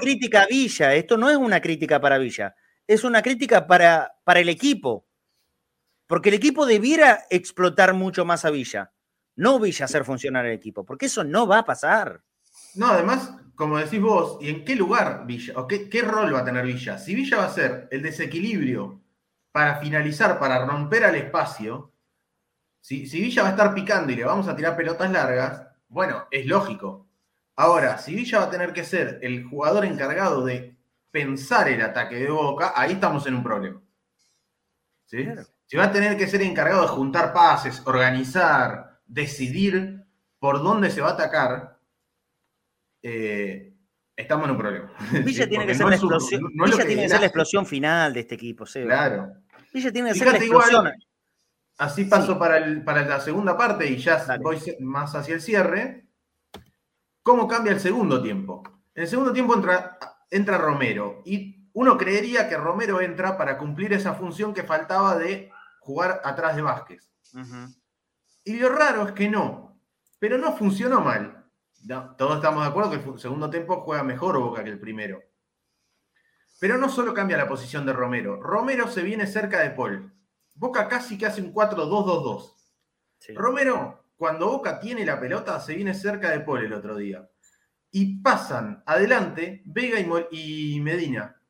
crítica 0.00 0.42
a 0.42 0.46
Villa, 0.46 0.94
esto 0.94 1.16
no 1.16 1.30
es 1.30 1.36
una 1.36 1.60
crítica 1.60 2.00
para 2.00 2.18
Villa, 2.18 2.54
es 2.86 3.04
una 3.04 3.22
crítica 3.22 3.66
para, 3.66 4.16
para 4.24 4.40
el 4.40 4.48
equipo. 4.48 5.06
Porque 6.08 6.28
el 6.28 6.34
equipo 6.36 6.66
debiera 6.66 7.24
explotar 7.30 7.94
mucho 7.94 8.24
más 8.24 8.44
a 8.44 8.50
Villa, 8.50 8.92
no 9.36 9.60
Villa 9.60 9.84
hacer 9.84 10.04
funcionar 10.04 10.44
el 10.46 10.52
equipo, 10.52 10.84
porque 10.84 11.06
eso 11.06 11.22
no 11.22 11.46
va 11.46 11.58
a 11.58 11.64
pasar. 11.64 12.22
No, 12.74 12.88
además, 12.88 13.32
como 13.54 13.78
decís 13.78 14.00
vos, 14.00 14.38
¿y 14.40 14.50
en 14.50 14.64
qué 14.64 14.74
lugar 14.74 15.24
Villa? 15.24 15.54
¿O 15.56 15.68
qué, 15.68 15.88
qué 15.88 16.02
rol 16.02 16.34
va 16.34 16.40
a 16.40 16.44
tener 16.44 16.64
Villa? 16.64 16.98
Si 16.98 17.14
Villa 17.14 17.38
va 17.38 17.44
a 17.46 17.54
ser 17.54 17.88
el 17.92 18.02
desequilibrio 18.02 19.02
para 19.52 19.76
finalizar, 19.76 20.38
para 20.38 20.64
romper 20.64 21.04
al 21.04 21.14
espacio, 21.14 21.92
si, 22.86 23.06
si 23.06 23.20
Villa 23.20 23.42
va 23.42 23.48
a 23.48 23.50
estar 23.52 23.74
picando 23.74 24.12
y 24.12 24.16
le 24.16 24.24
vamos 24.24 24.46
a 24.48 24.54
tirar 24.54 24.76
pelotas 24.76 25.10
largas, 25.10 25.66
bueno, 25.88 26.26
es 26.30 26.46
lógico 26.46 27.06
Ahora, 27.56 27.96
si 27.96 28.14
Villa 28.14 28.40
va 28.40 28.44
a 28.44 28.50
tener 28.50 28.72
que 28.74 28.84
ser 28.84 29.18
el 29.22 29.44
jugador 29.44 29.86
encargado 29.86 30.44
de 30.44 30.76
pensar 31.10 31.68
el 31.68 31.80
ataque 31.80 32.16
de 32.16 32.30
Boca, 32.30 32.74
ahí 32.76 32.92
estamos 32.92 33.26
en 33.26 33.34
un 33.34 33.42
problema. 33.42 33.80
¿Sí? 35.06 35.26
Si 35.64 35.76
va 35.76 35.84
a 35.84 35.92
tener 35.92 36.18
que 36.18 36.26
ser 36.26 36.42
encargado 36.42 36.82
de 36.82 36.88
juntar 36.88 37.32
pases, 37.32 37.82
organizar, 37.86 39.00
decidir 39.06 40.04
por 40.38 40.62
dónde 40.62 40.90
se 40.90 41.00
va 41.00 41.08
a 41.08 41.12
atacar, 41.12 41.78
eh, 43.02 43.72
estamos 44.14 44.44
en 44.44 44.50
un 44.50 44.58
problema. 44.58 44.92
Villa 45.24 45.48
tiene 45.48 45.66
que 45.66 45.74
ser, 45.74 45.86
la, 45.86 45.94
explosión, 45.94 46.52
tiene 46.86 47.02
que 47.02 47.08
ser 47.08 47.20
la 47.20 47.26
explosión 47.26 47.64
final 47.64 48.12
de 48.12 48.20
este 48.20 48.34
equipo, 48.34 48.66
Seba. 48.66 48.86
Claro. 48.86 49.32
Villa 49.72 49.90
tiene 49.90 50.12
que 50.12 50.18
ser 50.18 50.30
la 50.30 50.36
explosión. 50.36 50.92
Así 51.78 52.04
paso 52.04 52.38
para, 52.38 52.84
para, 52.84 53.04
la 53.06 53.20
segunda 53.20 53.56
parte 53.56 53.86
y 53.86 53.98
ya 53.98 54.24
voy 54.40 54.58
más 54.80 55.14
hacia 55.14 55.34
el 55.34 55.40
cierre. 55.40 56.08
¿Cómo 57.22 57.48
cambia 57.48 57.72
el 57.72 57.80
segundo 57.80 58.22
tiempo? 58.22 58.62
En 58.94 59.02
el 59.02 59.08
segundo 59.08 59.32
tiempo 59.32 59.54
entra, 59.54 59.98
entra 60.30 60.58
Romero 60.58 61.22
y 61.24 61.68
uno 61.72 61.98
creería 61.98 62.48
que 62.48 62.56
Romero 62.56 63.00
entra 63.00 63.36
para 63.36 63.58
cumplir 63.58 63.92
esa 63.92 64.14
función 64.14 64.54
que 64.54 64.62
faltaba 64.62 65.16
de 65.16 65.50
jugar 65.80 66.22
atrás 66.24 66.56
de 66.56 66.62
Vázquez. 66.62 67.12
Y 68.44 68.58
lo 68.58 68.70
raro 68.70 69.06
es 69.06 69.12
que 69.12 69.28
no, 69.28 69.78
pero 70.18 70.38
no 70.38 70.56
funcionó 70.56 71.00
mal. 71.02 71.44
todos 72.16 72.36
estamos 72.36 72.62
de 72.62 72.70
acuerdo 72.70 72.90
que 72.90 73.10
el 73.10 73.18
segundo 73.18 73.50
tiempo 73.50 73.82
juega 73.82 74.02
mejor 74.02 74.38
Boca 74.38 74.64
que 74.64 74.70
el 74.70 74.80
primero. 74.80 75.20
Pero 76.58 76.78
no 76.78 76.88
solo 76.88 77.12
cambia 77.12 77.36
la 77.36 77.48
posición 77.48 77.84
de 77.84 77.92
Romero, 77.92 78.40
Romero 78.40 78.88
se 78.88 79.02
viene 79.02 79.26
cerca 79.26 79.60
de 79.60 79.70
Paul. 79.70 80.15
Boca 80.56 80.88
casi 80.88 81.16
que 81.16 81.26
hace 81.26 81.42
un 81.42 81.52
4-2-2-2. 81.52 82.52
Romero 83.34 84.06
cuando 84.16 84.48
Boca 84.48 84.80
tiene 84.80 85.04
la 85.04 85.20
pelota, 85.20 85.60
se 85.60 85.74
viene 85.74 85.94
cerca 85.94 86.30
de 86.30 86.40
Paul 86.40 86.64
el 86.64 86.72
otro 86.72 86.96
día. 86.96 87.28
Y 87.90 88.20
pasan 88.20 88.82
adelante 88.86 89.62
Vega 89.66 89.98
y 90.30 90.80
Medina. 90.80 91.40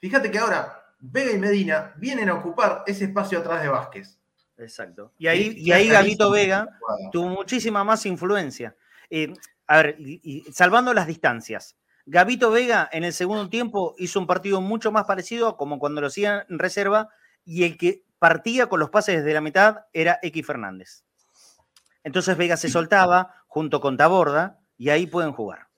Fíjate 0.00 0.30
que 0.30 0.38
ahora 0.38 0.94
Vega 0.98 1.32
y 1.32 1.38
Medina 1.38 1.94
vienen 1.96 2.28
a 2.28 2.34
ocupar 2.34 2.82
ese 2.86 3.04
espacio 3.04 3.38
atrás 3.38 3.62
de 3.62 3.68
Vázquez. 3.68 4.18
Exacto. 4.58 5.12
Y 5.18 5.26
ahí, 5.26 5.54
y 5.56 5.72
ahí 5.72 5.88
Gavito 5.88 6.30
Vega 6.30 6.68
tuvo 7.12 7.28
muchísima 7.28 7.84
más 7.84 8.04
influencia. 8.06 8.74
Eh, 9.10 9.32
a 9.66 9.78
ver, 9.78 9.96
y, 9.98 10.44
salvando 10.52 10.94
las 10.94 11.06
distancias. 11.06 11.76
Gavito 12.06 12.50
Vega 12.50 12.88
en 12.92 13.04
el 13.04 13.12
segundo 13.12 13.48
tiempo 13.48 13.94
hizo 13.98 14.18
un 14.18 14.26
partido 14.26 14.60
mucho 14.60 14.92
más 14.92 15.04
parecido 15.04 15.48
a 15.48 15.56
como 15.56 15.78
cuando 15.78 16.00
lo 16.00 16.06
hacía 16.06 16.46
en 16.48 16.58
reserva 16.58 17.10
y 17.44 17.64
el 17.64 17.76
que 17.76 18.04
partía 18.18 18.68
con 18.68 18.80
los 18.80 18.90
pases 18.90 19.16
desde 19.18 19.34
la 19.34 19.40
mitad 19.40 19.86
era 19.92 20.18
X 20.22 20.46
Fernández. 20.46 21.04
Entonces 22.02 22.36
Vega 22.36 22.56
se 22.56 22.68
soltaba 22.68 23.34
junto 23.46 23.80
con 23.80 23.96
Taborda 23.96 24.60
y 24.76 24.90
ahí 24.90 25.06
pueden 25.06 25.32
jugar. 25.32 25.68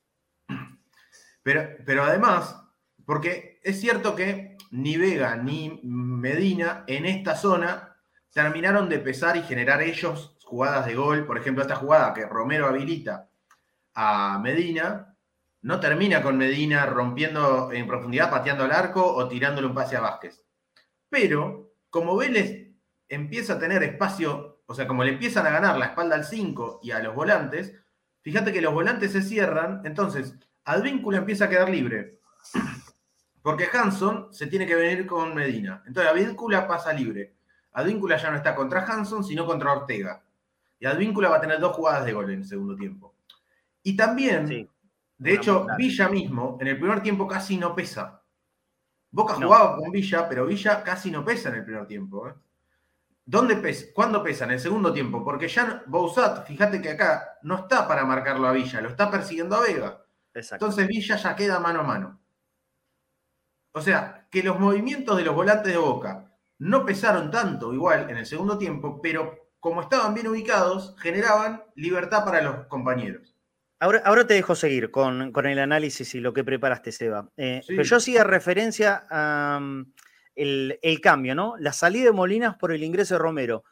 Pero, 1.42 1.68
pero 1.86 2.04
además, 2.04 2.60
porque 3.06 3.60
es 3.62 3.80
cierto 3.80 4.14
que 4.14 4.56
ni 4.70 4.96
Vega 4.96 5.36
ni 5.36 5.80
Medina 5.82 6.84
en 6.86 7.06
esta 7.06 7.34
zona 7.34 7.96
terminaron 8.32 8.88
de 8.88 8.98
pesar 8.98 9.36
y 9.36 9.42
generar 9.42 9.82
ellos 9.82 10.36
jugadas 10.44 10.86
de 10.86 10.94
gol. 10.94 11.26
Por 11.26 11.38
ejemplo, 11.38 11.62
esta 11.62 11.76
jugada 11.76 12.12
que 12.12 12.26
Romero 12.26 12.66
habilita 12.66 13.28
a 13.94 14.38
Medina, 14.38 15.16
no 15.62 15.80
termina 15.80 16.22
con 16.22 16.36
Medina 16.38 16.86
rompiendo 16.86 17.72
en 17.72 17.86
profundidad, 17.86 18.30
pateando 18.30 18.64
al 18.64 18.72
arco 18.72 19.04
o 19.04 19.26
tirándole 19.26 19.66
un 19.66 19.74
pase 19.74 19.96
a 19.96 20.00
Vázquez. 20.00 20.44
Pero 21.08 21.67
como 21.90 22.16
Vélez 22.16 22.68
empieza 23.08 23.54
a 23.54 23.58
tener 23.58 23.82
espacio 23.82 24.58
o 24.70 24.74
sea, 24.74 24.86
como 24.86 25.02
le 25.02 25.12
empiezan 25.12 25.46
a 25.46 25.50
ganar 25.50 25.78
la 25.78 25.86
espalda 25.86 26.14
al 26.14 26.26
5 26.26 26.80
y 26.82 26.90
a 26.90 26.98
los 26.98 27.14
volantes, 27.14 27.74
fíjate 28.20 28.52
que 28.52 28.60
los 28.60 28.74
volantes 28.74 29.12
se 29.12 29.22
cierran, 29.22 29.80
entonces 29.84 30.34
Advíncula 30.64 31.16
empieza 31.16 31.46
a 31.46 31.48
quedar 31.48 31.70
libre. 31.70 32.20
Porque 33.42 33.66
Hanson 33.72 34.28
se 34.30 34.46
tiene 34.46 34.66
que 34.66 34.74
venir 34.74 35.06
con 35.06 35.34
Medina. 35.34 35.82
Entonces 35.86 36.12
Advíncula 36.12 36.68
pasa 36.68 36.92
libre. 36.92 37.36
Advíncula 37.72 38.18
ya 38.18 38.30
no 38.30 38.36
está 38.36 38.54
contra 38.54 38.84
Hanson, 38.84 39.24
sino 39.24 39.46
contra 39.46 39.72
Ortega. 39.72 40.22
Y 40.78 40.84
Advíncula 40.84 41.30
va 41.30 41.36
a 41.36 41.40
tener 41.40 41.60
dos 41.60 41.74
jugadas 41.74 42.04
de 42.04 42.12
gol 42.12 42.30
en 42.30 42.40
el 42.40 42.44
segundo 42.44 42.76
tiempo. 42.76 43.14
Y 43.82 43.96
también, 43.96 44.68
de 45.16 45.32
hecho, 45.32 45.66
Villa 45.78 46.10
mismo, 46.10 46.58
en 46.60 46.66
el 46.66 46.78
primer 46.78 47.00
tiempo 47.00 47.26
casi 47.26 47.56
no 47.56 47.74
pesa. 47.74 48.17
Boca 49.10 49.34
jugaba 49.34 49.76
con 49.76 49.90
Villa, 49.90 50.28
pero 50.28 50.46
Villa 50.46 50.82
casi 50.82 51.10
no 51.10 51.24
pesa 51.24 51.48
en 51.48 51.56
el 51.56 51.64
primer 51.64 51.86
tiempo. 51.86 52.28
¿eh? 52.28 52.34
¿Dónde 53.24 53.56
pesa? 53.56 53.86
¿Cuándo 53.94 54.22
pesa? 54.22 54.44
En 54.44 54.52
el 54.52 54.60
segundo 54.60 54.92
tiempo. 54.92 55.24
Porque 55.24 55.48
ya 55.48 55.82
Bouzat, 55.86 56.46
fíjate 56.46 56.80
que 56.80 56.90
acá 56.90 57.38
no 57.42 57.56
está 57.56 57.86
para 57.88 58.04
marcarlo 58.04 58.46
a 58.46 58.52
Villa, 58.52 58.80
lo 58.80 58.88
está 58.88 59.10
persiguiendo 59.10 59.56
a 59.56 59.62
Vega. 59.62 60.04
Entonces 60.34 60.86
Villa 60.86 61.16
ya 61.16 61.34
queda 61.34 61.58
mano 61.58 61.80
a 61.80 61.84
mano. 61.84 62.20
O 63.72 63.80
sea, 63.80 64.26
que 64.30 64.42
los 64.42 64.58
movimientos 64.58 65.16
de 65.16 65.24
los 65.24 65.34
volantes 65.34 65.72
de 65.72 65.78
Boca 65.78 66.32
no 66.58 66.84
pesaron 66.84 67.30
tanto 67.30 67.72
igual 67.72 68.10
en 68.10 68.16
el 68.16 68.26
segundo 68.26 68.58
tiempo, 68.58 69.00
pero 69.00 69.48
como 69.60 69.82
estaban 69.82 70.14
bien 70.14 70.28
ubicados, 70.28 70.96
generaban 70.98 71.62
libertad 71.74 72.24
para 72.24 72.42
los 72.42 72.66
compañeros. 72.66 73.37
Ahora, 73.80 74.02
ahora 74.04 74.26
te 74.26 74.34
dejo 74.34 74.54
seguir 74.54 74.90
con, 74.90 75.32
el 75.34 75.58
análisis 75.58 76.14
y 76.14 76.20
lo 76.20 76.32
que 76.32 76.44
preparaste, 76.44 76.90
Seba. 76.90 77.30
Eh, 77.36 77.62
pero 77.66 77.82
yo 77.82 77.96
hacía 77.96 78.24
referencia 78.24 79.06
a 79.08 79.60
el, 80.38 81.00
cambio, 81.02 81.34
¿no? 81.34 81.56
La 81.58 81.72
salida 81.72 82.06
de 82.06 82.12
Molinas 82.12 82.56
por 82.56 82.72
el 82.72 82.84
ingreso 82.84 83.14
de 83.14 83.18
Romero. 83.18 83.64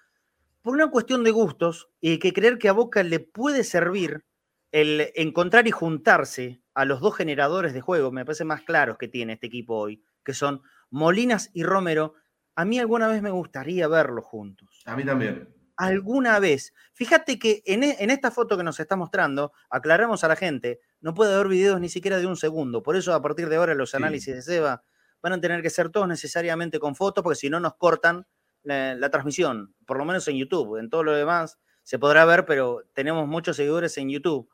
Por 0.62 0.74
una 0.74 0.90
cuestión 0.90 1.22
de 1.22 1.30
gustos 1.30 1.88
y 2.00 2.18
que 2.18 2.32
creer 2.32 2.58
que 2.58 2.68
a 2.68 2.72
Boca 2.72 3.02
le 3.02 3.20
puede 3.20 3.62
servir 3.62 4.24
el 4.72 5.12
encontrar 5.14 5.68
y 5.68 5.70
juntarse 5.70 6.60
a 6.74 6.84
los 6.84 7.00
dos 7.00 7.16
generadores 7.16 7.72
de 7.72 7.80
juego, 7.80 8.10
me 8.10 8.24
parece 8.24 8.44
más 8.44 8.62
claros 8.62 8.98
que 8.98 9.08
tiene 9.08 9.34
este 9.34 9.46
equipo 9.46 9.76
hoy, 9.76 10.02
que 10.24 10.34
son 10.34 10.62
Molinas 10.90 11.50
y 11.54 11.62
Romero. 11.62 12.14
A 12.56 12.64
mí 12.64 12.78
alguna 12.78 13.06
vez 13.06 13.22
me 13.22 13.30
gustaría 13.30 13.86
verlos 13.86 14.24
juntos. 14.24 14.82
A 14.86 14.96
mí 14.96 15.04
también. 15.04 15.48
Alguna 15.76 16.38
vez. 16.38 16.72
Fíjate 16.94 17.38
que 17.38 17.62
en, 17.66 17.84
e, 17.84 17.96
esta 18.00 18.30
foto 18.30 18.56
que 18.56 18.62
nos 18.62 18.80
está 18.80 18.96
mostrando, 18.96 19.52
aclaramos 19.70 20.24
a 20.24 20.28
la 20.28 20.36
gente, 20.36 20.80
no 21.00 21.14
puede 21.14 21.34
haber 21.34 21.48
videos 21.48 21.80
ni 21.80 21.88
siquiera 21.88 22.18
de 22.18 22.26
un 22.26 22.36
segundo. 22.36 22.82
Por 22.82 22.96
eso 22.96 23.14
a 23.14 23.20
partir 23.20 23.48
de 23.48 23.56
ahora 23.56 23.74
los 23.74 23.94
análisis 23.94 24.34
de 24.34 24.42
Seba 24.42 24.82
van 25.22 25.34
a 25.34 25.40
tener 25.40 25.62
que 25.62 25.70
ser 25.70 25.90
todos 25.90 26.08
necesariamente 26.08 26.78
con 26.78 26.94
fotos, 26.94 27.22
porque 27.22 27.38
si 27.38 27.50
no 27.50 27.60
nos 27.60 27.74
cortan 27.76 28.26
la, 28.62 29.10
transmisión, 29.10 29.74
por 29.86 29.98
lo 29.98 30.04
menos 30.04 30.26
en 30.28 30.36
YouTube. 30.36 30.78
En 30.78 30.90
todo 30.90 31.04
lo 31.04 31.12
demás 31.12 31.58
se 31.82 31.98
podrá 31.98 32.24
ver, 32.24 32.46
pero 32.46 32.82
tenemos 32.94 33.28
muchos 33.28 33.56
seguidores 33.56 33.96
en 33.98 34.10
YouTube. 34.10 34.48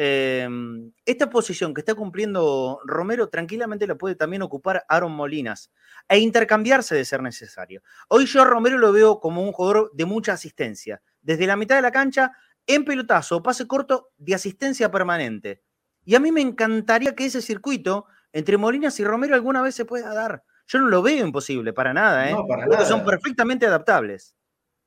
Em, 0.00 0.92
esta 1.04 1.28
posición 1.28 1.74
que 1.74 1.80
está 1.80 1.96
cumpliendo 1.96 2.78
Romero 2.84 3.28
tranquilamente 3.30 3.84
la 3.84 3.96
puede 3.96 4.14
también 4.14 4.42
ocupar 4.42 4.84
Aaron 4.88 5.10
Molinas 5.10 5.72
e 6.08 6.20
intercambiarse 6.20 6.94
de 6.94 7.04
ser 7.04 7.20
necesario. 7.20 7.82
Hoy 8.06 8.26
yo 8.26 8.42
a 8.42 8.44
Romero 8.44 8.78
lo 8.78 8.92
veo 8.92 9.18
como 9.18 9.42
un 9.42 9.50
jugador 9.50 9.90
de 9.92 10.04
mucha 10.04 10.34
asistencia, 10.34 11.02
desde 11.20 11.48
la 11.48 11.56
mitad 11.56 11.74
de 11.74 11.82
la 11.82 11.90
cancha, 11.90 12.30
en 12.64 12.84
pelotazo, 12.84 13.42
pase 13.42 13.66
corto, 13.66 14.10
de 14.18 14.36
asistencia 14.36 14.88
permanente. 14.88 15.64
Y 16.04 16.14
a 16.14 16.20
mí 16.20 16.30
me 16.30 16.42
encantaría 16.42 17.16
que 17.16 17.24
ese 17.24 17.42
circuito 17.42 18.06
entre 18.32 18.56
Molinas 18.56 19.00
y 19.00 19.04
Romero 19.04 19.34
alguna 19.34 19.62
vez 19.62 19.74
se 19.74 19.84
pueda 19.84 20.14
dar. 20.14 20.44
Yo 20.68 20.78
no 20.78 20.86
lo 20.86 21.02
veo 21.02 21.26
imposible, 21.26 21.72
para 21.72 21.92
nada, 21.92 22.30
¿eh? 22.30 22.34
No, 22.34 22.46
para 22.46 22.66
nada. 22.66 22.84
Son 22.84 23.04
perfectamente 23.04 23.66
adaptables. 23.66 24.36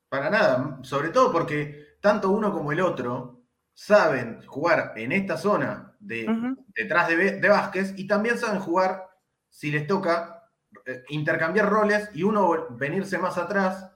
Para 0.07 0.29
nada, 0.29 0.79
sobre 0.83 1.09
todo 1.09 1.33
porque 1.33 1.97
tanto 1.99 2.29
uno 2.29 2.53
como 2.53 2.71
el 2.71 2.79
otro 2.79 3.40
saben 3.73 4.41
jugar 4.45 4.93
en 4.95 5.11
esta 5.11 5.37
zona 5.37 5.95
de, 5.99 6.55
detrás 6.75 7.07
de, 7.07 7.47
Vázquez 7.47 7.93
y 7.97 8.07
también 8.07 8.37
saben 8.37 8.59
jugar 8.59 9.07
si 9.49 9.71
les 9.71 9.87
toca 9.87 10.49
eh, 10.85 11.03
intercambiar 11.09 11.69
roles 11.69 12.09
y 12.13 12.23
uno 12.23 12.67
venirse 12.71 13.17
más 13.17 13.37
atrás, 13.37 13.91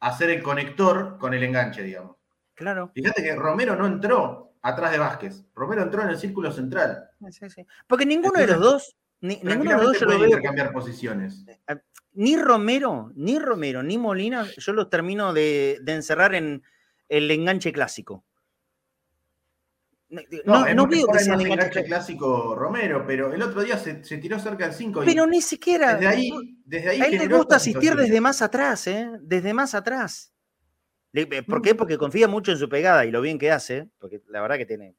hacer 0.00 0.30
el 0.30 0.42
conector 0.42 1.18
con 1.18 1.34
el 1.34 1.42
enganche, 1.42 1.82
digamos. 1.82 2.16
Claro. 2.54 2.90
Fíjate 2.94 3.22
que 3.22 3.34
Romero 3.34 3.74
no 3.76 3.86
entró 3.86 4.54
atrás 4.62 4.92
de 4.92 4.98
Vázquez. 4.98 5.44
Romero 5.54 5.82
entró 5.82 6.02
en 6.02 6.10
el 6.10 6.18
círculo 6.18 6.50
central. 6.52 7.10
Porque 7.86 8.06
ninguno 8.06 8.40
de 8.40 8.46
los 8.46 8.60
dos, 8.60 8.96
ni, 9.20 9.36
ninguno 9.42 9.70
de 9.70 9.76
los 9.76 9.84
dos 9.86 10.00
yo 10.00 10.06
lo 10.06 10.18
veo. 10.18 10.26
intercambiar 10.26 10.72
posiciones. 10.72 11.44
Eh, 11.46 11.76
ni 12.14 12.36
Romero, 12.36 13.12
ni 13.14 13.38
Romero, 13.38 13.82
ni 13.82 13.98
Molina, 13.98 14.46
yo 14.56 14.72
los 14.72 14.88
termino 14.88 15.32
de, 15.32 15.80
encerrar 15.86 16.34
en 16.34 16.62
el 17.08 17.30
enganche 17.30 17.72
clásico. 17.72 18.24
No, 20.44 20.74
no, 20.74 20.86
veo 20.86 21.06
que 21.06 21.18
sea 21.18 21.34
enganche 21.34 21.84
clásico 21.84 22.54
Romero, 22.54 23.04
pero 23.06 23.32
el 23.32 23.42
otro 23.42 23.62
día 23.62 23.78
se, 23.78 23.94
tiró 23.94 24.38
cerca 24.38 24.66
del 24.66 24.74
5. 24.74 25.02
Pero 25.04 25.26
ni 25.26 25.40
siquiera. 25.40 25.94
Desde 25.94 26.08
ahí, 26.08 26.30
desde 26.64 26.90
ahí 26.90 27.00
a 27.00 27.06
él 27.06 27.18
le 27.18 27.28
gusta 27.28 27.56
asistir 27.56 27.94
desde 27.94 28.20
más 28.20 28.42
atrás, 28.42 28.86
¿eh? 28.86 29.10
Desde 29.20 29.52
más 29.54 29.74
atrás. 29.74 30.32
Eh, 31.12 31.42
¿Por 31.42 31.62
qué? 31.62 31.74
Mm. 31.74 31.76
Porque 31.76 31.98
confía 31.98 32.28
mucho 32.28 32.52
en 32.52 32.58
su 32.58 32.68
pegada 32.68 33.04
y 33.04 33.10
lo 33.10 33.20
bien 33.20 33.38
que 33.38 33.52
hace, 33.52 33.88
porque 33.98 34.22
la 34.28 34.40
verdad 34.40 34.56
que 34.56 34.66
tiene 34.66 34.96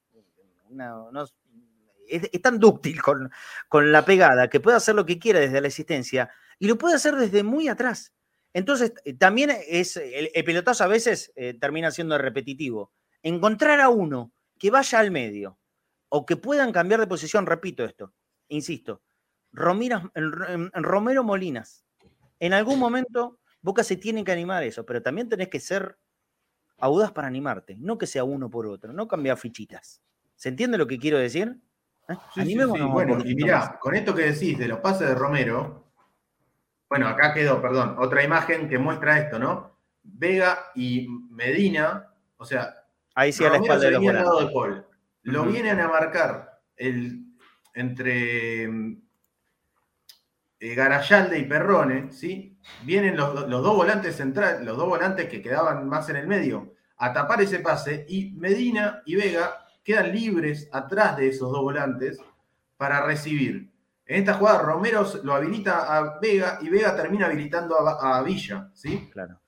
es, 2.07 2.41
tan 2.41 2.59
dúctil 2.59 3.01
con, 3.01 3.31
con, 3.67 3.91
la 3.91 4.05
pegada 4.05 4.49
que 4.49 4.59
puede 4.59 4.77
hacer 4.77 4.95
lo 4.95 5.05
que 5.05 5.19
quiera 5.19 5.39
desde 5.39 5.61
la 5.61 5.67
existencia 5.67 6.29
y 6.59 6.67
lo 6.67 6.77
puede 6.77 6.95
hacer 6.95 7.15
desde 7.15 7.43
muy 7.43 7.67
atrás. 7.67 8.13
Entonces, 8.53 8.93
eh, 9.03 9.13
también 9.13 9.51
es, 9.67 9.97
el, 9.97 10.29
pelotazo 10.45 10.83
a 10.83 10.87
veces 10.87 11.31
eh, 11.35 11.57
termina 11.59 11.91
siendo 11.91 12.17
repetitivo. 12.17 12.93
Encontrar 13.21 13.81
a 13.81 13.89
uno 13.89 14.31
que 14.57 14.71
vaya 14.71 14.99
al 14.99 15.11
medio 15.11 15.57
o 16.09 16.25
que 16.25 16.37
puedan 16.37 16.71
cambiar 16.71 16.99
de 16.99 17.07
posición, 17.07 17.45
repito 17.45 17.83
esto, 17.83 18.13
insisto, 18.47 19.01
Romero 19.51 20.11
Molinas, 21.23 21.85
en 22.39 22.53
algún 22.53 22.79
momento 22.79 23.39
Boca 23.61 23.83
se 23.83 23.97
tiene 23.97 24.23
que 24.23 24.31
animar 24.31 24.61
a 24.61 24.65
eso, 24.65 24.85
pero 24.85 25.01
también 25.01 25.27
tenés 25.27 25.49
que 25.49 25.59
ser 25.59 25.97
audaz 26.77 27.11
para 27.11 27.27
animarte, 27.27 27.75
no 27.79 27.97
que 27.97 28.05
sea 28.05 28.23
uno 28.23 28.49
por 28.49 28.67
otro, 28.67 28.93
no 28.93 29.07
cambiar 29.07 29.37
fichitas. 29.37 30.01
¿Se 30.35 30.49
entiende 30.49 30.77
lo 30.77 30.85
que 30.85 30.99
quiero 30.99 31.17
decir? 31.17 31.57
¿Eh? 32.07 32.15
Bueno, 32.91 33.17
y 33.25 33.33
mirá, 33.33 33.79
con 33.79 33.95
esto 33.95 34.13
que 34.13 34.31
decís 34.31 34.59
de 34.59 34.67
los 34.67 34.79
pases 34.79 35.07
de 35.07 35.15
Romero, 35.15 35.85
bueno, 36.87 37.07
acá 37.07 37.33
quedó, 37.33 37.59
perdón, 37.61 37.95
otra 37.97 38.23
imagen 38.23 38.69
que 38.69 38.77
muestra 38.77 39.17
esto, 39.17 39.39
¿no? 39.39 39.79
Vega 40.03 40.67
y 40.75 41.07
Medina, 41.31 42.13
o 42.37 42.45
sea, 42.45 42.84
ahí 43.15 43.31
sí 43.33 43.43
a 43.43 43.49
la 43.49 43.57
espalda 43.57 43.89
de 43.89 44.13
lado 44.13 44.39
de 44.45 44.53
Paul. 44.53 44.85
Lo 45.23 45.45
vienen 45.45 45.79
a 45.79 45.87
marcar 45.87 46.61
el, 46.75 47.25
entre 47.73 48.63
eh, 50.59 50.75
Garayalde 50.75 51.39
y 51.39 51.45
Perrone, 51.45 52.11
¿sí? 52.11 52.57
Vienen 52.83 53.17
los, 53.17 53.49
dos 53.49 53.75
volantes 53.75 54.15
centrales, 54.15 54.61
los 54.61 54.77
dos 54.77 54.87
volantes 54.87 55.27
que 55.27 55.41
quedaban 55.41 55.87
más 55.87 56.09
en 56.09 56.17
el 56.17 56.27
medio, 56.27 56.73
a 56.97 57.11
tapar 57.11 57.41
ese 57.41 57.59
pase 57.59 58.05
y 58.07 58.31
Medina 58.33 59.01
y 59.05 59.15
Vega 59.15 59.65
quedan 59.83 60.11
libres 60.11 60.69
atrás 60.71 61.17
de 61.17 61.29
esos 61.29 61.51
dos 61.51 61.61
volantes 61.61 62.19
para 62.77 63.05
recibir. 63.05 63.71
En 64.05 64.19
esta 64.19 64.35
jugada 64.35 64.59
Romero 64.59 65.05
lo 65.23 65.33
habilita 65.33 65.97
a 65.97 66.19
Vega 66.19 66.59
y 66.61 66.69
Vega 66.69 66.95
termina 66.95 67.25
habilitando 67.25 67.77
a, 67.77 68.21
Villa, 68.21 68.69
¿sí? 68.73 69.09
Claro, 69.11 69.41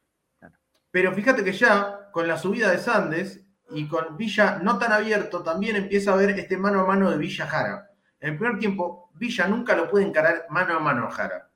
Pero 0.91 1.13
fíjate 1.13 1.43
que 1.43 1.53
ya 1.53 2.09
con 2.11 2.27
la 2.27 2.37
subida 2.37 2.71
de 2.71 2.79
Sandes 2.79 3.46
y 3.71 3.87
con 3.87 4.15
Villa 4.17 4.59
no 4.61 4.77
tan 4.77 4.91
abierto, 4.91 5.43
también 5.43 5.75
empieza 5.75 6.13
a 6.13 6.15
ver 6.15 6.31
este 6.31 6.57
mano 6.57 6.81
a 6.81 6.85
mano 6.85 7.09
de 7.09 7.17
Villa 7.17 7.47
Jara. 7.47 7.91
En 8.19 8.31
el 8.31 8.37
primer 8.37 8.59
tiempo, 8.59 9.11
Villa 9.15 9.47
nunca 9.47 9.75
lo 9.75 9.89
puede 9.89 10.05
encarar 10.05 10.45
mano 10.49 10.75
a 10.75 10.79
mano 10.79 11.05
a 11.05 11.11
Jara. 11.11 11.49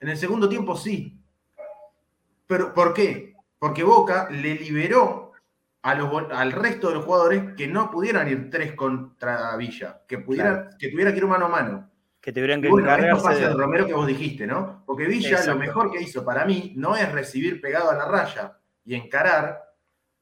En 0.00 0.08
el 0.08 0.16
segundo 0.16 0.48
tiempo 0.48 0.76
sí. 0.76 1.18
Pero 2.46 2.74
¿por 2.74 2.92
qué? 2.92 3.34
Porque 3.58 3.84
Boca 3.84 4.28
le 4.30 4.54
liberó 4.54 5.32
al 5.82 6.52
resto 6.52 6.88
de 6.88 6.94
los 6.94 7.04
jugadores 7.04 7.54
que 7.56 7.66
no 7.66 7.90
pudieran 7.90 8.28
ir 8.28 8.50
tres 8.50 8.74
contra 8.74 9.56
Villa, 9.56 10.02
que, 10.06 10.18
pudiera, 10.18 10.70
que 10.78 10.88
tuviera 10.88 11.12
que 11.12 11.18
ir 11.18 11.26
mano 11.26 11.46
a 11.46 11.48
mano. 11.48 11.90
Que 12.20 12.32
tuvieran 12.32 12.62
que 12.62 12.68
bueno, 12.68 12.94
esto 12.94 13.20
pasa 13.20 13.48
de 13.48 13.54
Romero 13.54 13.86
que 13.86 13.94
vos 13.94 14.06
dijiste, 14.06 14.46
¿no? 14.46 14.84
Porque 14.86 15.06
Villa 15.06 15.44
lo 15.44 15.56
mejor 15.56 15.90
que 15.90 16.00
hizo 16.00 16.24
para 16.24 16.44
mí 16.44 16.72
no 16.76 16.94
es 16.94 17.10
recibir 17.10 17.60
pegado 17.60 17.90
a 17.90 17.94
la 17.94 18.04
raya 18.04 18.58
y 18.84 18.94
encarar, 18.94 19.60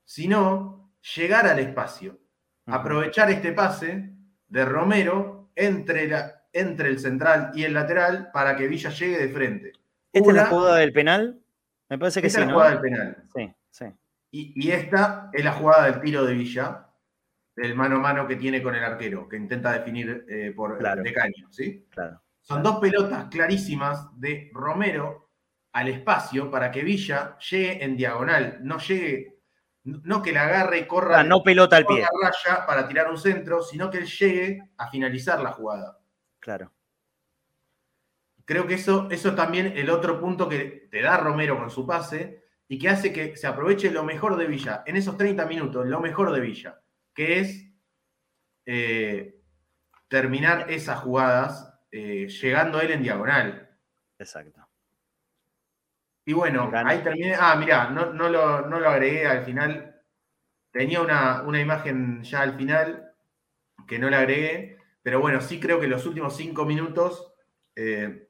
sino 0.05 0.80
llegar 1.17 1.47
al 1.47 1.59
espacio. 1.59 2.19
Aprovechar 2.67 3.31
este 3.31 3.53
pase 3.53 4.11
de 4.49 4.65
Romero 4.65 5.51
entre, 5.55 6.09
la, 6.09 6.45
entre 6.53 6.89
el 6.89 6.99
central 6.99 7.51
y 7.55 7.65
el 7.65 7.75
lateral 7.75 8.31
para 8.33 8.57
que 8.57 8.69
Villa 8.69 8.91
llegue 8.91 9.19
de 9.19 9.29
frente. 9.29 9.73
¿Esta 10.13 10.29
es 10.29 10.37
la 10.37 10.47
jugada 10.47 10.77
del 10.77 10.93
penal? 10.93 11.41
Me 11.89 11.99
parece 11.99 12.23
que 12.23 12.31
sí. 12.31 12.41
es 12.41 12.47
la 12.47 12.53
jugada 12.53 12.71
del 12.71 12.81
penal. 12.81 13.17
Sí, 13.35 13.55
sí. 13.71 13.85
Y, 14.33 14.71
esta 14.71 15.31
es 15.33 15.45
la 15.45 15.53
jugada 15.53 15.87
del 15.87 16.01
tiro 16.01 16.25
de 16.25 16.35
Villa, 16.35 16.87
del 17.57 17.75
mano 17.75 17.97
a 17.97 18.01
mano 18.01 18.29
que 18.29 18.37
tiene 18.37 18.63
con 18.63 18.75
el 18.77 18.85
arquero, 18.85 19.29
que 19.29 19.37
intenta 19.37 19.73
definir 19.73 20.25
eh, 20.29 20.53
por 20.55 20.79
de 20.79 21.13
caño, 21.13 21.49
¿sí? 21.51 21.87
Claro. 21.91 22.23
Son 22.41 22.63
dos 22.63 22.79
pelotas 22.79 23.27
clarísimas 23.27 24.09
de 24.19 24.51
Romero 24.53 25.31
al 25.73 25.89
espacio 25.89 26.51
para 26.51 26.71
que 26.71 26.83
Villa 26.83 27.37
llegue 27.39 27.85
en 27.85 27.97
diagonal, 27.97 28.59
no 28.63 28.79
llegue, 28.79 29.40
no 30.05 30.23
que 30.23 30.33
la 30.33 30.45
agarre 30.45 30.79
y 30.79 30.87
corra, 30.87 31.21
ah, 31.21 31.25
no 31.25 31.43
pelota 31.43 31.77
al 31.77 31.87
pie. 31.87 32.07
raya 32.23 32.67
para 32.67 32.87
tirar 32.87 33.11
un 33.11 33.19
centro, 33.19 33.63
sino 33.63 33.91
que 33.91 33.99
él 33.99 34.07
llegue 34.07 34.71
a 34.77 34.91
finalizar 34.91 35.41
la 35.41 35.53
jugada. 35.53 35.99
Claro. 36.39 36.73
Creo 38.45 38.67
que 38.67 38.75
eso, 38.75 39.09
eso 39.11 39.29
es 39.29 39.37
también 39.37 39.75
el 39.77 39.91
otro 39.91 40.21
punto 40.21 40.49
que 40.49 40.89
te 40.91 41.03
da 41.03 41.17
Romero 41.17 41.59
con 41.59 41.71
su 41.71 41.87
pase, 41.87 42.41
y 42.71 42.79
que 42.79 42.89
hace 42.89 43.13
que 43.13 43.37
se 43.37 43.49
aproveche 43.49 43.91
lo 43.91 44.05
mejor 44.05 44.37
de 44.37 44.47
Villa, 44.47 44.85
en 44.87 44.95
esos 44.95 45.17
30 45.17 45.45
minutos, 45.47 45.87
lo 45.87 45.99
mejor 45.99 46.33
de 46.33 46.39
Villa, 46.39 46.81
que 47.13 47.41
es 47.41 47.67
eh, 48.65 49.43
terminar 50.07 50.71
esas 50.71 51.01
jugadas 51.01 51.75
eh, 51.91 52.29
llegando 52.29 52.81
él 52.81 52.93
en 52.93 53.03
diagonal. 53.03 53.77
Exacto. 54.17 54.70
Y 56.31 56.33
bueno, 56.33 56.71
ahí 56.73 57.01
terminé. 57.03 57.35
Ah, 57.37 57.57
mirá, 57.57 57.91
no, 57.91 58.13
no, 58.13 58.29
lo, 58.29 58.65
no, 58.69 58.79
lo, 58.79 58.89
agregué 58.89 59.27
al 59.27 59.45
final. 59.45 59.97
Tenía 60.71 61.01
una, 61.01 61.43
una, 61.43 61.61
imagen 61.61 62.23
ya 62.23 62.43
al 62.43 62.55
final 62.55 63.13
que 63.89 63.99
no 63.99 64.09
la 64.09 64.21
agregué, 64.21 64.79
pero 65.03 65.19
bueno, 65.19 65.41
sí 65.41 65.59
creo 65.59 65.81
que 65.81 65.89
los 65.89 66.07
últimos 66.07 66.37
cinco 66.37 66.65
minutos 66.65 67.33
eh, 67.75 68.29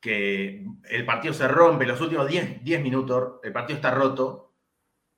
que 0.00 0.66
el 0.90 1.06
partido 1.06 1.32
se 1.32 1.46
rompe, 1.46 1.86
los 1.86 2.00
últimos 2.00 2.26
10, 2.26 2.64
minutos, 2.82 3.34
el 3.44 3.52
partido 3.52 3.76
está 3.76 3.92
roto. 3.92 4.56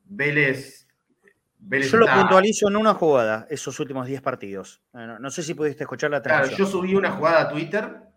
Vélez. 0.05 0.89
yo 1.59 1.97
lo 1.97 2.07
puntualizo 2.07 2.69
en 2.69 2.77
una 2.77 2.93
jugada, 2.93 3.47
esos 3.49 3.81
últimos 3.81 4.07
10 4.07 4.21
partidos. 4.21 4.83
No, 4.93 5.31
sé 5.31 5.43
si 5.43 5.55
pudiste 5.55 5.85
escuchar 5.85 6.11
la 6.11 6.21
transmisión. 6.21 6.57
Claro, 6.57 6.71
yo 6.71 6.79
subí 6.79 6.95
una 6.95 7.13
jugada 7.13 7.41
a 7.41 7.49
Twitter, 7.49 8.10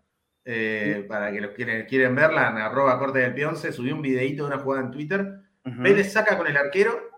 eh, 0.44 1.04
para 1.08 1.32
que 1.32 1.40
los 1.40 1.52
quieren, 1.52 1.86
quieren 1.86 2.14
verla, 2.14 2.50
en 2.50 2.58
arroba 2.58 2.98
corte 2.98 3.20
del 3.20 3.34
pionce, 3.34 3.72
subí 3.72 3.92
un 3.92 4.02
videito 4.02 4.44
de 4.44 4.54
una 4.54 4.62
jugada 4.62 4.84
en 4.84 4.90
Twitter. 4.90 5.40
Vélez 5.64 6.12
saca 6.12 6.36
con 6.36 6.46
el 6.46 6.56
arquero, 6.56 7.10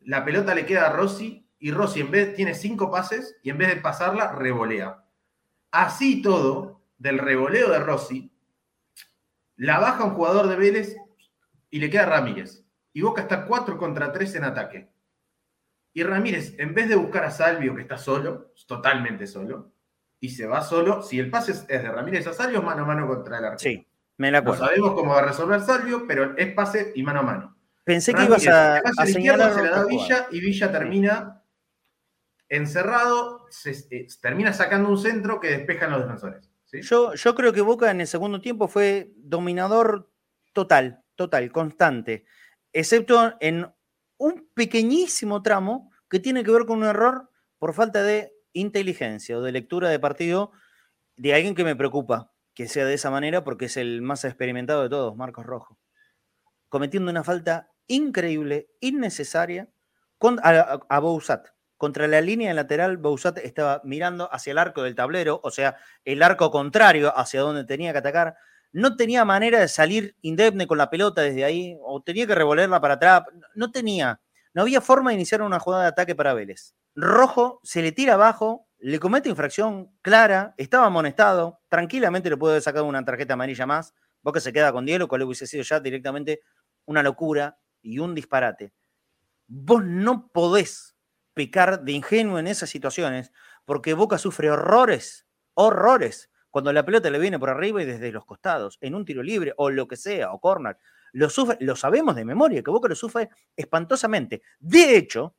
la 0.00 0.24
pelota 0.24 0.54
le 0.54 0.66
queda 0.66 0.88
a 0.88 0.92
Rossi, 0.92 1.48
y 1.58 1.70
Rossi 1.70 2.00
en 2.00 2.10
vez 2.10 2.34
tiene 2.34 2.54
cinco 2.54 2.90
pases, 2.90 3.38
y 3.42 3.50
en 3.50 3.58
vez 3.58 3.68
de 3.68 3.80
pasarla, 3.80 4.32
revolea. 4.32 5.02
Así 5.70 6.20
todo, 6.20 6.82
del 6.98 7.18
revoleo 7.18 7.70
de 7.70 7.78
Rossi, 7.78 8.30
la 9.56 9.78
baja 9.78 10.04
un 10.04 10.14
jugador 10.14 10.48
de 10.48 10.56
Vélez 10.56 10.96
y 11.70 11.78
le 11.78 11.90
queda 11.90 12.06
Ramírez. 12.06 12.64
Y 12.92 13.02
Boca 13.02 13.22
está 13.22 13.46
4 13.46 13.76
contra 13.78 14.12
3 14.12 14.36
en 14.36 14.44
ataque. 14.44 14.90
Y 15.92 16.02
Ramírez, 16.02 16.54
en 16.58 16.74
vez 16.74 16.88
de 16.88 16.96
buscar 16.96 17.24
a 17.24 17.30
Salvio, 17.30 17.74
que 17.74 17.82
está 17.82 17.98
solo, 17.98 18.52
totalmente 18.66 19.26
solo, 19.26 19.73
y 20.20 20.30
se 20.30 20.46
va 20.46 20.62
solo, 20.62 21.02
si 21.02 21.18
el 21.18 21.30
pase 21.30 21.52
es 21.52 21.66
de 21.66 21.90
Ramírez 21.90 22.26
a 22.26 22.32
Salvio, 22.32 22.62
mano 22.62 22.82
a 22.82 22.86
mano 22.86 23.06
contra 23.06 23.38
el 23.38 23.44
arquero. 23.44 23.58
Sí, 23.58 23.86
me 24.16 24.30
la 24.30 24.38
acuerdo. 24.38 24.62
No 24.62 24.66
sabemos 24.68 24.94
cómo 24.94 25.12
va 25.12 25.18
a 25.18 25.26
resolver 25.26 25.60
Salvio, 25.60 26.06
pero 26.06 26.36
es 26.36 26.52
pase 26.54 26.92
y 26.94 27.02
mano 27.02 27.20
a 27.20 27.22
mano. 27.22 27.56
Pensé 27.84 28.14
que 28.14 28.24
ibas 28.24 28.46
a, 28.46 28.78
a 28.78 29.06
señalar 29.06 29.52
se 29.52 29.62
la 29.62 29.70
da 29.70 29.84
Villa 29.84 30.26
y 30.30 30.40
Villa 30.40 30.72
termina 30.72 31.42
encerrado, 32.48 33.46
se, 33.50 33.72
eh, 33.90 34.06
termina 34.20 34.52
sacando 34.52 34.88
un 34.88 34.98
centro 34.98 35.40
que 35.40 35.50
despejan 35.50 35.90
los 35.90 36.02
defensores. 36.02 36.50
Yo, 36.72 37.14
yo 37.14 37.34
creo 37.34 37.52
que 37.52 37.60
Boca 37.60 37.90
en 37.90 38.00
el 38.00 38.06
segundo 38.06 38.40
tiempo 38.40 38.68
fue 38.68 39.12
dominador 39.16 40.10
total, 40.52 41.04
total, 41.14 41.52
constante, 41.52 42.24
excepto 42.72 43.34
en 43.40 43.72
un 44.16 44.48
pequeñísimo 44.54 45.42
tramo 45.42 45.92
que 46.08 46.20
tiene 46.20 46.42
que 46.42 46.50
ver 46.50 46.64
con 46.66 46.78
un 46.78 46.84
error 46.84 47.30
por 47.58 47.74
falta 47.74 48.02
de 48.02 48.33
inteligencia 48.54 49.36
o 49.36 49.42
de 49.42 49.52
lectura 49.52 49.90
de 49.90 49.98
partido 50.00 50.52
de 51.16 51.34
alguien 51.34 51.54
que 51.54 51.64
me 51.64 51.76
preocupa 51.76 52.32
que 52.54 52.68
sea 52.68 52.86
de 52.86 52.94
esa 52.94 53.10
manera 53.10 53.44
porque 53.44 53.66
es 53.66 53.76
el 53.76 54.00
más 54.00 54.24
experimentado 54.24 54.82
de 54.82 54.88
todos, 54.88 55.16
Marcos 55.16 55.44
Rojo, 55.44 55.78
cometiendo 56.68 57.10
una 57.10 57.24
falta 57.24 57.70
increíble, 57.86 58.70
innecesaria 58.80 59.68
a, 60.42 60.80
a 60.88 61.00
contra 61.76 62.08
la 62.08 62.20
línea 62.20 62.54
lateral, 62.54 62.96
Bouzat 62.96 63.38
estaba 63.38 63.82
mirando 63.84 64.32
hacia 64.32 64.52
el 64.52 64.58
arco 64.58 64.82
del 64.82 64.94
tablero, 64.94 65.40
o 65.42 65.50
sea, 65.50 65.76
el 66.04 66.22
arco 66.22 66.50
contrario 66.50 67.12
hacia 67.16 67.40
donde 67.40 67.64
tenía 67.64 67.92
que 67.92 67.98
atacar. 67.98 68.36
No 68.72 68.96
tenía 68.96 69.24
manera 69.24 69.60
de 69.60 69.68
salir 69.68 70.16
indemne 70.22 70.66
con 70.66 70.78
la 70.78 70.88
pelota 70.88 71.20
desde 71.20 71.44
ahí, 71.44 71.76
o 71.82 72.02
tenía 72.02 72.26
que 72.26 72.34
revolverla 72.34 72.80
para 72.80 72.94
atrás. 72.94 73.24
No 73.54 73.70
tenía, 73.70 74.20
no 74.54 74.62
había 74.62 74.80
forma 74.80 75.10
de 75.10 75.16
iniciar 75.16 75.42
una 75.42 75.58
jugada 75.60 75.82
de 75.82 75.88
ataque 75.90 76.14
para 76.14 76.32
Vélez. 76.32 76.74
Rojo 76.94 77.60
se 77.64 77.82
le 77.82 77.92
tira 77.92 78.14
abajo, 78.14 78.68
le 78.78 79.00
comete 79.00 79.28
infracción 79.28 79.90
clara, 80.00 80.54
estaba 80.56 80.86
amonestado, 80.86 81.60
tranquilamente 81.68 82.30
le 82.30 82.36
puede 82.36 82.60
sacar 82.60 82.84
una 82.84 83.04
tarjeta 83.04 83.34
amarilla 83.34 83.66
más. 83.66 83.94
Boca 84.22 84.40
se 84.40 84.52
queda 84.52 84.72
con 84.72 84.86
Diego, 84.86 85.08
cual 85.08 85.22
hubiese 85.22 85.46
sido 85.46 85.64
ya 85.64 85.80
directamente 85.80 86.40
una 86.86 87.02
locura 87.02 87.58
y 87.82 87.98
un 87.98 88.14
disparate. 88.14 88.72
Vos 89.46 89.84
no 89.84 90.28
podés 90.28 90.96
pecar 91.34 91.82
de 91.82 91.92
ingenuo 91.92 92.38
en 92.38 92.46
esas 92.46 92.70
situaciones 92.70 93.32
porque 93.64 93.94
Boca 93.94 94.18
sufre 94.18 94.50
horrores, 94.50 95.26
horrores, 95.54 96.30
cuando 96.50 96.72
la 96.72 96.84
pelota 96.84 97.10
le 97.10 97.18
viene 97.18 97.38
por 97.40 97.50
arriba 97.50 97.82
y 97.82 97.86
desde 97.86 98.12
los 98.12 98.24
costados, 98.24 98.78
en 98.80 98.94
un 98.94 99.04
tiro 99.04 99.24
libre 99.24 99.52
o 99.56 99.70
lo 99.70 99.88
que 99.88 99.96
sea, 99.96 100.30
o 100.30 100.40
corner. 100.40 100.78
Lo, 101.14 101.76
sabemos 101.76 102.16
de 102.16 102.24
memoria, 102.24 102.62
que 102.62 102.70
Boca 102.72 102.88
lo 102.88 102.96
sufre 102.96 103.28
espantosamente. 103.56 104.42
De 104.58 104.96
hecho, 104.96 105.36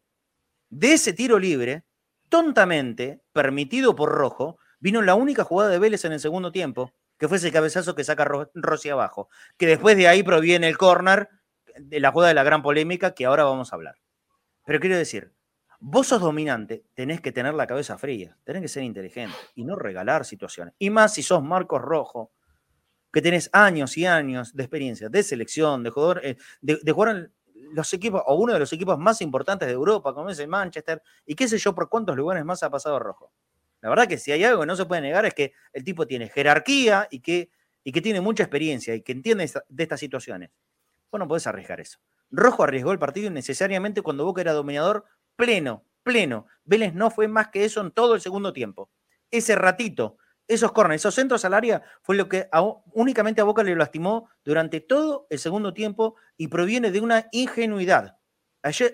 de 0.70 0.94
ese 0.94 1.12
tiro 1.12 1.38
libre, 1.38 1.84
tontamente, 2.30 3.22
permitido 3.34 3.94
por 3.94 4.10
Rojo, 4.10 4.58
vino 4.80 5.02
la 5.02 5.16
única 5.16 5.44
jugada 5.44 5.70
de 5.70 5.80
Vélez 5.80 6.06
en 6.06 6.14
el 6.14 6.22
segundo 6.22 6.54
tiempo, 6.54 6.94
que 7.18 7.28
fue 7.28 7.38
ese 7.38 7.52
cabezazo 7.52 7.94
que 7.94 8.06
saca 8.06 8.26
Rossi 8.54 8.90
abajo, 8.90 9.28
que 9.58 9.68
después 9.68 9.98
de 9.98 10.08
ahí 10.08 10.24
proviene 10.24 10.70
el 10.70 10.78
córner 10.78 11.30
de 11.78 12.00
la 12.00 12.12
jugada 12.12 12.30
de 12.30 12.36
la 12.36 12.44
gran 12.44 12.62
polémica 12.62 13.14
que 13.14 13.26
ahora 13.26 13.44
vamos 13.44 13.72
a 13.72 13.76
hablar. 13.76 13.96
Pero 14.66 14.80
quiero 14.80 14.98
decir, 14.98 15.34
vos 15.80 16.08
sos 16.08 16.22
dominante, 16.22 16.86
tenés 16.94 17.20
que 17.20 17.34
tener 17.34 17.54
la 17.54 17.68
cabeza 17.68 17.98
fría, 17.98 18.38
tenés 18.46 18.62
que 18.62 18.70
ser 18.70 18.84
inteligente 18.84 19.36
y 19.56 19.66
no 19.66 19.76
regalar 19.76 20.24
situaciones. 20.24 20.74
Y 20.80 20.90
más 20.90 21.14
si 21.14 21.22
sos 21.22 21.44
Marcos 21.44 21.82
Rojo, 21.82 22.32
que 23.16 23.22
tenés 23.22 23.50
años 23.54 23.96
y 23.96 24.06
años 24.06 24.54
de 24.54 24.64
experiencia 24.64 25.08
de 25.08 25.24
selección, 25.24 25.84
de 25.84 25.90
jugador, 25.90 26.20
eh, 26.22 26.36
de, 26.60 26.92
jugar 26.92 27.16
en 27.16 27.34
los 27.74 27.94
equipos, 27.94 28.22
o 28.26 28.36
uno 28.36 28.52
de 28.52 28.60
los 28.60 28.74
equipos 28.74 29.00
más 29.00 29.22
importantes 29.22 29.70
de 29.70 29.74
Europa, 29.74 30.14
como 30.14 30.32
es 30.32 30.40
el 30.40 30.50
Manchester, 30.50 31.02
y 31.26 31.34
qué 31.34 31.48
sé 31.48 31.58
yo 31.58 31.74
por 31.74 31.88
cuántos 31.88 32.18
lugares 32.18 32.44
más 32.44 32.62
ha 32.64 32.70
pasado 32.70 33.00
Rojo. 33.00 33.32
La 33.80 33.88
verdad 33.88 34.06
que 34.10 34.18
si 34.18 34.34
hay 34.34 34.44
algo 34.44 34.60
que 34.60 34.66
no 34.66 34.76
se 34.76 34.84
puede 34.84 35.00
negar 35.00 35.26
es 35.26 35.34
que 35.34 35.54
el 35.72 35.86
tipo 35.86 36.06
tiene 36.06 36.28
jerarquía 36.28 37.08
y 37.10 37.22
que, 37.22 37.52
y 37.86 37.94
que 37.94 38.02
tiene 38.02 38.20
mucha 38.20 38.44
experiencia 38.44 38.94
y 38.94 39.02
que 39.02 39.14
entiende 39.14 39.50
de 39.70 39.84
estas 39.84 40.02
situaciones. 40.02 40.50
Vos 41.10 41.18
no 41.18 41.26
podés 41.26 41.48
arriesgar 41.48 41.80
eso. 41.80 42.00
Rojo 42.32 42.64
arriesgó 42.64 42.92
el 42.92 43.00
partido 43.00 43.28
innecesariamente 43.28 44.02
cuando 44.02 44.26
Boca 44.26 44.42
era 44.42 44.52
dominador 44.52 45.06
pleno, 45.38 45.86
pleno. 46.04 46.48
Vélez 46.66 46.94
no 46.94 47.10
fue 47.12 47.30
más 47.30 47.48
que 47.48 47.64
eso 47.64 47.80
en 47.80 47.92
todo 47.92 48.14
el 48.14 48.20
segundo 48.20 48.52
tiempo. 48.52 48.90
Ese 49.32 49.56
ratito, 49.56 50.18
esos 50.48 50.72
corners, 50.72 51.02
esos 51.02 51.16
centros 51.16 51.44
al 51.46 51.54
área, 51.54 51.82
fue 52.02 52.16
lo 52.16 52.30
que 52.30 52.50
únicamente 52.94 53.42
a 53.42 53.46
Boca 53.46 53.64
le 53.64 53.76
lastimó 53.76 54.30
durante 54.44 54.80
todo 54.80 55.28
el 55.30 55.40
segundo 55.40 55.74
tiempo 55.74 56.16
y 56.38 56.48
proviene 56.48 56.92
de 56.92 57.02
una 57.02 57.28
ingenuidad 57.32 58.18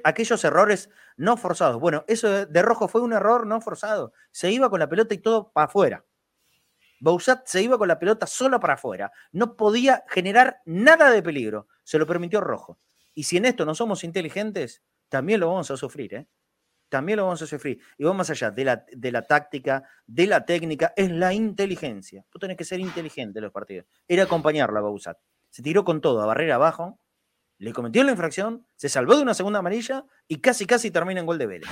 aquellos 0.03 0.43
errores 0.43 0.89
no 1.15 1.37
forzados. 1.37 1.79
Bueno, 1.79 2.03
eso 2.07 2.45
de, 2.45 2.61
Rojo 2.61 2.87
fue 2.87 3.01
un 3.01 3.13
error 3.13 3.47
no 3.47 3.61
forzado. 3.61 4.13
Se 4.31 4.51
iba 4.51 4.69
con 4.69 4.79
la 4.79 4.89
pelota 4.89 5.13
y 5.13 5.19
todo 5.19 5.51
para 5.51 5.65
afuera. 5.65 6.05
Bausat 6.99 7.47
se 7.47 7.63
iba 7.63 7.77
con 7.77 7.87
la 7.87 7.97
pelota 7.97 8.27
solo 8.27 8.59
para 8.59 8.73
afuera. 8.73 9.11
No 9.31 9.55
podía 9.55 10.03
generar 10.09 10.61
nada 10.65 11.09
de 11.09 11.23
peligro. 11.23 11.67
Se 11.83 11.97
lo 11.97 12.05
permitió 12.05 12.41
Rojo. 12.41 12.79
Y 13.13 13.23
si 13.23 13.37
en 13.37 13.45
esto 13.45 13.65
no 13.65 13.73
somos 13.73 14.03
inteligentes, 14.03 14.83
también 15.09 15.39
lo 15.39 15.47
vamos 15.47 15.71
a 15.71 15.77
sufrir, 15.77 16.13
¿eh? 16.13 16.27
También 16.91 17.15
lo 17.15 17.23
vamos 17.23 17.41
a 17.41 17.47
sufrir. 17.47 17.79
Y 17.97 18.03
vamos 18.03 18.17
más 18.17 18.29
allá 18.31 18.51
de 18.51 18.65
la, 18.65 18.85
de 18.91 19.11
la 19.13 19.21
táctica, 19.21 19.81
de 20.05 20.27
la 20.27 20.45
técnica, 20.45 20.91
es 20.97 21.09
la 21.09 21.33
inteligencia. 21.33 22.25
Tú 22.29 22.37
tenés 22.37 22.57
que 22.57 22.65
ser 22.65 22.81
inteligente 22.81 23.39
en 23.39 23.43
los 23.45 23.53
partidos. 23.53 23.85
Era 24.09 24.23
acompañarla 24.23 24.79
a 24.79 24.81
Bausat. 24.81 25.17
Se 25.49 25.63
tiró 25.63 25.85
con 25.85 26.01
todo, 26.01 26.21
a 26.21 26.25
barrera 26.25 26.55
abajo, 26.55 26.99
le 27.59 27.71
cometió 27.71 28.03
la 28.03 28.11
infracción, 28.11 28.67
se 28.75 28.89
salvó 28.89 29.15
de 29.15 29.21
una 29.21 29.33
segunda 29.33 29.59
amarilla 29.59 30.05
y 30.27 30.41
casi, 30.41 30.65
casi 30.65 30.91
termina 30.91 31.21
en 31.21 31.25
gol 31.25 31.37
de 31.37 31.47
Vélez. 31.47 31.69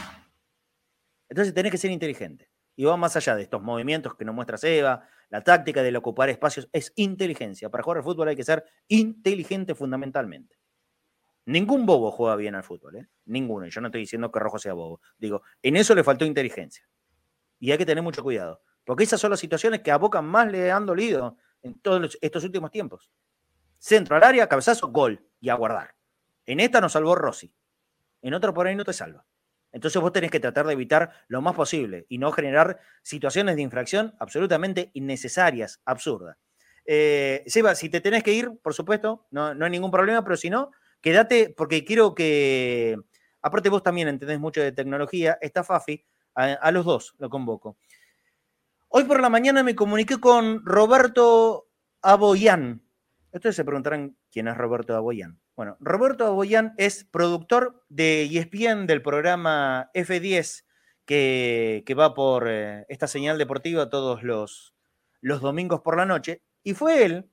Entonces 1.27 1.53
tenés 1.53 1.73
que 1.73 1.77
ser 1.77 1.91
inteligente. 1.91 2.49
Y 2.77 2.85
va 2.85 2.95
más 2.95 3.17
allá 3.17 3.35
de 3.35 3.43
estos 3.43 3.61
movimientos 3.61 4.15
que 4.15 4.23
nos 4.23 4.33
muestra 4.33 4.57
Seba, 4.57 5.05
la 5.27 5.43
táctica 5.43 5.83
del 5.83 5.97
ocupar 5.97 6.29
espacios, 6.29 6.69
es 6.71 6.93
inteligencia. 6.95 7.69
Para 7.69 7.83
jugar 7.83 7.97
al 7.97 8.03
fútbol 8.05 8.29
hay 8.29 8.37
que 8.37 8.45
ser 8.45 8.63
inteligente 8.87 9.75
fundamentalmente. 9.75 10.55
Ningún 11.49 11.87
bobo 11.87 12.11
juega 12.11 12.35
bien 12.35 12.53
al 12.53 12.61
fútbol, 12.61 12.97
¿eh? 12.97 13.07
Ninguno. 13.25 13.65
Yo 13.65 13.81
no 13.81 13.87
estoy 13.87 14.01
diciendo 14.01 14.31
que 14.31 14.37
Rojo 14.37 14.59
sea 14.59 14.73
bobo. 14.73 15.01
Digo, 15.17 15.41
en 15.63 15.77
eso 15.77 15.95
le 15.95 16.03
faltó 16.03 16.23
inteligencia. 16.23 16.87
Y 17.59 17.71
hay 17.71 17.79
que 17.79 17.87
tener 17.87 18.03
mucho 18.03 18.21
cuidado. 18.21 18.61
Porque 18.83 19.03
esas 19.03 19.19
son 19.19 19.31
las 19.31 19.39
situaciones 19.39 19.81
que 19.81 19.89
a 19.89 19.97
Boca 19.97 20.21
más 20.21 20.51
le 20.51 20.71
han 20.71 20.85
dolido 20.85 21.37
en 21.63 21.79
todos 21.79 22.19
estos 22.21 22.43
últimos 22.43 22.69
tiempos. 22.69 23.09
Centro 23.79 24.15
al 24.15 24.23
área, 24.23 24.47
cabezazo, 24.47 24.89
gol 24.89 25.25
y 25.39 25.49
a 25.49 25.55
guardar. 25.55 25.95
En 26.45 26.59
esta 26.59 26.81
nos 26.81 26.91
salvó 26.91 27.15
Rossi. 27.15 27.51
En 28.21 28.35
otra 28.35 28.53
por 28.53 28.67
ahí 28.67 28.75
no 28.75 28.85
te 28.85 28.93
salva. 28.93 29.25
Entonces 29.71 29.99
vos 29.99 30.11
tenés 30.11 30.29
que 30.29 30.39
tratar 30.39 30.67
de 30.67 30.73
evitar 30.73 31.13
lo 31.29 31.41
más 31.41 31.55
posible 31.55 32.05
y 32.09 32.19
no 32.19 32.31
generar 32.31 32.79
situaciones 33.01 33.55
de 33.55 33.63
infracción 33.63 34.13
absolutamente 34.19 34.91
innecesarias, 34.93 35.81
absurdas. 35.83 36.37
Eh, 36.85 37.43
Seba, 37.47 37.73
si 37.73 37.89
te 37.89 38.01
tenés 38.01 38.21
que 38.21 38.33
ir, 38.33 38.51
por 38.61 38.75
supuesto, 38.75 39.25
no, 39.31 39.55
no 39.55 39.65
hay 39.65 39.71
ningún 39.71 39.89
problema, 39.89 40.23
pero 40.23 40.37
si 40.37 40.51
no, 40.51 40.69
quédate 41.01 41.53
porque 41.55 41.83
quiero 41.83 42.15
que, 42.15 42.97
aparte 43.41 43.69
vos 43.69 43.83
también 43.83 44.07
entendés 44.07 44.39
mucho 44.39 44.61
de 44.61 44.71
tecnología, 44.71 45.37
está 45.41 45.63
Fafi, 45.63 46.05
a, 46.35 46.71
los 46.71 46.85
dos 46.85 47.15
lo 47.19 47.29
convoco. 47.29 47.77
Hoy 48.87 49.03
por 49.03 49.21
la 49.21 49.29
mañana 49.29 49.61
me 49.63 49.75
comuniqué 49.75 50.19
con 50.19 50.65
Roberto 50.65 51.67
Aboyán. 52.01 52.81
Ustedes 53.31 53.55
se 53.55 53.65
preguntarán 53.65 54.17
quién 54.31 54.47
es 54.47 54.57
Roberto 54.57 54.95
Aboyán. 54.95 55.39
Bueno, 55.55 55.77
Roberto 55.79 56.25
Aboyán 56.25 56.73
es 56.77 57.03
productor 57.03 57.83
de 57.89 58.23
ESPN 58.23 58.87
del 58.87 59.01
programa 59.01 59.91
F10 59.93 60.63
que, 61.05 61.95
va 61.97 62.13
por 62.13 62.47
eh, 62.47 62.85
esta 62.87 63.07
señal 63.07 63.37
deportiva 63.37 63.89
todos 63.89 64.23
los, 64.23 64.75
los 65.21 65.41
domingos 65.41 65.81
por 65.81 65.97
la 65.97 66.05
noche. 66.05 66.41
Y 66.63 66.73
fue 66.73 67.03
él 67.03 67.29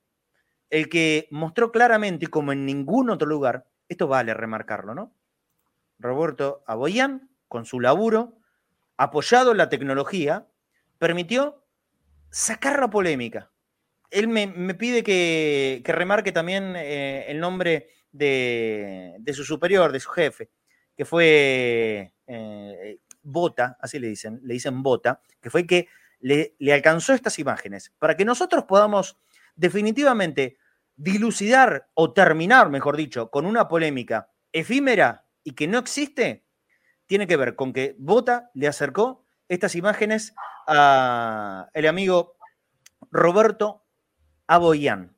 el 0.71 0.89
que 0.89 1.29
mostró 1.31 1.73
claramente, 1.73 2.27
como 2.27 2.53
en 2.53 2.67
ningún 2.67 3.11
otro 3.11 3.29
lugar, 3.29 3.67
esto 3.89 4.09
vale 4.09 4.35
remarcarlo, 4.35 4.95
¿no? 4.95 5.13
Roberto 5.99 6.63
Aboyán, 6.67 7.31
con 7.49 7.65
su 7.65 7.81
laburo, 7.81 8.39
apoyado 8.97 9.53
en 9.53 9.59
la 9.59 9.69
tecnología, 9.69 10.47
permitió 10.99 11.63
sacar 12.31 12.81
la 12.81 12.91
polémica 12.91 13.51
él 14.11 14.29
me, 14.29 14.75
pide 14.75 15.03
que, 15.03 15.83
remarque 15.85 16.33
también 16.33 16.75
eh, 16.77 17.27
el 17.29 17.41
nombre 17.41 17.89
de, 18.13 19.21
su 19.35 19.45
superior, 19.45 19.93
de 19.93 20.01
su 20.01 20.11
jefe, 20.11 20.51
que 20.97 21.05
fue 21.05 22.13
eh, 22.27 22.99
Bota, 23.23 23.77
así 23.81 23.99
le 23.99 24.09
dicen, 24.09 24.41
le 24.43 24.55
dicen 24.55 24.83
Bota, 24.83 25.21
que 25.41 25.51
fue 25.51 25.63
el 25.63 25.67
que 25.67 25.89
le, 26.21 26.55
le 26.59 26.73
alcanzó 26.73 27.13
estas 27.13 27.39
imágenes, 27.39 27.93
para 27.99 28.17
que 28.17 28.25
nosotros 28.25 28.65
podamos 28.65 29.19
definitivamente 29.57 30.59
dilucidar 30.95 31.89
o 31.95 32.13
terminar, 32.13 32.71
mejor 32.71 32.97
dicho, 32.97 33.31
con 33.31 33.47
una 33.47 33.69
polémica 33.69 34.31
efímera 34.53 35.27
y 35.43 35.53
que 35.53 35.69
no 35.69 35.79
existe, 35.79 36.47
tiene 37.07 37.27
que 37.27 37.37
ver 37.37 37.55
con 37.55 37.73
que 37.73 37.95
Bota 37.99 38.51
le 38.55 38.69
acercó 38.69 39.25
estas 39.49 39.75
imágenes 39.75 40.35
a 40.67 41.69
el 41.73 41.87
amigo 41.87 42.37
Roberto 43.11 43.85
Aboyán. 44.47 45.17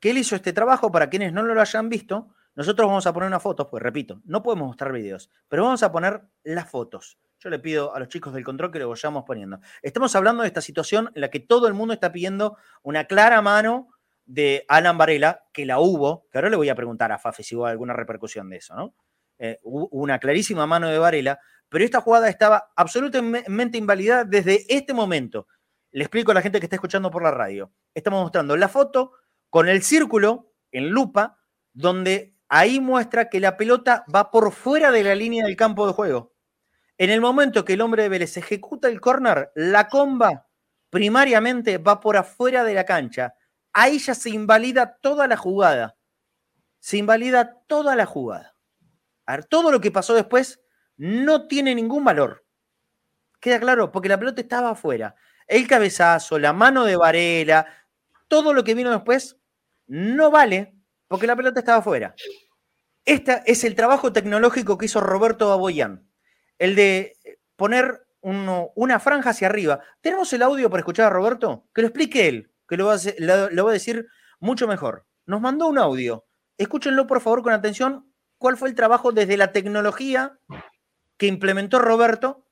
Que 0.00 0.10
él 0.10 0.18
hizo 0.18 0.36
este 0.36 0.52
trabajo, 0.52 0.90
para 0.90 1.10
quienes 1.10 1.32
no 1.32 1.42
lo 1.42 1.60
hayan 1.60 1.88
visto, 1.88 2.34
nosotros 2.54 2.88
vamos 2.88 3.06
a 3.06 3.12
poner 3.12 3.28
unas 3.28 3.42
fotos, 3.42 3.68
pues 3.70 3.82
repito, 3.82 4.20
no 4.24 4.42
podemos 4.42 4.68
mostrar 4.68 4.92
videos, 4.92 5.30
pero 5.48 5.64
vamos 5.64 5.82
a 5.82 5.92
poner 5.92 6.22
las 6.42 6.68
fotos. 6.68 7.18
Yo 7.40 7.50
le 7.50 7.60
pido 7.60 7.94
a 7.94 8.00
los 8.00 8.08
chicos 8.08 8.34
del 8.34 8.44
control 8.44 8.72
que 8.72 8.80
lo 8.80 8.88
vayamos 8.88 9.24
poniendo. 9.24 9.60
Estamos 9.80 10.14
hablando 10.16 10.42
de 10.42 10.48
esta 10.48 10.60
situación 10.60 11.10
en 11.14 11.20
la 11.20 11.30
que 11.30 11.38
todo 11.38 11.68
el 11.68 11.74
mundo 11.74 11.94
está 11.94 12.10
pidiendo 12.10 12.56
una 12.82 13.04
clara 13.04 13.40
mano 13.42 13.90
de 14.24 14.64
Alan 14.68 14.98
Varela, 14.98 15.44
que 15.52 15.64
la 15.64 15.78
hubo, 15.78 16.26
que 16.30 16.38
ahora 16.38 16.50
le 16.50 16.56
voy 16.56 16.68
a 16.68 16.74
preguntar 16.74 17.12
a 17.12 17.18
Fafe 17.18 17.44
si 17.44 17.54
hubo 17.54 17.66
alguna 17.66 17.94
repercusión 17.94 18.50
de 18.50 18.56
eso, 18.56 18.74
¿no? 18.74 18.94
Eh, 19.38 19.60
hubo 19.62 19.88
una 19.92 20.18
clarísima 20.18 20.66
mano 20.66 20.88
de 20.88 20.98
Varela, 20.98 21.38
pero 21.68 21.84
esta 21.84 22.00
jugada 22.00 22.28
estaba 22.28 22.72
absolutamente 22.74 23.78
invalidada 23.78 24.24
desde 24.24 24.66
este 24.68 24.92
momento. 24.92 25.46
Le 25.92 26.02
explico 26.02 26.32
a 26.32 26.34
la 26.34 26.42
gente 26.42 26.58
que 26.58 26.66
está 26.66 26.76
escuchando 26.76 27.10
por 27.10 27.22
la 27.22 27.30
radio. 27.30 27.72
Estamos 27.94 28.20
mostrando 28.20 28.56
la 28.56 28.68
foto 28.68 29.12
con 29.48 29.68
el 29.68 29.82
círculo 29.82 30.52
en 30.72 30.90
lupa, 30.90 31.38
donde 31.72 32.36
ahí 32.48 32.80
muestra 32.80 33.28
que 33.28 33.38
la 33.38 33.56
pelota 33.56 34.04
va 34.12 34.30
por 34.30 34.50
fuera 34.52 34.90
de 34.90 35.04
la 35.04 35.14
línea 35.14 35.46
del 35.46 35.56
campo 35.56 35.86
de 35.86 35.92
juego. 35.92 36.34
En 36.98 37.10
el 37.10 37.20
momento 37.20 37.64
que 37.64 37.74
el 37.74 37.80
hombre 37.80 38.02
de 38.02 38.08
Vélez 38.08 38.36
ejecuta 38.36 38.88
el 38.88 39.00
córner, 39.00 39.52
la 39.54 39.88
comba 39.88 40.48
primariamente 40.90 41.78
va 41.78 42.00
por 42.00 42.16
afuera 42.16 42.64
de 42.64 42.74
la 42.74 42.84
cancha. 42.84 43.34
Ahí 43.72 44.00
ya 44.00 44.14
se 44.14 44.30
invalida 44.30 44.98
toda 45.00 45.28
la 45.28 45.36
jugada. 45.36 45.96
Se 46.80 46.96
invalida 46.96 47.62
toda 47.68 47.94
la 47.94 48.04
jugada. 48.04 48.56
A 49.26 49.40
todo 49.42 49.70
lo 49.70 49.80
que 49.80 49.92
pasó 49.92 50.14
después 50.14 50.60
no 50.96 51.46
tiene 51.46 51.74
ningún 51.74 52.02
valor. 52.04 52.44
¿Queda 53.40 53.60
claro? 53.60 53.92
Porque 53.92 54.08
la 54.08 54.18
pelota 54.18 54.40
estaba 54.40 54.70
afuera. 54.70 55.14
El 55.46 55.68
cabezazo, 55.68 56.38
la 56.38 56.52
mano 56.52 56.84
de 56.84 56.96
Varela, 56.96 57.66
todo 58.26 58.52
lo 58.52 58.64
que 58.64 58.74
vino 58.74 58.90
después 58.90 59.38
no 59.86 60.30
vale 60.30 60.74
porque 61.06 61.28
la 61.28 61.36
pelota 61.36 61.60
estaba 61.60 61.78
afuera. 61.78 62.14
Este 63.04 63.42
es 63.46 63.62
el 63.62 63.76
trabajo 63.76 64.12
tecnológico 64.12 64.76
que 64.76 64.86
hizo 64.86 65.00
Roberto 65.00 65.48
Baboyán. 65.48 66.07
El 66.58 66.74
de 66.74 67.16
poner 67.56 68.06
una 68.22 69.00
franja 69.00 69.30
hacia 69.30 69.48
arriba. 69.48 69.80
¿Tenemos 70.00 70.32
el 70.32 70.42
audio 70.42 70.70
para 70.70 70.80
escuchar 70.80 71.06
a 71.06 71.10
Roberto? 71.10 71.64
Que 71.74 71.82
lo 71.82 71.88
explique 71.88 72.28
él, 72.28 72.52
que 72.68 72.76
lo 72.76 72.86
va, 72.86 72.94
a, 72.94 73.72
decir 73.72 74.06
mucho 74.40 74.66
mejor. 74.66 75.06
Nos 75.26 75.40
mandó 75.40 75.68
un 75.68 75.78
audio. 75.78 76.26
Escúchenlo 76.56 77.06
por 77.06 77.20
favor 77.20 77.42
con 77.42 77.52
atención. 77.52 78.12
¿Cuál 78.38 78.56
fue 78.56 78.68
el 78.68 78.74
trabajo 78.74 79.12
desde 79.12 79.36
la 79.36 79.52
tecnología 79.52 80.38
que 81.16 81.26
implementó 81.26 81.78
Roberto 81.78 82.44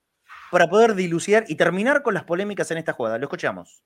para 0.50 0.68
poder 0.68 0.94
dilucidar 0.94 1.44
y 1.48 1.56
terminar 1.56 2.02
con 2.02 2.14
las 2.14 2.24
polémicas 2.24 2.70
en 2.70 2.78
esta 2.78 2.92
jugada? 2.92 3.18
Lo 3.18 3.24
escuchamos. 3.24 3.82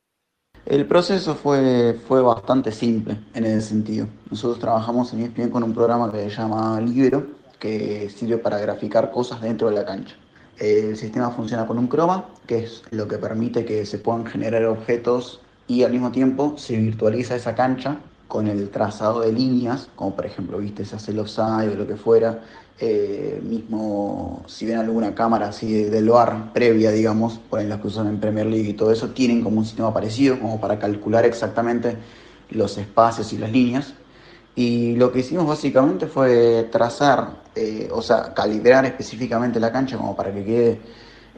El 0.67 0.87
proceso 0.87 1.35
fue, 1.35 1.99
fue 2.07 2.21
bastante 2.21 2.71
simple 2.71 3.19
en 3.35 3.45
ese 3.47 3.63
sentido. 3.63 4.07
Nosotros 4.31 4.61
trabajamos 4.61 5.13
en 5.13 5.23
ESPN 5.23 5.51
con 5.51 5.63
un 5.63 5.75
programa 5.75 6.13
que 6.13 6.31
se 6.31 6.37
llama 6.37 6.81
Libero, 6.81 7.27
que 7.61 8.11
sirve 8.11 8.39
para 8.39 8.59
graficar 8.59 9.13
cosas 9.13 9.41
dentro 9.41 9.69
de 9.69 9.77
la 9.77 9.85
cancha. 9.85 10.17
El 10.59 10.97
sistema 10.97 11.31
funciona 11.31 11.67
con 11.67 11.79
un 11.79 11.87
croma, 11.87 12.27
que 12.47 12.65
es 12.65 12.83
lo 12.91 13.07
que 13.07 13.19
permite 13.19 13.65
que 13.65 13.87
se 13.87 13.99
puedan 13.99 14.27
generar 14.27 14.65
objetos 14.65 15.41
y 15.69 15.85
al 15.85 15.93
mismo 15.93 16.11
tiempo 16.11 16.55
se 16.59 16.77
virtualiza 16.77 17.37
esa 17.37 17.55
cancha 17.55 17.99
con 18.27 18.47
el 18.47 18.71
trazado 18.71 19.21
de 19.21 19.33
líneas, 19.33 19.89
como 19.95 20.17
por 20.17 20.27
ejemplo, 20.27 20.59
viste, 20.59 20.85
se 20.85 20.97
hace 20.97 21.13
o 21.13 21.75
lo 21.75 21.87
que 21.87 21.97
fuera, 21.97 22.41
eh, 22.79 23.41
mismo 23.43 24.43
si 24.47 24.65
ven 24.65 24.79
alguna 24.79 25.15
cámara 25.15 25.49
así 25.49 25.85
del 25.85 26.09
VAR 26.09 26.53
previa, 26.53 26.91
digamos, 26.91 27.39
por 27.39 27.63
las 27.63 27.81
que 27.81 27.89
usan 27.89 28.07
en 28.07 28.21
Premier 28.21 28.47
League 28.47 28.71
y 28.71 28.73
todo 28.73 28.91
eso, 28.91 29.11
tienen 29.11 29.43
como 29.43 29.59
un 29.59 29.65
sistema 29.65 29.93
parecido, 29.93 30.39
como 30.41 30.61
para 30.61 30.79
calcular 30.79 31.27
exactamente 31.27 31.97
los 32.51 32.79
espacios 32.79 33.33
y 33.33 33.39
las 33.39 33.53
líneas. 33.53 33.95
Y 34.61 34.95
lo 34.97 35.11
que 35.11 35.21
hicimos 35.21 35.47
básicamente 35.47 36.07
fue 36.07 36.69
trazar, 36.71 37.31
eh, 37.55 37.89
o 37.91 38.03
sea, 38.03 38.35
calibrar 38.35 38.85
específicamente 38.85 39.59
la 39.59 39.73
cancha 39.73 39.97
como 39.97 40.15
para 40.15 40.35
que 40.35 40.45
quede 40.45 40.81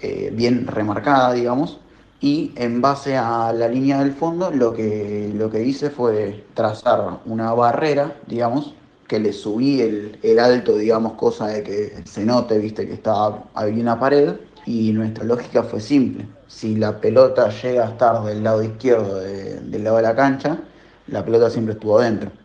eh, 0.01 0.33
bien 0.35 0.67
remarcada, 0.67 1.33
digamos. 1.33 1.79
Y 2.21 2.51
en 2.57 2.81
base 2.83 3.17
a 3.17 3.53
la 3.53 3.69
línea 3.69 4.01
del 4.01 4.13
fondo, 4.13 4.51
lo 4.51 4.73
que, 4.73 5.31
lo 5.37 5.49
que 5.53 5.63
hice 5.63 5.91
fue 5.91 6.45
trazar 6.55 7.21
una 7.25 7.53
barrera, 7.55 8.17
digamos, 8.27 8.75
que 9.07 9.21
le 9.21 9.33
subí 9.33 9.81
el, 9.81 10.19
el, 10.25 10.41
alto, 10.41 10.77
digamos, 10.77 11.13
cosa 11.13 11.47
de 11.47 11.63
que 11.63 12.03
se 12.05 12.25
note, 12.25 12.59
viste, 12.59 12.89
que 12.89 12.95
estaba, 12.95 13.45
había 13.55 13.81
una 13.83 14.01
pared. 14.01 14.35
Y 14.67 14.91
nuestra 14.91 15.23
lógica 15.23 15.63
fue 15.63 15.81
simple. 15.81 16.27
Si 16.49 16.75
la 16.75 17.01
pelota 17.01 17.51
llega 17.51 17.87
a 17.87 17.91
estar 17.91 18.25
del 18.25 18.43
lado 18.43 18.65
izquierdo 18.65 19.21
del 19.21 19.85
lado 19.85 19.99
de 19.99 20.03
la 20.03 20.17
cancha, 20.17 20.59
la 21.07 21.25
pelota 21.25 21.51
siempre 21.51 21.75
estuvo 21.75 22.01
adentro 22.01 22.42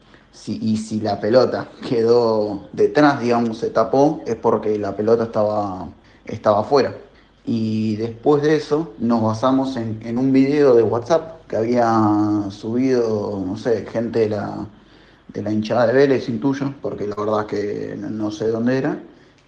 y 0.48 0.78
si 0.78 1.00
la 1.02 1.20
pelota 1.20 1.70
quedó 1.88 2.68
detrás, 2.74 3.20
digamos, 3.20 3.58
se 3.58 3.70
tapó, 3.70 4.22
es 4.26 4.36
porque 4.36 4.78
la 4.78 4.96
pelota 4.96 5.26
estaba, 5.26 5.90
estaba 6.26 6.62
afuera. 6.62 6.96
Y 7.46 7.96
después 7.96 8.44
de 8.44 8.58
eso 8.58 8.94
nos 9.00 9.22
basamos 9.24 9.78
en, 9.78 10.18
un 10.18 10.32
video 10.34 10.76
de 10.76 10.84
WhatsApp 10.84 11.48
que 11.48 11.56
había 11.56 11.88
subido, 12.50 13.42
no 13.46 13.58
sé, 13.58 13.86
gente 13.86 14.20
de 14.20 14.30
la, 14.30 14.68
de 15.30 15.42
la 15.42 15.52
hinchada 15.52 15.88
de 15.88 15.94
Vélez, 15.94 16.28
intuyo, 16.28 16.74
porque 16.82 17.08
la 17.08 17.16
verdad 17.16 17.42
es 17.42 17.48
que 17.48 17.96
no 17.98 18.32
sé 18.32 18.48
dónde 18.48 18.78
era. 18.78 19.00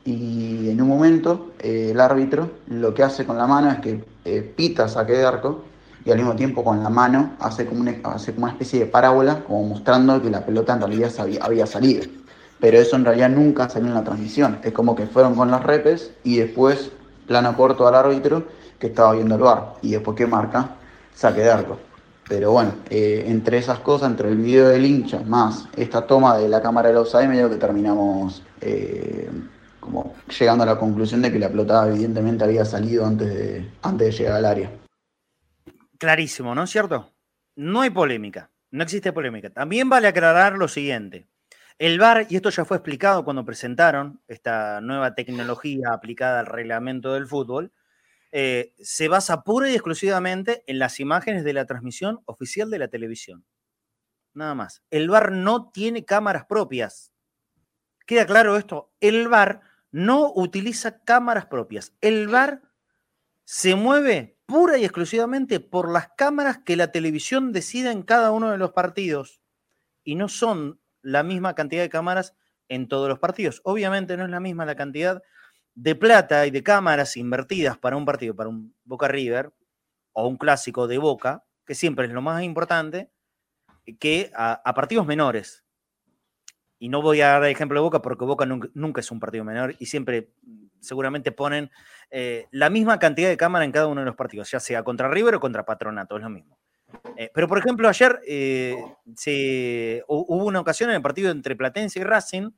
Y 0.05 0.69
en 0.69 0.81
un 0.81 0.87
momento 0.87 1.51
eh, 1.59 1.89
el 1.91 1.99
árbitro 1.99 2.49
lo 2.67 2.93
que 2.93 3.03
hace 3.03 3.25
con 3.25 3.37
la 3.37 3.47
mano 3.47 3.69
es 3.69 3.79
que 3.79 4.03
eh, 4.23 4.41
pita 4.41 4.87
saque 4.87 5.13
de 5.13 5.25
arco 5.25 5.65
y 6.05 6.11
al 6.11 6.17
mismo 6.17 6.35
tiempo 6.35 6.63
con 6.63 6.81
la 6.83 6.89
mano 6.89 7.33
hace 7.39 7.65
como 7.65 7.81
una, 7.81 7.95
hace 8.03 8.33
como 8.33 8.45
una 8.45 8.53
especie 8.53 8.79
de 8.79 8.85
parábola, 8.85 9.43
como 9.43 9.63
mostrando 9.63 10.21
que 10.21 10.29
la 10.29 10.45
pelota 10.45 10.73
en 10.73 10.79
realidad 10.79 11.11
había, 11.41 11.65
salido. 11.65 12.03
Pero 12.59 12.77
eso 12.77 12.95
en 12.95 13.05
realidad 13.05 13.29
nunca 13.29 13.69
salió 13.69 13.87
en 13.89 13.95
la 13.95 14.03
transmisión. 14.03 14.59
Es 14.63 14.73
como 14.73 14.95
que 14.95 15.07
fueron 15.07 15.35
con 15.35 15.51
los 15.51 15.63
repes 15.63 16.11
y 16.23 16.37
después 16.37 16.91
plano 17.27 17.55
corto 17.55 17.87
al 17.87 17.95
árbitro 17.95 18.43
que 18.79 18.87
estaba 18.87 19.13
viendo 19.13 19.35
el 19.35 19.41
bar. 19.41 19.75
Y 19.81 19.91
después 19.91 20.17
que 20.17 20.27
marca, 20.27 20.75
saque 21.13 21.41
de 21.41 21.51
arco. 21.51 21.77
Pero 22.27 22.51
bueno, 22.51 22.73
eh, 22.89 23.25
entre 23.27 23.57
esas 23.57 23.79
cosas, 23.79 24.11
entre 24.11 24.29
el 24.29 24.37
video 24.37 24.67
del 24.67 24.85
hincha 24.85 25.19
más 25.25 25.67
esta 25.75 26.05
toma 26.05 26.37
de 26.37 26.47
la 26.47 26.61
cámara 26.61 26.89
de 26.89 26.93
los 26.93 27.13
medio 27.13 27.49
que 27.49 27.55
terminamos 27.55 28.43
eh, 28.61 29.29
como 29.79 30.13
llegando 30.37 30.63
a 30.63 30.67
la 30.67 30.77
conclusión 30.77 31.23
de 31.23 31.31
que 31.31 31.39
la 31.39 31.49
pelota 31.49 31.87
evidentemente 31.87 32.43
había 32.43 32.65
salido 32.65 33.05
antes 33.05 33.33
de, 33.33 33.69
antes 33.81 34.07
de 34.07 34.11
llegar 34.11 34.35
al 34.35 34.45
área. 34.45 34.69
Clarísimo, 35.99 36.55
¿no 36.55 36.63
es 36.63 36.69
cierto? 36.69 37.13
No 37.55 37.81
hay 37.81 37.89
polémica, 37.89 38.49
no 38.71 38.83
existe 38.83 39.11
polémica. 39.11 39.49
También 39.49 39.89
vale 39.89 40.07
aclarar 40.07 40.53
lo 40.53 40.69
siguiente. 40.69 41.27
El 41.77 41.99
VAR, 41.99 42.25
y 42.29 42.37
esto 42.37 42.49
ya 42.49 42.63
fue 42.63 42.77
explicado 42.77 43.25
cuando 43.25 43.43
presentaron 43.43 44.21
esta 44.27 44.79
nueva 44.79 45.13
tecnología 45.13 45.91
aplicada 45.91 46.39
al 46.39 46.45
reglamento 46.45 47.13
del 47.13 47.27
fútbol, 47.27 47.73
eh, 48.31 48.73
se 48.79 49.09
basa 49.09 49.43
pura 49.43 49.69
y 49.69 49.73
exclusivamente 49.73 50.63
en 50.67 50.79
las 50.79 51.01
imágenes 51.01 51.43
de 51.43 51.53
la 51.53 51.65
transmisión 51.65 52.21
oficial 52.25 52.69
de 52.69 52.79
la 52.79 52.87
televisión. 52.87 53.43
Nada 54.33 54.55
más. 54.55 54.83
El 54.91 55.09
VAR 55.09 55.33
no 55.33 55.69
tiene 55.69 56.05
cámaras 56.05 56.45
propias. 56.45 57.11
¿Queda 58.05 58.25
claro 58.25 58.55
esto? 58.55 58.93
El 59.01 59.27
VAR 59.27 59.61
no 59.91 60.31
utiliza 60.33 61.03
cámaras 61.03 61.47
propias. 61.47 61.93
El 61.99 62.29
VAR 62.29 62.61
se 63.51 63.73
mueve 63.73 64.37
pura 64.45 64.77
y 64.77 64.83
exclusivamente 64.83 65.59
por 65.59 65.91
las 65.91 66.09
cámaras 66.15 66.59
que 66.59 66.75
la 66.75 66.91
televisión 66.91 67.51
decida 67.51 67.91
en 67.91 68.03
cada 68.03 68.29
uno 68.29 68.51
de 68.51 68.59
los 68.59 68.73
partidos. 68.73 69.41
Y 70.03 70.13
no 70.13 70.29
son 70.29 70.79
la 71.01 71.23
misma 71.23 71.55
cantidad 71.55 71.81
de 71.81 71.89
cámaras 71.89 72.35
en 72.67 72.87
todos 72.87 73.09
los 73.09 73.17
partidos. 73.17 73.59
Obviamente 73.63 74.17
no 74.17 74.25
es 74.25 74.29
la 74.29 74.39
misma 74.39 74.67
la 74.67 74.75
cantidad 74.75 75.23
de 75.73 75.95
plata 75.95 76.45
y 76.45 76.51
de 76.51 76.61
cámaras 76.61 77.17
invertidas 77.17 77.75
para 77.79 77.97
un 77.97 78.05
partido, 78.05 78.35
para 78.35 78.49
un 78.49 78.75
Boca 78.83 79.07
River 79.07 79.51
o 80.11 80.27
un 80.27 80.37
clásico 80.37 80.87
de 80.87 80.99
Boca, 80.99 81.43
que 81.65 81.73
siempre 81.73 82.05
es 82.05 82.11
lo 82.11 82.21
más 82.21 82.43
importante, 82.43 83.09
que 83.99 84.31
a, 84.35 84.61
partidos 84.75 85.07
menores. 85.07 85.65
Y 86.77 86.89
no 86.89 87.01
voy 87.01 87.21
a 87.21 87.29
dar 87.29 87.45
el 87.45 87.51
ejemplo 87.51 87.79
de 87.79 87.83
Boca 87.83 88.03
porque 88.03 88.25
Boca 88.25 88.45
nunca 88.45 89.01
es 89.01 89.09
un 89.09 89.19
partido 89.19 89.43
menor 89.43 89.75
y 89.79 89.87
siempre 89.87 90.33
seguramente 90.79 91.31
ponen 91.31 91.71
eh, 92.11 92.47
la 92.51 92.69
misma 92.69 92.99
cantidad 92.99 93.29
de 93.29 93.37
cámara 93.37 93.65
en 93.65 93.71
cada 93.71 93.87
uno 93.87 94.01
de 94.01 94.05
los 94.05 94.15
partidos, 94.15 94.49
ya 94.51 94.59
sea 94.59 94.83
contra 94.83 95.09
River 95.09 95.35
o 95.35 95.39
contra 95.39 95.65
Patronato, 95.65 96.17
es 96.17 96.23
lo 96.23 96.29
mismo. 96.29 96.57
Eh, 97.15 97.29
pero, 97.33 97.47
por 97.47 97.59
ejemplo, 97.59 97.87
ayer 97.87 98.19
eh, 98.27 98.75
se, 99.15 100.03
hubo 100.07 100.45
una 100.45 100.59
ocasión 100.59 100.89
en 100.89 100.95
el 100.95 101.01
partido 101.01 101.31
entre 101.31 101.55
Platense 101.55 101.99
y 101.99 102.03
Racing 102.03 102.51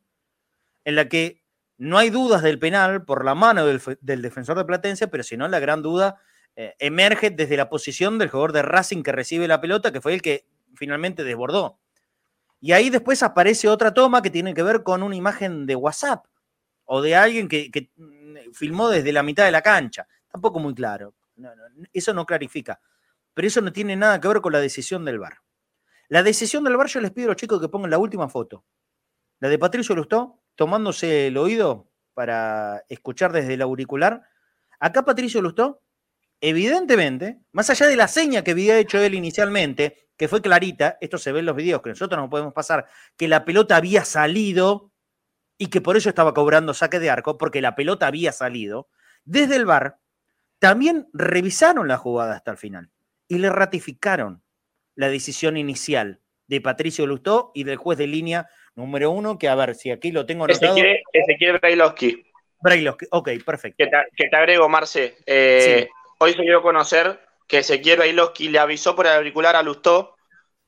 en 0.84 0.96
la 0.96 1.08
que 1.08 1.42
no 1.76 1.98
hay 1.98 2.10
dudas 2.10 2.42
del 2.42 2.58
penal 2.58 3.04
por 3.04 3.24
la 3.24 3.34
mano 3.34 3.66
del, 3.66 4.22
defensor 4.22 4.56
de 4.56 4.64
Platense, 4.64 5.08
pero 5.08 5.22
si 5.22 5.36
no, 5.36 5.48
la 5.48 5.60
gran 5.60 5.82
duda 5.82 6.20
emerge 6.54 7.30
desde 7.30 7.56
la 7.56 7.70
posición 7.70 8.18
del 8.18 8.28
jugador 8.28 8.52
de 8.52 8.60
Racing 8.60 9.02
que 9.02 9.10
recibe 9.10 9.48
la 9.48 9.60
pelota, 9.60 9.90
que 9.90 10.02
fue 10.02 10.12
el 10.12 10.20
que 10.20 10.46
finalmente 10.74 11.24
desbordó. 11.24 11.78
Y 12.60 12.72
ahí 12.72 12.90
después 12.90 13.22
aparece 13.22 13.68
otra 13.68 13.94
toma 13.94 14.22
que 14.22 14.30
tiene 14.30 14.54
que 14.54 14.62
ver 14.62 14.82
con 14.82 15.02
una 15.02 15.16
imagen 15.16 15.66
de 15.66 15.74
WhatsApp 15.76 16.26
o 16.84 17.00
de 17.02 17.14
alguien 17.16 17.48
que, 17.48 17.90
mm, 17.96 18.52
filmó 18.52 18.88
desde 18.88 19.12
la 19.12 19.22
mitad 19.22 19.44
de 19.44 19.52
la 19.52 19.62
cancha. 19.62 20.06
Tampoco 20.30 20.58
muy 20.58 20.74
claro. 20.74 21.14
eso 21.92 22.12
no 22.14 22.26
clarifica. 22.26 22.80
Pero 23.34 23.48
eso 23.48 23.60
no 23.62 23.72
tiene 23.72 23.96
nada 23.96 24.20
que 24.20 24.28
ver 24.28 24.40
con 24.40 24.52
la 24.52 24.60
decisión 24.60 25.04
del 25.04 25.18
VAR. 25.18 25.38
La 26.08 26.22
decisión 26.22 26.62
del 26.64 26.76
VAR, 26.76 26.86
yo 26.88 27.00
les 27.00 27.10
pido 27.10 27.28
a 27.28 27.30
los 27.30 27.36
chicos 27.36 27.60
que 27.60 27.68
pongan 27.68 27.90
la 27.90 27.98
última 27.98 28.28
foto. 28.28 28.64
La 29.40 29.48
de 29.48 29.58
Patricio 29.58 29.94
Lustó, 29.94 30.42
tomándose 30.54 31.28
el 31.28 31.38
oído 31.38 31.90
para 32.14 32.84
escuchar 32.88 33.32
desde 33.32 33.54
el 33.54 33.62
auricular. 33.62 34.22
Acá 34.78 35.04
Patricio 35.04 35.40
Lustó, 35.40 35.82
evidentemente, 36.40 37.40
más 37.52 37.70
allá 37.70 37.86
de 37.86 37.96
la 37.96 38.08
seña 38.08 38.44
que 38.44 38.52
había 38.52 38.78
hecho 38.78 39.00
él 39.00 39.14
inicialmente, 39.14 40.10
que 40.16 40.28
fue 40.28 40.42
clarita, 40.42 40.98
esto 41.00 41.18
se 41.18 41.32
ve 41.32 41.40
en 41.40 41.46
los 41.46 41.56
videos 41.56 41.82
que 41.82 41.90
nosotros 41.90 42.20
no 42.20 42.30
podemos 42.30 42.52
pasar, 42.52 42.86
que 43.16 43.26
la 43.26 43.44
pelota 43.44 43.76
había 43.76 44.04
salido 44.04 44.91
y 45.58 45.68
que 45.68 45.80
por 45.80 45.96
eso 45.96 46.08
estaba 46.08 46.34
cobrando 46.34 46.74
saque 46.74 46.98
de 46.98 47.10
arco, 47.10 47.38
porque 47.38 47.60
la 47.60 47.74
pelota 47.74 48.06
había 48.06 48.32
salido, 48.32 48.88
desde 49.24 49.56
el 49.56 49.66
bar 49.66 49.98
también 50.58 51.08
revisaron 51.12 51.88
la 51.88 51.96
jugada 51.96 52.36
hasta 52.36 52.52
el 52.52 52.56
final 52.56 52.90
y 53.28 53.38
le 53.38 53.50
ratificaron 53.50 54.42
la 54.94 55.08
decisión 55.08 55.56
inicial 55.56 56.20
de 56.46 56.60
Patricio 56.60 57.06
Lustó 57.06 57.50
y 57.54 57.64
del 57.64 57.76
juez 57.76 57.98
de 57.98 58.06
línea 58.06 58.48
número 58.74 59.10
uno, 59.10 59.38
que 59.38 59.48
a 59.48 59.54
ver 59.54 59.74
si 59.74 59.90
aquí 59.90 60.12
lo 60.12 60.26
tengo 60.26 60.44
anotado. 60.44 60.76
Ezequiel, 61.12 61.58
Brailovsky. 61.58 62.24
Brailovsky, 62.60 63.06
ok, 63.10 63.30
perfecto. 63.44 63.84
Que 64.16 64.28
te, 64.28 64.36
agrego, 64.36 64.68
Marce. 64.68 65.16
Eh, 65.26 65.88
hoy 66.18 66.32
se 66.34 66.42
dio 66.42 66.58
a 66.58 66.62
conocer 66.62 67.20
que 67.48 67.58
Ezequiel 67.58 67.98
Brailovsky 67.98 68.48
le 68.48 68.58
avisó 68.58 68.94
por 68.94 69.06
el 69.06 69.12
auricular 69.12 69.56
a 69.56 69.62
Lustó 69.62 70.16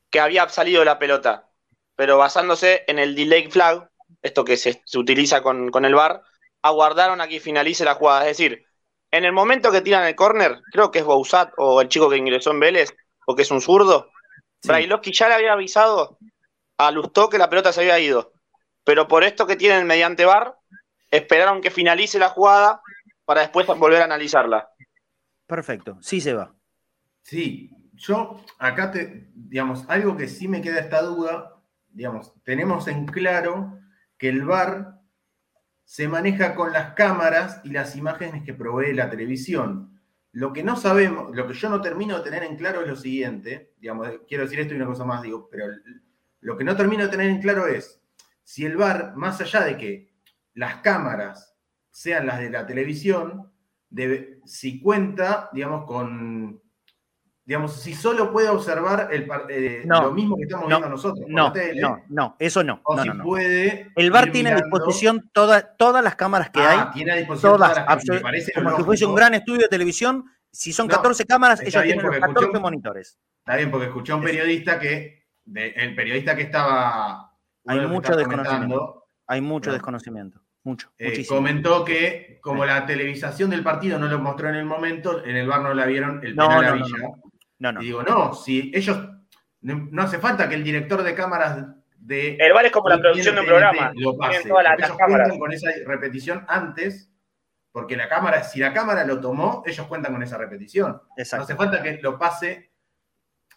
que 0.09 0.19
había 0.19 0.47
salido 0.49 0.83
la 0.85 0.99
pelota, 0.99 1.49
pero 1.95 2.17
basándose 2.17 2.83
en 2.87 2.99
el 2.99 3.15
delay 3.15 3.49
flag, 3.49 3.89
esto 4.25 4.43
que 4.43 4.57
se, 4.57 4.81
utiliza 4.95 5.41
con, 5.43 5.85
el 5.85 5.95
VAR, 5.95 6.23
aguardaron 6.63 7.21
a 7.21 7.27
que 7.27 7.39
finalice 7.39 7.85
la 7.85 7.93
jugada. 7.93 8.21
Es 8.21 8.37
decir, 8.37 8.65
en 9.11 9.23
el 9.23 9.31
momento 9.31 9.71
que 9.71 9.81
tiran 9.81 10.03
el 10.05 10.15
córner, 10.15 10.61
creo 10.71 10.89
que 10.89 10.99
es 10.99 11.05
Bouzat 11.05 11.53
o 11.57 11.79
el 11.79 11.89
chico 11.89 12.09
que 12.09 12.17
ingresó 12.17 12.49
en 12.51 12.59
Vélez, 12.59 12.95
porque 13.23 13.43
es 13.43 13.51
un 13.51 13.61
zurdo, 13.61 14.09
sí. 14.61 14.71
ya 15.11 15.27
le 15.27 15.35
había 15.35 15.53
avisado 15.53 16.17
a 16.77 16.89
Lustó 16.89 17.29
que 17.29 17.37
la 17.37 17.49
pelota 17.49 17.71
se 17.71 17.81
había 17.81 17.99
ido. 17.99 18.33
Pero 18.83 19.07
por 19.07 19.23
esto 19.23 19.45
que 19.45 19.55
tienen 19.55 19.85
mediante 19.85 20.25
VAR, 20.25 20.57
esperaron 21.11 21.61
que 21.61 21.69
finalice 21.69 22.17
la 22.17 22.29
jugada 22.29 22.81
para 23.25 23.41
después 23.41 23.67
volver 23.67 24.01
a 24.01 24.05
analizarla. 24.05 24.69
Perfecto, 25.45 25.99
sí 26.01 26.19
se 26.19 26.33
va. 26.33 26.51
Sí, 27.21 27.69
yo 27.93 28.43
acá 28.57 28.89
te, 28.89 29.29
digamos, 29.35 29.85
algo 29.87 30.17
que 30.17 30.27
sí 30.27 30.47
me 30.47 30.61
queda 30.61 30.79
esta 30.79 31.03
duda, 31.03 31.61
digamos, 31.89 32.33
tenemos 32.43 32.87
en 32.87 33.05
claro 33.05 33.84
que 34.17 34.29
el 34.29 34.45
VAR 34.45 34.99
se 35.83 36.07
maneja 36.07 36.55
con 36.55 36.73
las 36.73 36.93
cámaras 36.93 37.61
y 37.63 37.69
las 37.69 37.95
imágenes 37.95 38.43
que 38.43 38.53
provee 38.53 38.93
la 38.93 39.09
televisión. 39.09 40.01
Lo 40.31 40.51
que 40.51 40.63
no 40.63 40.75
sabemos, 40.75 41.35
lo 41.35 41.47
que 41.47 41.53
yo 41.53 41.69
no 41.69 41.81
termino 41.81 42.17
de 42.17 42.23
tener 42.23 42.43
en 42.43 42.57
claro 42.57 42.81
es 42.81 42.87
lo 42.87 42.95
siguiente, 42.95 43.73
quiero 44.27 44.43
decir 44.43 44.59
esto 44.59 44.73
y 44.73 44.77
una 44.77 44.85
cosa 44.85 45.05
más, 45.05 45.21
pero 45.49 45.67
lo 46.41 46.57
que 46.57 46.63
no 46.63 46.75
termino 46.75 47.03
de 47.03 47.09
tener 47.09 47.29
en 47.29 47.41
claro 47.41 47.67
es 47.67 48.01
si 48.43 48.65
el 48.65 48.77
VAR, 48.77 49.15
más 49.15 49.39
allá 49.41 49.61
de 49.61 49.77
que 49.77 50.13
las 50.53 50.77
cámaras 50.77 51.55
sean 51.89 52.27
las 52.27 52.39
de 52.39 52.49
la 52.49 52.65
televisión, 52.65 53.51
si 54.45 54.81
cuenta, 54.81 55.49
digamos, 55.53 55.85
con 55.85 56.61
digamos, 57.45 57.73
si 57.73 57.93
solo 57.93 58.31
puede 58.31 58.49
observar 58.49 59.09
el, 59.11 59.27
eh, 59.49 59.83
lo 59.85 60.11
mismo 60.11 60.35
que 60.35 60.43
estamos 60.43 60.67
viendo 60.67 60.89
nosotros. 60.89 61.25
No, 61.27 61.53
no, 61.75 62.03
no, 62.09 62.35
eso 62.39 62.63
no. 62.63 62.81
O 62.83 63.01
si 63.01 63.09
puede. 63.09 63.91
El 63.95 64.09
VAR 64.11 64.31
tiene 64.31 64.51
a 64.51 64.55
disposición 64.55 65.29
todas 65.31 66.03
las 66.03 66.15
cámaras 66.15 66.49
que 66.49 66.59
ah, 66.59 66.71
hay. 66.71 66.93
Tiene 66.93 67.11
a 67.11 67.15
disposición 67.17 67.53
todas, 67.53 67.75
las. 67.75 68.21
Parece 68.21 68.51
como 68.51 68.75
si 68.75 68.83
fuese 68.83 69.05
un 69.05 69.15
gran 69.15 69.35
estudio 69.35 69.61
de 69.61 69.67
televisión. 69.67 70.25
Si 70.51 70.73
son 70.73 70.87
14 70.87 71.25
cámaras, 71.25 71.61
ellos 71.61 71.83
tienen 71.83 72.05
14 72.05 72.59
monitores. 72.59 73.19
Está 73.39 73.57
bien, 73.57 73.69
porque 73.69 73.87
escuché 73.87 74.11
a 74.11 74.15
un 74.15 74.23
periodista 74.23 74.79
que, 74.79 75.25
el 75.53 75.95
periodista 75.95 76.35
que 76.35 76.43
estaba. 76.43 77.31
Hay 77.67 77.85
mucho 77.87 78.15
desconocimiento. 78.15 79.07
Hay 79.27 79.41
mucho 79.41 79.71
desconocimiento. 79.71 80.41
Mucho. 80.63 80.91
Eh, 80.97 81.23
comentó 81.27 81.85
que 81.85 82.39
como 82.41 82.65
la 82.65 82.87
televisación 82.87 83.51
del 83.51 83.61
partido 83.61 83.99
no 83.99 84.07
lo 84.07 84.17
mostró 84.17 84.49
en 84.49 84.55
el 84.55 84.65
momento, 84.65 85.23
en 85.23 85.35
el 85.35 85.47
bar 85.47 85.61
no 85.61 85.75
la 85.75 85.85
vieron 85.85 86.25
el 86.25 86.33
penal 86.33 86.49
no, 86.49 86.61
no, 86.61 86.73
Villa. 86.73 86.97
No, 86.97 87.24
no. 87.71 87.81
Y 87.81 87.85
digo, 87.85 88.03
no, 88.03 88.33
si 88.33 88.71
ellos. 88.73 88.97
No, 89.61 90.01
hace 90.03 90.19
falta 90.19 90.47
que 90.47 90.55
el 90.55 90.63
director 90.63 91.01
de 91.01 91.15
cámaras 91.15 91.65
de. 91.97 92.35
El 92.35 92.53
VAR 92.53 92.65
es 92.65 92.71
como 92.71 92.89
la 92.89 92.99
producción 92.99 93.35
de 93.35 93.41
un 93.41 93.47
programa. 93.47 93.91
Lo 93.95 94.17
pase. 94.17 94.47
Todas 94.47 94.63
las, 94.63 94.79
ellos 94.79 94.97
cuentan 94.97 95.39
con 95.39 95.51
esa 95.51 95.69
repetición 95.85 96.45
antes, 96.47 97.11
porque 97.71 97.97
la 97.97 98.07
cámara, 98.07 98.43
si 98.43 98.59
la 98.59 98.73
cámara 98.73 99.05
lo 99.05 99.19
tomó, 99.19 99.63
ellos 99.65 99.87
cuentan 99.87 100.13
con 100.13 100.21
esa 100.21 100.37
repetición. 100.37 101.01
Exacto. 101.17 101.37
No 101.37 101.43
hace 101.43 101.55
falta 101.55 101.83
que 101.83 101.99
lo 102.01 102.19
pase 102.19 102.71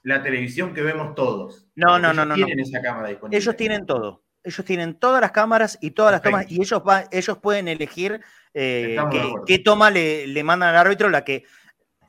la 0.02 0.22
televisión 0.22 0.72
que 0.72 0.82
vemos 0.82 1.14
todos. 1.14 1.68
No, 1.74 1.98
no, 1.98 2.12
no, 2.12 2.24
no. 2.24 2.34
Tienen 2.34 2.60
esa 2.60 2.80
cámara 2.80 3.08
disponible. 3.08 3.36
Ellos 3.36 3.56
tienen 3.56 3.84
todo. 3.84 4.24
Ellos 4.42 4.64
tienen 4.64 4.94
todas 4.94 5.20
las 5.20 5.32
cámaras 5.32 5.78
y 5.82 5.90
todas 5.90 6.12
las 6.12 6.22
tomas, 6.22 6.50
y 6.50 6.62
ellos, 6.62 6.82
va, 6.86 7.04
ellos 7.10 7.38
pueden 7.38 7.68
elegir 7.68 8.20
eh, 8.54 8.96
qué, 9.10 9.32
qué, 9.46 9.58
toma 9.58 9.90
le, 9.90 10.26
le 10.26 10.44
mandan 10.44 10.70
al 10.70 10.76
árbitro, 10.76 11.10
la 11.10 11.22
que 11.24 11.44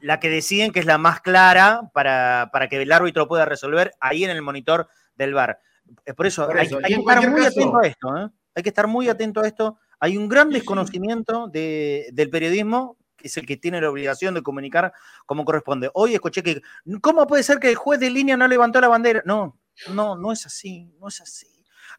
la 0.02 0.20
que 0.20 0.30
deciden 0.30 0.72
que 0.72 0.80
es 0.80 0.86
la 0.86 0.98
más 0.98 1.22
clara 1.22 1.90
para, 1.94 2.50
que 2.70 2.82
el 2.82 2.92
árbitro 2.92 3.28
pueda 3.28 3.46
resolver 3.46 3.94
ahí 4.00 4.24
en 4.24 4.32
el 4.32 4.42
monitor 4.42 4.88
del 5.16 5.34
VAR. 5.34 5.60
Por 6.16 6.28
eso, 6.28 6.46
Por 6.46 6.60
eso. 6.60 6.80
Hay, 6.84 6.94
que 6.94 7.00
estar 7.00 7.30
muy 7.30 7.46
atento 7.46 7.78
a 7.78 7.88
esto. 7.88 8.18
¿eh? 8.18 8.30
Hay 8.56 8.64
que 8.64 8.70
estar 8.70 8.88
muy 8.88 9.10
atento 9.10 9.42
a 9.42 9.48
esto. 9.48 9.80
Hay 10.00 10.18
un 10.18 10.30
gran 10.30 10.50
desconocimiento 10.50 11.48
de, 11.48 12.10
del 12.14 12.30
periodismo, 12.30 12.98
que 13.18 13.28
es 13.28 13.38
el 13.38 13.46
que 13.46 13.58
tiene 13.58 13.82
la 13.82 13.90
obligación 13.90 14.34
de 14.34 14.42
comunicar 14.42 14.94
como 15.26 15.44
corresponde. 15.44 15.90
Hoy 15.94 16.14
escuché 16.14 16.42
que, 16.42 16.62
¿cómo 17.02 17.28
puede 17.28 17.44
ser 17.44 17.60
que 17.60 17.70
el 17.70 17.76
juez 17.76 18.00
de 18.00 18.10
línea 18.10 18.38
no 18.38 18.48
levantó 18.48 18.80
la 18.80 18.88
bandera? 18.88 19.22
No, 19.26 19.60
no, 19.92 20.16
no 20.16 20.32
es 20.32 20.46
así, 20.46 20.94
no 21.00 21.10
es 21.10 21.20
así. 21.20 21.48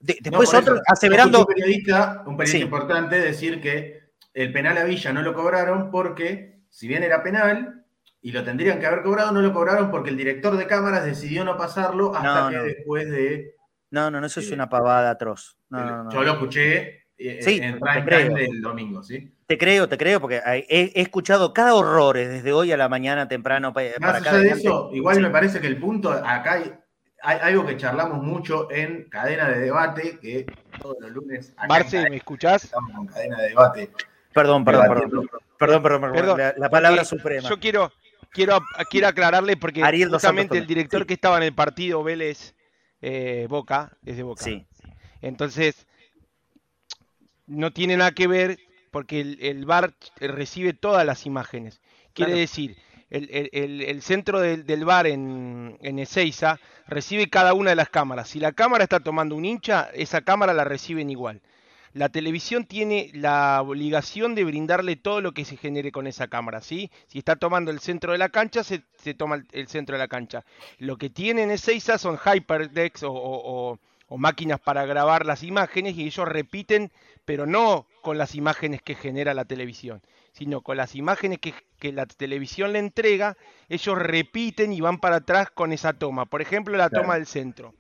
después 0.01 0.55
otro 0.55 0.81
aseverando... 0.87 1.41
Un 1.41 1.47
periodista, 1.47 2.23
un 2.27 2.37
periodista 2.37 2.65
importante 2.65 3.21
decir 3.21 3.61
que 3.61 4.13
el 4.33 4.53
penal 4.53 4.79
a 4.79 4.85
Villa 4.85 5.13
no 5.13 5.23
lo 5.23 5.35
cobraron 5.35 5.91
porque, 5.91 6.63
si 6.71 6.89
bien 6.89 7.03
era 7.03 7.23
penal, 7.23 7.80
y 8.23 8.33
lo 8.33 8.45
tendrían 8.45 8.79
que 8.79 8.87
haber 8.87 9.03
cobrado, 9.03 9.33
no 9.33 9.41
lo 9.41 9.53
cobraron 9.53 9.91
porque 9.91 10.11
el 10.11 10.17
director 10.17 10.57
de 10.57 10.67
cámaras 10.67 11.05
decidió 11.05 11.45
no 11.45 11.57
pasarlo 11.57 12.15
hasta 12.15 12.51
que 12.51 12.59
después 12.59 13.11
de. 13.11 13.57
No, 13.91 14.11
no, 14.11 14.21
no, 14.21 14.27
eso 14.27 14.41
es 14.41 14.51
eh, 14.51 14.55
una 14.55 14.69
pavada 14.69 15.11
atroz. 15.11 15.57
yo 15.71 16.23
lo 16.23 16.33
escuché 16.33 17.07
eh, 17.19 17.41
en 17.45 17.81
prime 17.81 18.03
time 18.03 18.41
del 18.41 18.61
domingo, 18.61 19.03
¿sí? 19.03 19.33
Te 19.47 19.59
creo, 19.59 19.89
te 19.89 19.99
creo, 19.99 20.21
porque 20.21 20.41
he, 20.47 20.93
escuchado 21.01 21.53
cada 21.53 21.75
horror 21.75 22.17
desde 22.17 22.53
hoy 22.53 22.73
a 22.73 22.77
la 22.77 22.89
mañana 22.89 23.27
temprano. 23.27 23.73
Para 23.73 23.91
Más 23.99 24.15
allá 24.15 24.39
de 24.39 24.49
eso, 24.51 24.91
igual 24.93 25.21
me 25.21 25.31
parece 25.31 25.61
que 25.61 25.67
el 25.67 25.77
punto, 25.77 26.13
acá 26.13 26.63
hay, 27.23 27.41
algo 27.43 27.67
que 27.67 27.77
charlamos 27.77 28.23
mucho 28.23 28.71
en 28.71 29.09
cadena 29.11 29.49
de 29.49 29.59
debate, 29.59 30.19
que 30.21 30.47
todos 30.81 30.97
los 31.01 31.11
lunes. 31.11 31.53
Marce, 31.69 32.09
¿me 32.09 32.17
escuchás? 32.17 32.65
Estamos 32.65 32.93
con 32.95 33.07
cadena 33.07 33.39
de 33.39 33.49
debate. 33.49 33.91
Perdón, 34.33 34.65
perdón, 34.65 34.89
perdón, 34.89 35.29
perdón, 35.59 35.83
perdón, 35.83 36.13
perdón, 36.13 36.41
la, 36.57 36.71
palabra 36.71 37.05
suprema. 37.05 37.49
Yo 37.49 37.59
quiero, 37.59 37.93
quiero, 38.31 38.61
quiero 38.91 39.09
aclararle 39.09 39.57
porque 39.57 39.83
justamente 40.09 40.59
el 40.59 40.67
director 40.67 41.07
que 41.07 41.15
estaba 41.15 41.37
en 41.37 41.45
el 41.45 41.55
partido 41.55 42.03
Vélez 42.03 42.55
eh, 43.01 43.47
Boca 43.49 43.97
es 44.05 44.17
de 44.17 44.23
Boca. 44.23 44.45
Sí. 44.45 44.67
Entonces, 45.21 45.87
no 47.47 47.73
tiene 47.73 47.97
nada 47.97 48.13
que 48.13 48.27
ver 48.27 48.59
porque 48.91 49.21
el, 49.21 49.39
el 49.41 49.67
VAR 49.67 49.95
recibe 50.21 50.73
todas 50.73 51.05
las 51.07 51.27
imágenes. 51.27 51.81
Quiere 52.13 52.33
decir, 52.33 52.77
el, 53.09 54.03
centro 54.03 54.41
del, 54.41 54.67
del 54.67 54.85
bar 54.85 55.07
en, 55.07 55.79
en 55.81 55.99
Ezeiza 55.99 56.59
recibe 56.87 57.29
cada 57.29 57.55
una 57.55 57.71
de 57.71 57.77
las 57.77 57.89
cámaras. 57.89 58.29
Si 58.29 58.41
la 58.41 58.53
cámara 58.53 58.85
está 58.85 59.01
tomando 59.01 59.37
un 59.37 59.45
hincha, 59.45 59.91
esa 59.95 60.23
cámara 60.23 60.55
la 60.55 60.65
reciben 60.65 61.11
igual 61.11 61.41
la 61.93 62.09
televisión 62.09 62.65
tiene 62.65 63.11
la 63.15 63.61
obligación 63.63 64.35
de 64.35 64.45
brindarle 64.45 64.97
todo 64.97 65.21
lo 65.21 65.33
que 65.33 65.45
se 65.45 65.57
genere 65.57 65.91
con 65.91 66.07
esa 66.07 66.29
cámara, 66.29 66.61
¿sí? 66.61 66.91
Si 67.09 67.19
está 67.19 67.37
tomando 67.37 67.71
el 67.71 67.81
centro 67.81 68.13
de 68.13 68.19
la 68.19 68.29
cancha, 68.29 68.63
se, 68.63 68.83
toma 69.15 69.43
el, 69.53 69.67
centro 69.67 69.95
de 69.97 69.99
la 69.99 70.09
cancha. 70.09 70.45
Lo 70.79 70.97
que 70.97 71.11
tienen 71.11 71.51
Ezeiza 71.51 71.99
son 71.99 72.17
hyperdecks 72.17 73.03
o, 73.05 73.79
máquinas 74.11 74.59
para 74.59 74.87
grabar 74.87 75.25
las 75.25 75.43
imágenes 75.45 75.97
y 75.97 76.05
ellos 76.05 76.29
repiten, 76.29 76.91
pero 77.25 77.47
no 77.47 77.87
con 78.03 78.19
las 78.19 78.35
imágenes 78.35 78.83
que 78.83 78.97
genera 78.97 79.35
la 79.35 79.45
televisión, 79.45 80.03
sino 80.33 80.63
con 80.63 80.77
las 80.77 80.97
imágenes 80.97 81.39
que, 81.39 81.55
que 81.79 81.93
la 81.93 82.07
televisión 82.07 82.73
le 82.73 82.81
entrega, 82.81 83.37
ellos 83.69 83.97
repiten 83.97 84.73
y 84.73 84.81
van 84.81 84.99
para 84.99 85.17
atrás 85.17 85.51
con 85.51 85.73
esa 85.73 85.93
toma. 85.93 86.27
Por 86.27 86.43
ejemplo, 86.43 86.77
la 86.77 86.91
toma 86.91 87.15
del 87.15 87.27
centro. 87.27 87.75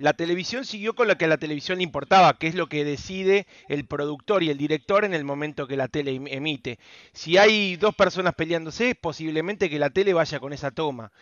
La 0.00 0.14
televisión 0.14 0.64
siguió 0.64 0.94
con 0.94 1.08
lo 1.08 1.18
que 1.18 1.26
a 1.26 1.28
la 1.28 1.36
televisión 1.36 1.76
le 1.76 1.84
importaba, 1.84 2.38
que 2.38 2.46
es 2.46 2.54
lo 2.54 2.68
que 2.68 2.86
decide 2.86 3.46
el 3.68 3.84
productor 3.84 4.42
y 4.42 4.48
el 4.48 4.56
director 4.56 5.04
en 5.04 5.12
el 5.12 5.24
momento 5.24 5.66
que 5.66 5.76
la 5.76 5.88
tele 5.88 6.12
em-, 6.14 6.26
emite. 6.26 6.78
Si 7.12 7.36
hay 7.36 7.76
dos 7.76 7.94
personas 7.94 8.32
peleándose, 8.34 8.94
posiblemente 8.94 9.68
que 9.68 9.78
la 9.78 9.90
tele 9.90 10.14
vaya 10.14 10.40
con 10.40 10.54
esa 10.54 10.70
toma. 10.70 11.12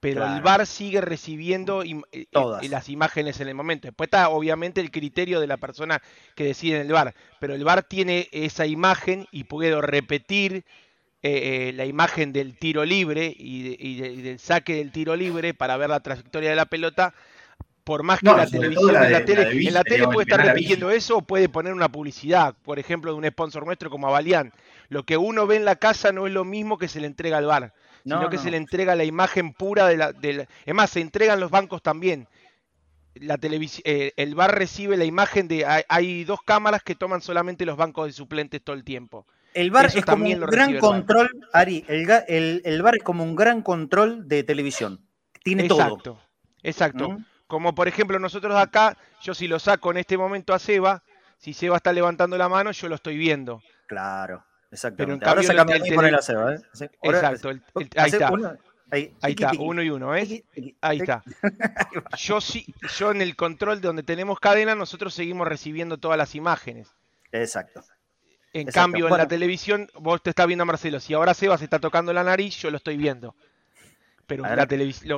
Pero 0.00 0.26
el 0.26 0.42
VAR 0.42 0.66
sigue 0.66 1.00
recibiendo 1.00 1.82
eh, 1.82 2.02
eh, 2.12 2.68
las 2.68 2.90
imágenes 2.90 3.40
en 3.40 3.48
el 3.48 3.54
momento. 3.54 3.88
Después 3.88 4.08
está 4.08 4.28
obviamente 4.28 4.82
el 4.82 4.90
criterio 4.90 5.40
de 5.40 5.46
la 5.46 5.56
persona 5.56 6.02
que 6.34 6.44
decide 6.44 6.76
en 6.76 6.82
el 6.82 6.92
VAR. 6.92 7.14
Pero 7.40 7.54
el 7.54 7.64
VAR 7.64 7.84
tiene 7.84 8.28
esa 8.32 8.66
imagen 8.66 9.26
y 9.32 9.44
puedo 9.44 9.80
repetir 9.80 10.66
eh, 11.22 11.72
la 11.74 11.86
imagen 11.86 12.34
del 12.34 12.58
tiro 12.58 12.84
libre 12.84 13.34
y, 13.34 14.20
del 14.20 14.38
saque 14.38 14.74
del 14.74 14.92
tiro 14.92 15.16
libre 15.16 15.54
para 15.54 15.78
ver 15.78 15.88
la 15.88 16.00
trayectoria 16.00 16.50
de 16.50 16.56
la 16.56 16.66
pelota 16.66 17.14
por 17.86 18.02
más 18.02 18.18
que 18.18 18.26
la 18.26 18.48
televisión 18.48 18.92
la 18.92 19.08
la 19.08 19.24
tele, 19.24 19.48
en 19.52 19.72
la 19.72 19.84
tele 19.84 20.06
puede 20.08 20.24
estar 20.24 20.44
repitiendo 20.44 20.90
eso 20.90 21.18
o 21.18 21.22
puede 21.22 21.48
poner 21.48 21.72
una 21.72 21.88
publicidad, 21.88 22.56
por 22.64 22.80
ejemplo, 22.80 23.12
de 23.12 23.18
un 23.18 23.24
sponsor 23.28 23.64
nuestro 23.64 23.90
como 23.90 24.08
Avalian. 24.08 24.52
Lo 24.88 25.04
que 25.04 25.16
uno 25.16 25.46
ve 25.46 25.54
en 25.54 25.64
la 25.64 25.76
casa 25.76 26.10
no 26.10 26.26
es 26.26 26.32
lo 26.32 26.44
mismo 26.44 26.78
que 26.78 26.88
se 26.88 27.00
le 27.00 27.06
entrega 27.06 27.38
al 27.38 27.46
bar, 27.46 27.74
sino 28.02 28.28
que 28.28 28.38
se 28.38 28.50
le 28.50 28.56
entrega 28.56 28.96
la 28.96 29.04
imagen 29.04 29.52
pura 29.52 29.86
de 29.86 29.96
la, 29.96 30.12
Es 30.64 30.74
más, 30.74 30.90
se 30.90 31.00
entregan 31.00 31.38
los 31.38 31.52
bancos 31.52 31.80
también. 31.80 32.26
La 33.14 33.38
eh, 33.40 34.12
el 34.16 34.34
bar 34.34 34.58
recibe 34.58 34.96
la 34.96 35.04
imagen 35.04 35.46
de... 35.46 35.64
Hay, 35.88 36.24
dos 36.24 36.40
cámaras 36.44 36.82
que 36.82 36.96
toman 36.96 37.22
solamente 37.22 37.64
los 37.64 37.76
bancos 37.76 38.06
de 38.08 38.12
suplentes 38.12 38.62
todo 38.64 38.74
el 38.74 38.82
tiempo. 38.82 39.28
El 39.54 39.70
bar 39.70 39.86
es 39.86 40.04
como 40.04 40.24
un 40.24 40.40
gran 40.40 40.76
control, 40.78 41.30
Ari, 41.52 41.84
el, 41.86 42.62
el, 42.64 42.82
bar 42.82 42.96
es 42.96 43.04
como 43.04 43.22
un 43.22 43.36
gran 43.36 43.62
control 43.62 44.26
de 44.26 44.42
televisión. 44.42 45.06
Tiene 45.44 45.68
todo. 45.68 45.80
Exacto, 45.80 46.20
exacto. 46.64 47.10
¿Mm? 47.10 47.24
Como 47.46 47.74
por 47.74 47.88
ejemplo 47.88 48.18
nosotros 48.18 48.56
acá, 48.56 48.96
yo 49.22 49.34
si 49.34 49.46
lo 49.46 49.58
saco 49.58 49.90
en 49.90 49.98
este 49.98 50.18
momento 50.18 50.52
a 50.52 50.58
Seba, 50.58 51.02
si 51.38 51.52
Seba 51.52 51.76
está 51.76 51.92
levantando 51.92 52.36
la 52.36 52.48
mano, 52.48 52.72
yo 52.72 52.88
lo 52.88 52.96
estoy 52.96 53.16
viendo. 53.16 53.62
Claro, 53.86 54.44
exactamente. 54.70 55.20
Pero 55.20 55.24
en 55.24 55.28
Ahora 55.28 55.42
se 55.42 55.52
el, 55.52 56.14
a 56.14 56.22
Seba, 56.22 56.54
¿eh? 56.54 56.60
Exacto, 57.02 57.50
ahí 57.50 58.10
está. 58.10 58.58
ahí, 58.90 59.14
está, 59.22 59.52
uno 59.58 59.82
y 59.82 59.90
uno, 59.90 60.16
¿eh? 60.16 60.44
Ahí 60.80 60.98
está. 60.98 61.22
Yo 62.18 62.40
sí, 62.40 62.66
yo 62.96 63.10
en 63.10 63.20
el 63.20 63.36
control 63.36 63.80
de 63.80 63.88
donde 63.88 64.02
tenemos 64.02 64.40
cadena, 64.40 64.74
nosotros 64.74 65.14
seguimos 65.14 65.46
recibiendo 65.46 65.98
todas 65.98 66.18
las 66.18 66.34
imágenes. 66.34 66.94
Exacto. 67.32 67.82
En 68.52 68.68
cambio, 68.68 69.08
en 69.08 69.16
la 69.16 69.28
televisión, 69.28 69.88
vos 70.00 70.22
te 70.22 70.30
estás 70.30 70.46
viendo 70.46 70.62
a 70.62 70.66
Marcelo. 70.66 70.98
Si 70.98 71.12
ahora 71.12 71.34
Seba 71.34 71.58
se 71.58 71.64
está 71.64 71.78
tocando 71.78 72.12
la 72.12 72.24
nariz, 72.24 72.56
yo 72.56 72.70
lo 72.70 72.78
estoy 72.78 72.96
viendo. 72.96 73.34
Pero 74.26 74.42
la, 74.44 74.66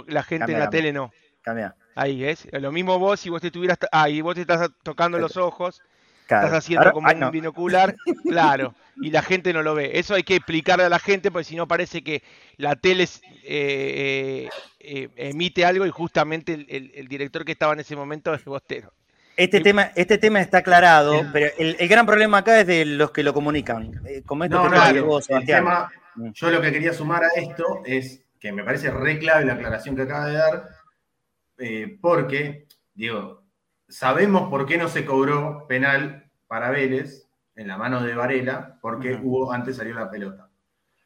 la 0.07 0.23
gente 0.23 0.53
en 0.53 0.59
la 0.59 0.71
tele 0.71 0.93
no. 0.93 1.13
Cambia. 1.43 1.77
Ahí 1.99 2.25
es. 2.25 2.47
Lo 2.53 2.71
mismo 2.71 2.97
vos, 3.01 3.19
si 3.19 3.29
vos 3.29 3.41
te 3.41 3.49
estuvieras. 3.49 3.77
Ahí 3.91 4.21
vos 4.21 4.37
te 4.37 4.43
estás 4.43 4.71
tocando 4.85 5.19
los 5.19 5.37
ojos. 5.37 5.83
Estás 6.23 6.53
haciendo 6.53 6.93
como 6.93 7.09
un 7.11 7.31
binocular, 7.31 7.97
claro, 8.29 8.75
y 9.01 9.11
la 9.11 9.23
gente 9.23 9.53
no 9.55 9.63
lo 9.63 9.75
ve. 9.75 9.99
Eso 9.99 10.15
hay 10.15 10.23
que 10.23 10.37
explicarle 10.37 10.85
a 10.85 10.91
la 10.91 10.99
gente, 10.99 11.31
porque 11.31 11.45
si 11.45 11.57
no 11.57 11.67
parece 11.67 12.05
que 12.05 12.23
la 12.59 12.77
tele 12.77 13.05
eh, 13.05 13.09
eh, 13.45 14.49
eh, 14.79 15.09
emite 15.17 15.65
algo 15.65 15.87
y 15.87 15.91
justamente 15.91 16.67
el, 16.69 17.09
director 17.09 17.47
que 17.47 17.53
estaba 17.53 17.73
en 17.73 17.81
ese 17.81 17.97
momento 17.97 18.35
es 18.35 18.45
Bostero. 18.45 18.93
Este, 19.39 19.61
tema, 19.61 19.91
este 19.97 20.19
tema 20.19 20.41
está 20.41 20.59
aclarado, 20.59 21.25
pero 21.33 21.51
el, 21.57 21.89
gran 21.89 22.05
problema 22.05 22.39
acá 22.39 22.61
es 22.61 22.67
de 22.67 22.85
los 22.85 23.11
que 23.11 23.23
lo 23.23 23.33
comunican. 23.33 24.03
Como 24.27 24.45
esto 24.45 24.69
no, 24.69 24.69
no, 24.69 25.21
Tema, 25.47 25.91
mm. 26.15 26.31
yo 26.33 26.51
lo 26.51 26.61
que 26.61 26.73
quería 26.73 26.93
sumar 26.93 27.25
a 27.25 27.29
esto 27.41 27.83
es 27.87 28.21
que 28.39 28.53
me 28.53 28.63
parece 28.63 28.91
re 28.91 29.19
clave 29.19 29.47
la 29.47 29.55
aclaración 29.55 29.97
que 29.97 30.03
acaba 30.03 30.27
de 30.27 30.35
dar, 30.35 30.69
porque, 32.01 32.67
digo, 32.95 33.45
sabemos 33.89 34.49
por 34.51 34.67
qué 34.67 34.79
no 34.79 34.89
se 34.89 35.05
cobró 35.05 35.67
penal 35.67 36.31
para 36.47 36.71
Vélez 36.71 37.27
en 37.57 37.69
la 37.69 37.77
mano 37.77 38.03
de 38.03 38.15
Varela, 38.15 38.79
porque 38.81 39.21
antes 39.53 39.77
salió 39.77 39.95
la 39.95 40.11
pelota. 40.11 40.49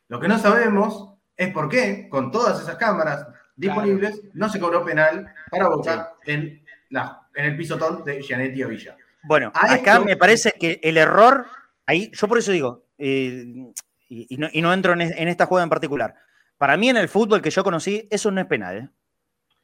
Lo 0.08 0.20
que 0.20 0.28
no 0.28 0.38
sabemos 0.38 1.14
es 1.36 1.52
por 1.52 1.68
qué, 1.68 2.08
con 2.10 2.30
todas 2.30 2.60
esas 2.60 2.76
cámaras 2.76 3.26
disponibles, 3.56 4.20
no 4.34 4.48
se 4.48 4.60
cobró 4.60 4.84
penal 4.84 5.32
para 5.50 5.68
Boca 5.68 6.14
en, 6.24 6.62
la, 6.90 7.26
en 7.34 7.46
el 7.46 7.56
pisotón 7.56 8.04
de 8.04 8.22
Gianetti 8.22 8.64
Villa. 8.64 8.96
Bueno, 9.22 9.52
acá 9.54 10.00
me 10.00 10.16
parece 10.16 10.52
que 10.58 10.80
el 10.82 10.96
error, 10.96 11.46
ahí, 11.86 12.10
yo 12.12 12.28
por 12.28 12.38
eso 12.38 12.52
digo, 12.52 12.86
eh, 12.98 13.72
y, 14.08 14.36
no, 14.36 14.72
entro 14.72 14.92
en, 14.92 15.28
esta 15.28 15.46
jugada 15.46 15.64
en 15.64 15.70
particular. 15.70 16.14
Para 16.58 16.76
mí 16.76 16.90
en 16.90 16.98
el 16.98 17.08
fútbol 17.08 17.40
que 17.40 17.50
yo 17.50 17.64
conocí, 17.64 18.06
eso 18.10 18.30
no 18.30 18.40
es 18.40 18.46
penal. 18.46 18.76
¿eh? 18.76 18.88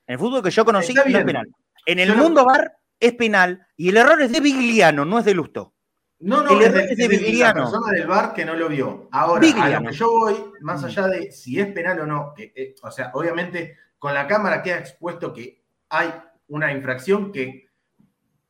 En 0.09 0.14
el 0.14 0.18
fútbol 0.18 0.42
que 0.42 0.50
yo 0.50 0.64
conocí, 0.64 0.94
no 0.94 1.02
es 1.02 1.24
penal. 1.24 1.46
En 1.84 1.98
el 1.98 2.16
mundo 2.16 2.42
bar 2.44 2.78
es 2.98 3.12
penal 3.12 3.66
y 3.76 3.90
el 3.90 3.98
error 3.98 4.20
es 4.22 4.32
de 4.32 4.40
Vigliano, 4.40 5.04
no 5.04 5.18
es 5.18 5.24
de 5.26 5.34
Lusto. 5.34 5.74
No, 6.20 6.42
no, 6.42 6.50
el 6.50 6.62
error 6.62 6.80
es 6.80 6.96
de, 6.96 7.09
Vigliano. 7.09 7.61
La 7.61 7.70
persona 7.70 7.92
del 7.92 8.06
bar 8.06 8.32
que 8.32 8.44
no 8.46 8.54
lo 8.54 8.70
vio. 8.70 9.09
Ahora, 9.12 9.46
a 9.62 9.80
lo 9.80 9.90
que 9.90 9.94
yo 9.94 10.11
voy, 10.11 10.34
más 10.62 10.82
allá 10.82 11.09
de 11.09 11.30
si 11.30 11.61
es 11.61 11.66
penal 11.72 12.00
o 12.00 12.06
no, 12.06 12.32
que, 12.34 12.52
eh, 12.56 12.74
o 12.82 12.90
sea, 12.90 13.11
obviamente 13.12 13.76
con 13.98 14.14
la 14.14 14.26
cámara 14.26 14.62
queda 14.62 14.78
expuesto 14.78 15.30
que 15.30 15.62
hay 15.90 16.11
una 16.48 16.72
infracción 16.72 17.30
que, 17.30 17.68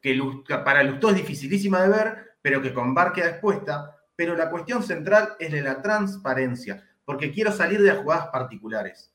que 0.00 0.16
para 0.64 0.84
Lustó 0.84 1.10
es 1.10 1.16
dificilísima 1.16 1.82
de 1.82 1.88
ver, 1.88 2.36
pero 2.40 2.62
que 2.62 2.72
con 2.72 2.94
VAR 2.94 3.12
queda 3.12 3.30
expuesta. 3.30 3.96
Pero 4.14 4.36
la 4.36 4.48
cuestión 4.48 4.84
central 4.84 5.34
es 5.40 5.50
de 5.50 5.62
la 5.62 5.82
transparencia, 5.82 6.88
porque 7.04 7.32
quiero 7.32 7.50
salir 7.50 7.82
de 7.82 7.88
las 7.88 7.98
jugadas 7.98 8.28
particulares. 8.28 9.12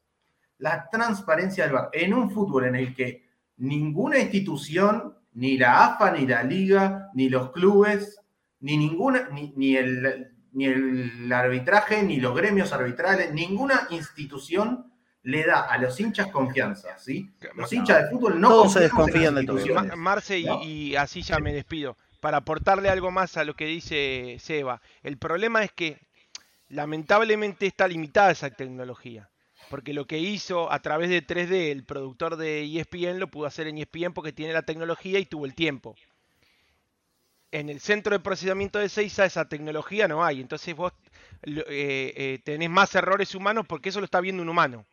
La 0.57 0.89
transparencia 0.89 1.65
del 1.65 1.73
VAR. 1.73 1.89
En 1.93 2.13
un 2.13 2.31
fútbol 2.31 2.65
en 2.65 2.75
el 2.75 2.95
que 2.95 3.23
ninguna 3.57 4.19
institución, 4.19 5.17
ni 5.33 5.57
la 5.57 5.85
AFA, 5.85 6.11
ni 6.11 6.27
la 6.27 6.43
liga, 6.43 7.09
ni 7.13 7.29
los 7.29 7.51
clubes, 7.51 8.19
ni 8.59 8.77
ninguna, 8.77 9.29
ni, 9.31 9.75
el, 9.75 10.31
ni 10.53 10.65
el 10.65 11.31
arbitraje, 11.31 12.03
ni 12.03 12.17
los 12.17 12.35
gremios 12.35 12.71
arbitrales, 12.73 13.33
ninguna 13.33 13.87
institución 13.89 14.91
le 15.23 15.45
da 15.45 15.61
a 15.61 15.77
los 15.77 15.99
hinchas 15.99 16.27
confianza, 16.27 16.97
¿sí? 16.97 17.31
Los 17.55 17.71
hinchas 17.71 18.03
de 18.03 18.09
fútbol 18.09 18.41
no 18.41 18.49
Todos 18.49 18.73
se 18.73 18.81
desconfían 18.81 19.35
de 19.35 19.45
todo. 19.45 19.57
Marce, 19.95 20.39
y, 20.39 20.95
así 20.95 21.21
ya 21.21 21.39
me 21.39 21.53
despido. 21.53 21.97
Para 22.19 22.37
aportarle 22.37 22.89
algo 22.89 23.11
más 23.11 23.35
a 23.37 23.43
lo 23.43 23.53
que 23.53 23.65
dice 23.65 24.37
Seba, 24.39 24.81
el 25.01 25.17
problema 25.17 25.63
es 25.63 25.71
que 25.71 25.99
lamentablemente 26.69 27.65
está 27.65 27.87
limitada 27.87 28.31
esa 28.31 28.49
tecnología 28.49 29.29
porque 29.69 29.93
lo 29.93 30.05
que 30.05 30.19
hizo 30.19 30.71
a 30.71 30.79
través 30.79 31.09
de 31.09 31.25
3D 31.25 31.71
el 31.71 31.83
productor 31.83 32.35
de 32.35 32.63
ESPN 32.63 33.19
lo 33.19 33.29
pudo 33.29 33.47
hacer 33.47 33.67
en 33.67 33.77
ESPN 33.77 34.13
porque 34.13 34.33
tiene 34.33 34.53
la 34.53 34.63
tecnología 34.63 35.19
y 35.19 35.25
tuvo 35.25 35.45
el 35.45 35.55
tiempo. 35.55 35.95
En 37.51 37.69
el 37.69 37.79
centro 37.79 38.13
de 38.13 38.19
procesamiento 38.19 38.79
de 38.79 38.89
Seiza 38.89 39.25
esa 39.25 39.47
tecnología 39.47 40.07
no 40.07 40.23
hay, 40.23 40.41
entonces 40.41 40.75
vos 40.75 40.91
eh, 41.43 41.63
eh, 41.67 42.39
tenés 42.43 42.69
más 42.69 42.95
errores 42.95 43.35
humanos 43.35 43.65
porque 43.67 43.89
eso 43.89 43.99
lo 43.99 44.05
está 44.05 44.21
viendo 44.21 44.41
un 44.41 44.49
humano. 44.49 44.85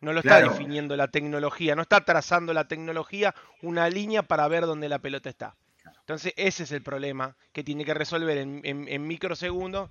No 0.00 0.12
lo 0.12 0.20
está 0.20 0.40
definiendo 0.40 0.96
la 0.96 1.08
tecnología, 1.08 1.74
no 1.74 1.82
está 1.82 2.04
trazando 2.04 2.52
la 2.52 2.68
tecnología 2.68 3.34
una 3.62 3.90
línea 3.90 4.22
para 4.22 4.46
ver 4.46 4.64
dónde 4.64 4.88
la 4.88 5.00
pelota 5.00 5.28
está. 5.28 5.56
Entonces 6.00 6.32
ese 6.36 6.62
es 6.62 6.72
el 6.72 6.82
problema 6.82 7.36
que 7.52 7.64
tiene 7.64 7.84
que 7.84 7.94
resolver 7.94 8.38
en, 8.38 8.62
en 8.64 9.06
microsegundos 9.06 9.90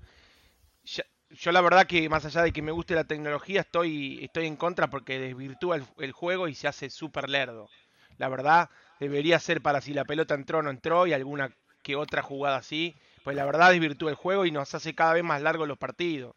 yo 1.29 1.51
la 1.51 1.61
verdad 1.61 1.87
que 1.87 2.07
más 2.09 2.25
allá 2.25 2.41
de 2.43 2.51
que 2.51 2.61
me 2.61 2.71
guste 2.71 2.95
la 2.95 3.03
tecnología, 3.03 3.61
estoy, 3.61 4.23
estoy 4.23 4.47
en 4.47 4.55
contra 4.55 4.89
porque 4.89 5.19
desvirtúa 5.19 5.79
el, 5.97 6.11
juego 6.11 6.47
y 6.47 6.55
se 6.55 6.67
hace 6.67 6.89
súper 6.89 7.29
lerdo. 7.29 7.69
La 8.17 8.29
verdad, 8.29 8.69
debería 8.99 9.39
ser 9.39 9.61
para 9.61 9.81
si 9.81 9.93
la 9.93 10.05
pelota 10.05 10.33
entró 10.33 10.59
o 10.59 10.61
no 10.61 10.69
entró 10.69 11.05
y 11.05 11.13
alguna 11.13 11.51
que 11.83 11.95
otra 11.95 12.21
jugada 12.21 12.57
así. 12.57 12.95
Pues 13.23 13.35
la 13.35 13.45
verdad 13.45 13.71
desvirtúa 13.71 14.09
el 14.09 14.15
juego 14.15 14.45
y 14.45 14.51
nos 14.51 14.73
hace 14.73 14.95
cada 14.95 15.13
vez 15.13 15.23
más 15.23 15.41
largos 15.41 15.67
los 15.67 15.77
partidos. 15.77 16.35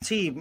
Sí, 0.00 0.34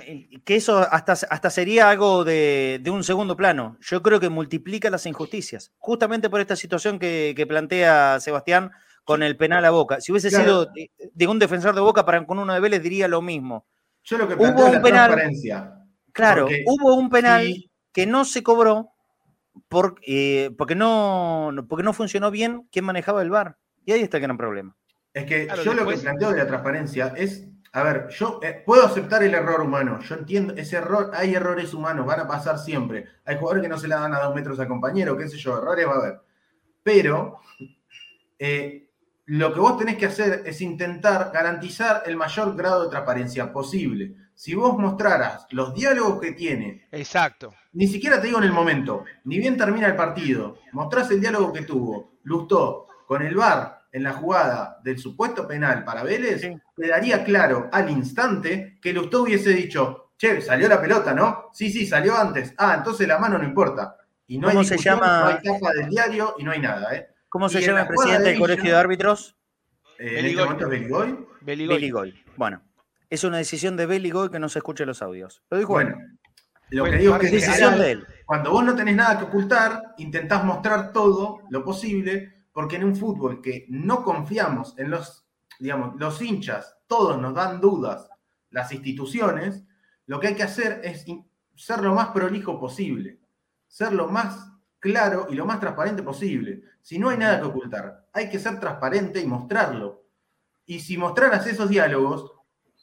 que 0.46 0.56
eso 0.56 0.78
hasta, 0.78 1.14
hasta 1.14 1.50
sería 1.50 1.90
algo 1.90 2.24
de, 2.24 2.82
un 2.88 3.04
segundo 3.04 3.36
plano. 3.36 3.78
Yo 3.82 4.02
creo 4.02 4.20
que 4.20 4.30
multiplica 4.30 4.90
las 4.90 5.06
injusticias, 5.06 5.72
justamente 5.78 6.30
por 6.30 6.40
esta 6.40 6.56
situación 6.56 7.00
que, 7.00 7.46
plantea 7.48 8.20
Sebastián 8.22 8.72
con 9.04 9.24
el 9.24 9.36
penal 9.36 9.66
a 9.66 9.72
Boca. 9.72 10.00
Si 10.00 10.12
hubiese 10.12 10.30
sido 10.30 10.68
de, 10.68 11.28
un 11.28 11.40
defensor 11.40 11.76
de 11.76 11.82
Boca 11.82 12.06
para 12.06 12.26
con 12.26 12.40
uno 12.40 12.54
de 12.54 12.60
Vélez, 12.60 12.82
diría 12.82 13.08
lo 13.08 13.22
mismo. 13.22 13.66
Yo 14.10 14.18
lo 14.18 14.28
que 14.28 14.34
hubo 14.34 14.66
un 14.66 14.82
penal, 14.82 15.32
Claro, 16.12 16.47
hubo 16.66 16.95
un 16.95 17.10
penal 17.10 17.70
que 17.93 18.07
no 18.07 18.26
se 18.26 18.41
cobró 18.41 18.89
eh, 20.01 20.49
porque, 20.57 20.74
no, 20.74 21.51
porque 21.68 21.84
no 21.84 21.93
funcionó 21.93 22.32
bien 22.32 22.68
quien 22.72 22.86
manejaba 22.86 23.22
el 23.22 23.30
VAR. 23.30 23.57
Y 23.86 23.91
ahí 23.91 24.01
está 24.01 24.18
el 24.18 24.24
gran 24.24 24.38
problema. 24.38 24.76
Es 25.14 25.26
que 25.26 25.47
yo 25.64 25.74
lo 25.76 25.88
que 25.88 25.97
planteo 25.97 26.32
de 26.32 26.38
la 26.38 26.47
transparencia 26.47 27.14
es, 27.16 27.47
a 27.72 27.84
ver, 27.84 28.07
yo 28.10 28.39
eh, 28.41 28.64
puedo 28.66 28.84
aceptar 28.84 29.22
el 29.22 29.34
error 29.36 29.62
humano, 29.62 29.99
yo 30.01 30.16
entiendo, 30.16 30.55
ese 30.55 30.78
error, 30.78 31.12
hay 31.14 31.36
errores 31.36 31.74
humanos, 31.76 32.07
van 32.07 32.22
a 32.22 32.28
pasar 32.28 32.57
siempre. 32.57 33.05
Hay 33.26 33.38
jugadores 33.38 33.62
que 33.62 33.70
no 33.70 33.78
se 33.78 33.88
le 33.88 33.93
dan 33.93 34.14
a 34.14 34.22
dos 34.22 34.34
metros 34.34 34.60
al 34.60 34.68
compañero, 34.68 35.16
qué 35.16 35.28
sé 35.28 35.38
yo, 35.38 35.57
errores 35.57 35.88
va 35.88 35.93
a 35.93 35.97
haber. 35.97 36.22
Pero 36.82 37.39
eh, 38.39 38.89
lo 39.30 39.53
que 39.53 39.59
vos 39.59 39.77
tenés 39.77 39.95
que 39.97 40.07
hacer 40.07 40.41
es 40.43 40.59
intentar 40.59 41.30
garantizar 41.32 42.01
el 42.07 42.17
mayor 42.17 42.55
grado 42.55 42.84
de 42.84 42.89
transparencia 42.89 43.53
posible. 43.53 44.15
Si 44.34 44.55
vos 44.55 44.75
mostraras 44.75 45.45
los 45.51 45.75
diálogos 45.75 46.19
que 46.19 46.32
tiene. 46.32 46.88
Exacto. 46.91 47.53
Ni 47.73 47.88
siquiera 47.88 48.19
te 48.19 48.25
digo 48.25 48.39
en 48.39 48.45
el 48.45 48.51
momento, 48.51 49.05
ni 49.25 49.38
bien 49.38 49.55
termina 49.55 49.86
el 49.86 49.95
partido, 49.95 50.57
mostrás 50.71 51.11
el 51.11 51.21
diálogo 51.21 51.53
que 51.53 51.61
tuvo 51.61 52.17
Lustó 52.23 52.88
con 53.05 53.21
el 53.21 53.36
VAR 53.36 53.84
en 53.91 54.01
la 54.01 54.13
jugada 54.13 54.80
del 54.84 54.97
supuesto 54.97 55.47
penal 55.47 55.84
para 55.84 56.01
Vélez, 56.01 56.41
te 56.75 56.88
daría 56.88 57.23
claro 57.23 57.69
al 57.71 57.88
instante 57.91 58.80
que 58.82 58.93
Lustó 58.93 59.21
hubiese 59.21 59.51
dicho, 59.51 60.13
che, 60.17 60.41
salió 60.41 60.67
la 60.67 60.82
pelota, 60.82 61.13
¿no? 61.13 61.51
Sí, 61.53 61.69
sí, 61.71 61.86
salió 61.86 62.17
antes. 62.17 62.55
Ah, 62.57 62.73
entonces 62.75 63.07
la 63.07 63.19
mano 63.19 63.38
no 63.38 63.43
importa. 63.43 63.95
Y 64.25 64.39
no 64.39 64.47
hay 64.47 64.65
se 64.65 64.77
llama? 64.77 65.19
no 65.19 65.27
hay 65.27 65.43
tapa 65.43 65.71
del 65.73 65.89
diario 65.89 66.34
y 66.39 66.43
no 66.43 66.51
hay 66.51 66.59
nada, 66.61 66.95
¿eh? 66.95 67.09
¿Cómo 67.30 67.47
se 67.47 67.61
llama 67.61 67.82
el 67.82 67.88
presidente 67.88 68.30
del 68.30 68.39
Colegio 68.39 68.71
de 68.71 68.75
Árbitros? 68.75 69.36
Eh, 69.99 70.30
este 70.30 70.63
es 70.63 70.69
Beligoy. 70.69 71.27
Beligoy. 71.41 72.23
Bueno, 72.36 72.61
es 73.09 73.23
una 73.23 73.38
decisión 73.38 73.77
de 73.77 73.86
Beligoy 73.86 74.30
que 74.30 74.39
no 74.39 74.49
se 74.49 74.59
escuche 74.59 74.86
los 74.86 75.01
audios. 75.03 75.43
Lo 75.51 75.57
dijo 75.57 75.73
bueno. 75.73 75.95
Lo 76.71 76.86
que 76.86 76.97
digo 76.97 77.15
es 77.15 77.21
que 77.21 77.25
es 77.27 77.32
decisión 77.32 77.77
de 77.77 77.91
él. 77.91 78.07
Cuando 78.25 78.51
vos 78.51 78.63
no 78.63 78.75
tenés 78.75 78.95
nada 78.95 79.17
que 79.17 79.25
ocultar, 79.25 79.93
intentás 79.97 80.43
mostrar 80.43 80.91
todo 80.91 81.41
lo 81.49 81.63
posible, 81.63 82.45
porque 82.51 82.77
en 82.77 82.86
un 82.86 82.95
fútbol 82.95 83.41
que 83.41 83.65
no 83.69 84.03
confiamos 84.03 84.77
en 84.77 84.89
los, 84.89 85.27
digamos, 85.59 85.99
los 85.99 86.21
hinchas, 86.21 86.77
todos 86.88 87.19
nos 87.19 87.34
dan 87.34 87.61
dudas, 87.61 88.09
las 88.49 88.71
instituciones, 88.71 89.63
lo 90.05 90.19
que 90.19 90.27
hay 90.27 90.36
que 90.36 90.43
hacer 90.43 90.82
es 90.84 91.05
ser 91.55 91.80
lo 91.82 91.93
más 91.93 92.09
prolijo 92.09 92.59
posible, 92.59 93.19
ser 93.67 93.93
lo 93.93 94.07
más 94.07 94.51
claro 94.80 95.27
y 95.30 95.36
lo 95.36 95.45
más 95.45 95.59
transparente 95.59 96.03
posible. 96.03 96.63
Si 96.82 96.97
no 96.97 97.09
hay 97.09 97.17
nada 97.17 97.39
que 97.39 97.47
ocultar, 97.47 98.07
hay 98.13 98.30
que 98.30 98.39
ser 98.39 98.59
transparente 98.59 99.19
y 99.19 99.27
mostrarlo. 99.27 100.05
Y 100.65 100.80
si 100.80 100.97
mostraras 100.97 101.45
esos 101.47 101.69
diálogos, 101.69 102.32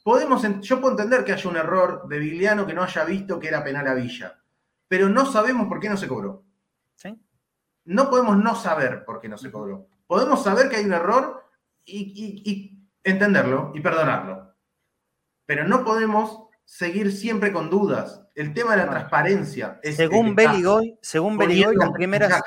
podemos, 0.03 0.43
yo 0.61 0.81
puedo 0.81 0.93
entender 0.93 1.25
que 1.25 1.33
haya 1.33 1.51
un 1.51 1.57
error 1.57 2.07
de 2.09 2.19
Vigliano 2.19 2.67
que 2.67 2.75
no 2.75 2.83
haya 2.83 3.05
visto 3.05 3.41
que 3.41 3.49
era 3.49 3.65
penal 3.65 3.87
a 3.89 3.95
Villa, 3.95 4.41
pero 4.89 5.09
no 5.09 5.27
sabemos 5.27 5.69
por 5.69 5.81
qué 5.81 5.89
no 5.89 5.97
se 5.97 6.09
cobró. 6.09 6.45
¿Sí? 6.95 7.21
No 7.85 8.11
podemos 8.11 8.37
no 8.37 8.55
saber 8.55 9.05
por 9.05 9.21
qué 9.21 9.29
no 9.29 9.39
se 9.39 9.51
cobró. 9.51 9.89
Podemos 10.07 10.43
saber 10.43 10.69
que 10.69 10.77
hay 10.77 10.85
un 10.85 10.93
error 10.93 11.45
y, 11.85 12.43
y 12.45 12.89
entenderlo 13.05 13.73
y 13.75 13.81
perdonarlo. 13.81 14.55
Pero 15.45 15.67
no 15.67 15.85
podemos 15.85 16.49
seguir 16.65 17.13
siempre 17.13 17.53
con 17.53 17.71
dudas 17.71 18.26
el 18.37 18.53
tema 18.53 18.73
de 18.73 18.85
la 18.85 18.91
transparencia. 18.91 19.81
según 19.83 20.35
Beligoy, 20.35 20.99
según 21.01 21.39
Beligoy, 21.39 21.75
las 21.75 21.91
primeras. 21.91 22.43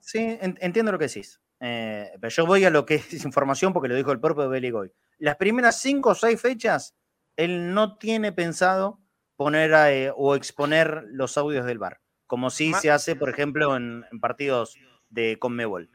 Sí, 0.00 0.38
entiendo 0.40 0.92
lo 0.92 0.98
que 0.98 1.06
decís. 1.06 1.40
eh, 1.60 2.10
pero 2.20 2.30
yo 2.30 2.46
voy 2.46 2.64
a 2.64 2.70
lo 2.70 2.84
que 2.84 2.96
es 2.96 3.12
información 3.24 3.72
porque 3.72 3.88
lo 3.88 3.94
dijo 3.94 4.12
el 4.12 4.20
propio 4.20 4.48
Beligoy. 4.48 4.92
Las 5.18 5.36
primeras 5.36 5.80
cinco 5.80 6.10
o 6.10 6.14
seis 6.14 6.40
fechas, 6.40 6.96
él 7.36 7.72
no 7.72 7.96
tiene 7.98 8.32
pensado 8.32 9.00
poner 9.36 9.70
eh, 9.92 10.12
o 10.16 10.34
exponer 10.34 11.04
los 11.10 11.38
audios 11.38 11.64
del 11.64 11.78
bar, 11.78 12.00
como 12.26 12.50
si 12.50 12.74
se 12.74 12.90
hace, 12.90 13.14
por 13.14 13.30
ejemplo, 13.30 13.76
en, 13.76 14.04
partidos 14.20 14.76
de 15.08 15.38
Conmebol. 15.38 15.88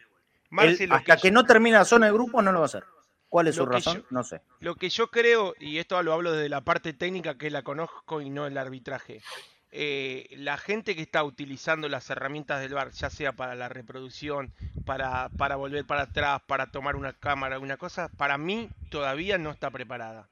hasta 0.90 1.18
que, 1.18 1.32
no 1.32 1.46
termina 1.46 1.80
la 1.80 1.86
zona 1.86 2.06
de 2.06 2.14
grupo 2.14 2.42
no 2.42 2.54
lo 2.54 2.60
va 2.60 2.66
a 2.66 2.68
hacer. 2.68 2.86
¿Cuál 3.34 3.48
es 3.48 3.56
su 3.56 3.66
razón? 3.66 4.06
no 4.12 4.24
sé. 4.24 4.42
Lo 4.60 4.76
que 4.76 4.90
yo 4.90 5.08
creo, 5.08 5.56
y 5.60 5.80
esto 5.80 6.04
lo 6.04 6.14
hablo 6.14 6.34
desde 6.34 6.50
la 6.50 6.62
parte 6.62 6.94
técnica 6.94 7.36
que 7.36 7.50
la 7.50 7.64
conozco 7.64 8.22
y 8.22 8.30
no 8.30 8.46
el 8.46 8.56
arbitraje, 8.60 9.24
eh, 9.72 10.28
la 10.38 10.56
gente 10.60 10.96
que 10.96 11.02
está 11.02 11.24
utilizando 11.24 11.90
las 11.90 12.08
herramientas 12.12 12.62
del 12.62 12.76
bar, 12.76 12.92
ya 12.92 13.10
sea 13.10 13.32
para 13.32 13.56
la 13.56 13.70
reproducción, 13.70 14.54
para, 14.86 15.30
para 15.30 15.56
volver 15.56 15.84
para 15.84 16.04
atrás, 16.04 16.44
para 16.46 16.68
tomar 16.68 16.96
una 16.96 17.14
cámara, 17.14 17.58
una 17.58 17.78
cosa, 17.78 18.08
para 18.18 18.38
mí 18.38 18.70
todavía 18.92 19.40
no 19.40 19.50
está 19.50 19.72
preparada. 19.72 20.30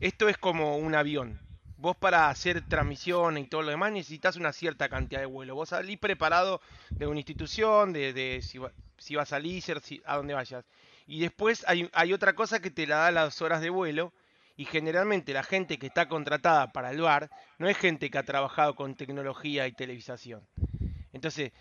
Esto 0.00 0.28
es 0.28 0.36
como 0.36 0.78
un 0.78 0.96
avión. 0.96 1.38
Vos 1.78 1.96
para 1.96 2.28
hacer 2.28 2.66
transmisión 2.66 3.38
y 3.38 3.46
todo 3.46 3.62
lo 3.62 3.70
demás 3.70 3.92
necesitas 3.92 4.34
una 4.34 4.52
cierta 4.52 4.88
cantidad 4.88 5.20
de 5.20 5.26
vuelo. 5.26 5.54
Vos 5.54 5.68
salís 5.68 6.00
preparado 6.00 6.60
de 6.90 7.06
una 7.06 7.20
institución, 7.20 7.92
de, 7.92 8.40
si, 8.42 8.58
si, 8.98 9.14
vas 9.14 9.28
a 9.28 9.36
salir, 9.36 9.62
a 10.04 10.16
donde 10.16 10.34
vayas. 10.34 10.64
Y 11.06 11.20
después 11.20 11.64
hay, 11.68 11.88
hay 11.92 12.12
otra 12.12 12.34
cosa 12.34 12.60
que 12.60 12.70
te 12.70 12.86
la 12.86 12.96
da 12.96 13.10
las 13.10 13.40
horas 13.42 13.60
de 13.60 13.70
vuelo, 13.70 14.12
y 14.56 14.64
generalmente 14.64 15.34
la 15.34 15.42
gente 15.42 15.78
que 15.78 15.86
está 15.86 16.08
contratada 16.08 16.72
para 16.72 16.90
el 16.90 17.02
bar 17.02 17.30
no 17.58 17.68
es 17.68 17.76
gente 17.76 18.10
que 18.10 18.18
ha 18.18 18.22
trabajado 18.22 18.74
con 18.74 18.94
tecnología 18.94 19.66
y 19.66 19.72
televisación. 19.72 20.46
Entonces, 21.12 21.52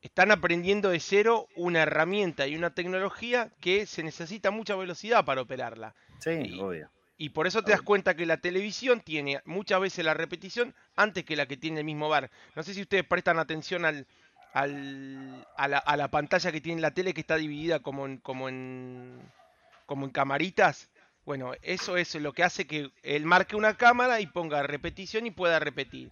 están 0.00 0.30
aprendiendo 0.30 0.88
de 0.88 1.00
cero 1.00 1.46
una 1.54 1.82
herramienta 1.82 2.46
y 2.46 2.56
una 2.56 2.74
tecnología 2.74 3.52
que 3.60 3.84
se 3.84 4.02
necesita 4.02 4.50
mucha 4.50 4.74
velocidad 4.74 5.24
para 5.24 5.42
operarla. 5.42 5.94
Sí, 6.18 6.30
y, 6.30 6.60
obvio. 6.60 6.90
Y 7.18 7.30
por 7.30 7.46
eso 7.46 7.62
te 7.62 7.72
das 7.72 7.82
cuenta 7.82 8.16
que 8.16 8.24
la 8.24 8.38
televisión 8.38 9.02
tiene 9.02 9.42
muchas 9.44 9.78
veces 9.78 10.02
la 10.06 10.14
repetición 10.14 10.74
antes 10.96 11.24
que 11.24 11.36
la 11.36 11.44
que 11.44 11.58
tiene 11.58 11.80
el 11.80 11.84
mismo 11.84 12.08
bar. 12.08 12.30
No 12.56 12.62
sé 12.62 12.72
si 12.72 12.80
ustedes 12.80 13.04
prestan 13.04 13.38
atención 13.38 13.84
al, 13.84 14.06
al, 14.52 15.46
a, 15.56 15.68
la, 15.68 15.78
a, 15.78 15.96
la, 15.96 16.08
pantalla 16.08 16.52
que 16.52 16.60
tiene 16.60 16.80
la 16.80 16.90
tele 16.92 17.14
que 17.14 17.20
está 17.20 17.36
dividida 17.36 17.80
como 17.80 18.06
en, 18.06 18.18
como 18.18 18.48
en, 18.48 19.20
como 19.86 20.06
en 20.06 20.12
camaritas. 20.12 20.88
Bueno, 21.24 21.52
eso 21.62 21.96
es 21.96 22.14
lo 22.16 22.32
que 22.32 22.42
hace 22.42 22.66
que 22.66 22.90
él 23.02 23.24
marque 23.24 23.56
una 23.56 23.76
cámara 23.76 24.20
y 24.20 24.26
ponga 24.26 24.62
repetición 24.62 25.26
y 25.26 25.30
pueda 25.30 25.58
repetir. 25.58 26.10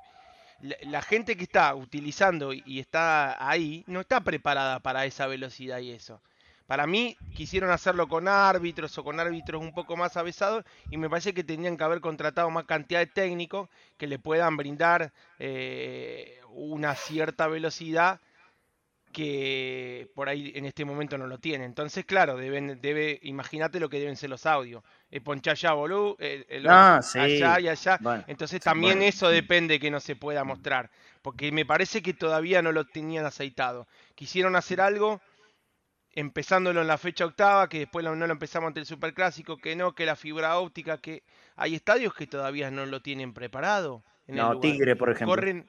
La, 0.83 1.03
gente 1.03 1.37
que 1.37 1.45
está 1.45 1.75
utilizando 1.75 2.53
y 2.53 2.81
está 2.81 3.49
ahí 3.49 3.85
no 3.87 4.01
está 4.01 4.21
preparada 4.21 4.81
para 4.81 5.07
esa 5.07 5.27
velocidad 5.27 5.79
y 5.79 5.93
eso. 5.93 6.21
Para 6.67 6.87
mí 6.87 7.17
quisieron 7.35 7.71
hacerlo 7.71 8.09
con 8.09 8.29
árbitros 8.29 8.99
o 8.99 9.05
con 9.05 9.21
árbitros 9.21 9.63
un 9.63 9.73
poco 9.73 9.97
más 9.97 10.17
avesados 10.17 10.65
y 10.91 10.99
me 10.99 11.09
parece 11.09 11.33
que 11.33 11.45
tendrían 11.45 11.77
que 11.77 11.85
haber 11.85 12.01
contratado 12.01 12.51
más 12.51 12.65
cantidad 12.65 13.01
de 13.01 13.07
técnicos 13.07 13.71
que 13.97 14.07
le 14.07 14.19
puedan 14.19 14.57
brindar 14.57 15.13
eh, 15.39 16.41
una 16.51 16.95
cierta 16.95 17.47
velocidad 17.47 18.21
que 19.13 20.11
por 20.15 20.29
ahí 20.29 20.53
en 20.55 20.65
este 20.65 20.85
momento 20.85 21.19
no 21.19 21.27
lo 21.27 21.39
tiene. 21.39 21.65
Entonces, 21.65 22.05
claro, 22.05 22.37
deben, 22.37 22.81
debe, 22.81 23.19
imagínate 23.23 23.81
lo 23.81 23.89
que 23.89 23.99
deben 23.99 24.17
ser 24.17 24.31
los 24.31 24.47
audios. 24.47 24.83
Eh, 25.11 25.21
ponchar 25.21 25.53
allá, 25.53 25.73
boludo, 25.73 26.17
ah, 26.69 27.01
allá 27.15 27.61
y 27.61 27.69
allá. 27.69 27.99
Entonces 28.27 28.61
también 28.61 29.03
eso 29.03 29.29
depende 29.29 29.81
que 29.81 29.91
no 29.91 30.01
se 30.01 30.17
pueda 30.17 30.45
mostrar. 30.45 30.91
Porque 31.23 31.51
me 31.53 31.65
parece 31.65 32.03
que 32.03 32.15
todavía 32.15 32.63
no 32.63 32.73
lo 32.73 32.85
tenían 32.85 33.27
aceitado. 33.27 33.87
Quisieron 34.15 34.57
hacer 34.57 34.81
algo 34.81 35.21
empezándolo 36.13 36.81
en 36.81 36.89
la 36.89 36.99
fecha 36.99 37.25
octava, 37.25 37.69
que 37.69 37.81
después 37.81 38.05
no 38.05 38.15
lo 38.15 38.33
empezamos 38.33 38.69
ante 38.69 38.81
el 38.81 38.87
superclásico, 38.87 39.57
que 39.57 39.77
no, 39.77 39.95
que 39.95 40.05
la 40.05 40.17
fibra 40.17 40.59
óptica, 40.59 40.99
que 40.99 41.23
hay 41.55 41.77
estadios 41.77 42.13
que 42.13 42.27
todavía 42.27 42.71
no 42.71 42.87
lo 42.87 43.01
tienen 43.01 43.33
preparado. 43.33 44.03
no, 44.27 44.59
Tigre, 44.59 44.97
por 44.97 45.11
ejemplo. 45.11 45.37
Corren, 45.37 45.69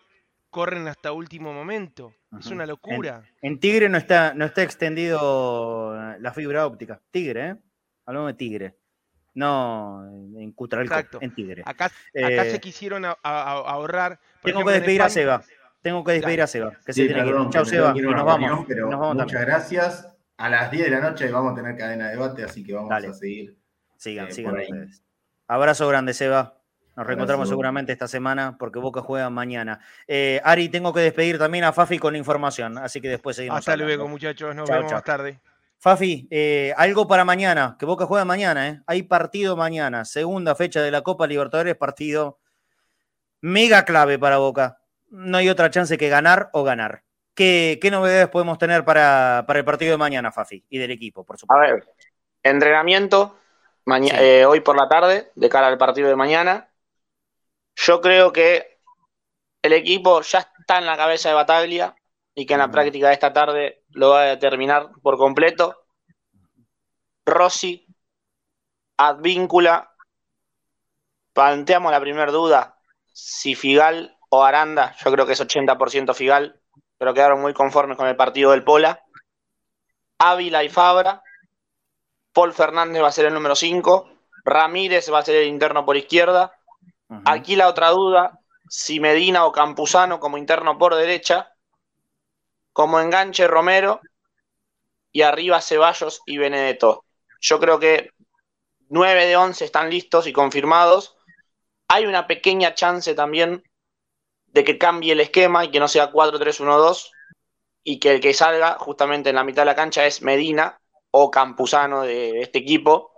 corren 0.49 0.87
hasta 0.87 1.11
último 1.11 1.53
momento. 1.53 2.13
Es 2.37 2.47
una 2.47 2.65
locura. 2.65 3.23
En, 3.41 3.59
Tigre 3.59 3.89
no 3.89 3.97
está, 3.97 4.33
no 4.33 4.45
está 4.45 4.63
extendido 4.63 5.95
la 6.19 6.33
fibra 6.33 6.65
óptica. 6.65 7.01
Tigre, 7.11 7.49
¿eh? 7.49 7.55
Hablamos 8.05 8.29
de 8.29 8.33
Tigre. 8.35 8.75
No 9.35 10.05
en 10.37 10.51
Cutralco, 10.53 11.19
en 11.21 11.33
Tigre. 11.33 11.61
Acá, 11.65 11.85
acá 11.85 12.43
se 12.43 12.55
eh, 12.55 12.59
quisieron 12.59 13.05
ahorrar. 13.23 14.19
tengo 14.43 14.65
que 14.65 14.73
despedir 14.73 15.01
a 15.01 15.09
Seba. 15.09 15.43
Tengo 15.81 16.03
que 16.03 16.13
despedir 16.13 16.41
a 16.41 16.47
Seba. 16.47 16.73
Que 16.85 16.93
se 16.93 17.05
tiene 17.05 17.23
que 17.23 17.49
Chau, 17.51 17.65
Seba. 17.65 17.93
Y 17.95 18.01
nos 18.01 18.25
vamos. 18.25 18.67
muchas 19.15 19.41
gracias. 19.41 20.15
A 20.37 20.49
las 20.49 20.71
10 20.71 20.85
de 20.85 20.89
la 20.89 21.01
noche 21.01 21.29
vamos 21.29 21.51
a 21.51 21.55
tener 21.55 21.75
cadena 21.77 22.05
de 22.05 22.11
debate, 22.11 22.43
así 22.43 22.63
que 22.63 22.73
vamos 22.73 22.91
a 22.91 23.13
seguir. 23.13 23.57
Sigan, 23.97 24.29
eh, 24.29 24.31
sigan 24.31 24.57
ustedes. 24.57 25.03
Abrazo 25.47 25.87
grande, 25.87 26.13
Seba. 26.13 26.59
Nos 26.99 27.07
reencontramos 27.07 27.47
seguramente 27.47 27.93
esta 27.93 28.09
semana 28.09 28.57
porque 28.59 28.77
Boca 28.77 28.99
juega 28.99 29.29
mañana. 29.29 29.79
Eh, 30.05 30.41
Ari, 30.43 30.67
tengo 30.67 30.93
que 30.93 30.99
despedir 30.99 31.39
también 31.39 31.63
a 31.63 31.71
Fafi 31.71 31.97
con 31.97 32.13
información, 32.13 32.77
así 32.77 32.99
que 32.99 33.07
después 33.07 33.37
seguimos. 33.37 33.59
Hasta 33.59 33.77
luego, 33.77 34.05
muchachos. 34.09 34.53
Nos 34.53 34.69
vemos 34.69 34.91
más 34.91 35.03
tarde. 35.05 35.39
Fafi, 35.77 36.27
eh, 36.29 36.73
algo 36.75 37.07
para 37.07 37.23
mañana, 37.23 37.77
que 37.79 37.85
Boca 37.85 38.05
juega 38.05 38.25
mañana, 38.25 38.67
¿eh? 38.67 38.81
Hay 38.85 39.03
partido 39.03 39.55
mañana, 39.55 40.03
segunda 40.03 40.55
fecha 40.55 40.81
de 40.81 40.91
la 40.91 41.01
Copa 41.01 41.25
Libertadores, 41.25 41.77
partido 41.77 42.37
mega 43.39 43.85
clave 43.85 44.19
para 44.19 44.37
Boca. 44.39 44.81
No 45.09 45.37
hay 45.37 45.47
otra 45.47 45.69
chance 45.69 45.97
que 45.97 46.09
ganar 46.09 46.49
o 46.51 46.65
ganar. 46.65 47.03
¿Qué, 47.33 47.79
novedades 47.89 48.27
podemos 48.27 48.57
tener 48.57 48.83
para, 48.83 49.45
el 49.47 49.63
partido 49.63 49.91
de 49.91 49.97
mañana, 49.97 50.33
Fafi? 50.33 50.65
Y 50.67 50.77
del 50.77 50.91
equipo, 50.91 51.23
por 51.23 51.37
supuesto. 51.37 51.63
A 51.63 51.65
ver, 51.65 51.87
entrenamiento 52.43 53.37
eh, 53.97 54.45
hoy 54.45 54.59
por 54.59 54.75
la 54.75 54.89
tarde, 54.89 55.31
de 55.35 55.49
cara 55.49 55.67
al 55.67 55.77
partido 55.77 56.09
de 56.09 56.17
mañana. 56.17 56.68
Yo 57.82 58.01
creo 58.01 58.34
que 58.34 58.82
el 59.61 59.71
equipo 59.71 60.21
ya 60.21 60.39
está 60.39 60.80
en 60.80 60.86
la 60.86 60.97
cabeza 60.97 61.30
de 61.30 61.36
Bataglia 61.36 61.95
y 62.36 62.45
que 62.45 62.53
en 62.53 62.59
la 62.59 62.69
práctica 62.69 63.07
de 63.07 63.13
esta 63.13 63.32
tarde 63.32 63.84
lo 63.91 64.09
va 64.09 64.23
a 64.23 64.25
determinar 64.25 64.89
por 65.01 65.17
completo. 65.17 65.86
Rossi, 67.25 67.86
Advíncula, 68.97 69.93
planteamos 71.32 71.91
la 71.91 72.01
primera 72.01 72.32
duda, 72.34 72.77
si 73.13 73.55
Figal 73.55 74.17
o 74.30 74.43
Aranda, 74.43 74.93
yo 75.03 75.09
creo 75.11 75.25
que 75.25 75.34
es 75.34 75.41
80% 75.41 76.13
Figal, 76.13 76.61
pero 76.97 77.13
quedaron 77.13 77.39
muy 77.39 77.53
conformes 77.53 77.95
con 77.95 78.07
el 78.07 78.17
partido 78.17 78.51
del 78.51 78.65
Pola. 78.65 79.05
Ávila 80.17 80.65
y 80.65 80.69
Fabra, 80.69 81.23
Paul 82.34 82.53
Fernández 82.53 83.01
va 83.01 83.07
a 83.07 83.13
ser 83.13 83.27
el 83.27 83.34
número 83.34 83.55
5, 83.55 84.09
Ramírez 84.43 85.09
va 85.11 85.19
a 85.19 85.25
ser 85.25 85.38
el 85.38 85.47
interno 85.47 85.86
por 85.86 85.95
izquierda, 85.95 86.59
Aquí 87.26 87.55
la 87.55 87.68
otra 87.68 87.89
duda, 87.89 88.39
si 88.70 88.99
Medina 88.99 89.45
o 89.45 89.51
Campuzano 89.51 90.20
como 90.20 90.38
interno 90.38 90.78
por 90.78 90.95
derecha, 90.95 91.51
como 92.72 92.99
enganche 92.99 93.47
Romero 93.47 93.99
y 95.12 95.24
arriba 95.24 95.62
Ceballos 95.62 96.22
y 96.26 96.38
Benedetto. 96.38 97.03
Yo 97.41 97.60
creo 97.60 97.80
que 97.80 98.12
9 98.89 99.26
de 99.26 99.38
11 99.38 99.65
están 99.65 99.90
listos 99.90 100.27
y 100.27 100.34
confirmados. 100.34 101.18
Hay 101.88 102.06
una 102.06 102.27
pequeña 102.27 102.76
chance 102.76 103.15
también 103.15 103.64
de 104.48 104.64
que 104.64 104.77
cambie 104.77 105.14
el 105.14 105.19
esquema 105.19 105.65
y 105.65 105.72
que 105.72 105.80
no 105.80 105.88
sea 105.88 106.11
4-3-1-2 106.11 107.11
y 107.84 107.99
que 107.99 108.11
el 108.11 108.19
que 108.19 108.34
salga 108.34 108.77
justamente 108.77 109.30
en 109.30 109.36
la 109.36 109.44
mitad 109.44 109.64
de 109.64 109.68
la 109.68 109.76
cancha 109.76 110.06
es 110.06 110.22
Medina 110.22 110.80
o 111.11 111.31
Campuzano 111.31 112.03
de 112.03 112.41
este 112.41 112.60
equipo 112.60 113.11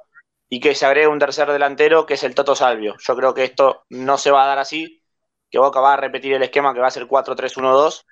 y 0.54 0.60
que 0.60 0.76
se 0.76 0.86
agregue 0.86 1.08
un 1.08 1.18
tercer 1.18 1.50
delantero 1.50 2.06
que 2.06 2.16
es 2.16 2.24
el 2.24 2.36
Toto 2.36 2.56
Salvio. 2.56 2.98
Yo 3.00 3.16
creo 3.16 3.34
que 3.34 3.46
esto 3.46 3.86
no 3.90 4.18
se 4.18 4.32
va 4.32 4.44
a 4.44 4.48
dar 4.48 4.60
así, 4.60 5.02
que 5.50 5.58
Boca 5.58 5.80
va 5.80 5.94
a 5.94 5.98
repetir 5.98 6.34
el 6.34 6.44
esquema 6.44 6.74
que 6.74 6.82
va 6.82 6.88
a 6.88 6.92
ser 6.92 7.08
4-3-1-2 7.08 8.06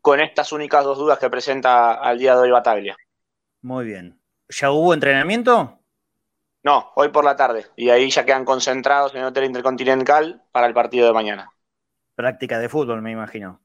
con 0.00 0.18
estas 0.18 0.50
únicas 0.50 0.82
dos 0.82 0.98
dudas 0.98 1.20
que 1.20 1.30
presenta 1.30 1.94
al 1.94 2.18
día 2.18 2.34
de 2.34 2.40
hoy 2.40 2.50
Bataglia. 2.50 2.96
Muy 3.62 3.84
bien. 3.84 4.20
¿Ya 4.48 4.72
hubo 4.72 4.94
entrenamiento? 4.94 5.78
No, 6.64 6.90
hoy 6.96 7.10
por 7.10 7.24
la 7.24 7.36
tarde. 7.36 7.66
Y 7.76 7.88
ahí 7.90 8.10
ya 8.10 8.24
quedan 8.24 8.44
concentrados 8.44 9.14
en 9.14 9.20
el 9.20 9.26
Hotel 9.26 9.44
Intercontinental 9.44 10.42
para 10.50 10.66
el 10.66 10.74
partido 10.74 11.06
de 11.06 11.12
mañana. 11.12 11.52
Práctica 12.16 12.58
de 12.58 12.68
fútbol, 12.68 13.00
me 13.00 13.12
imagino. 13.12 13.60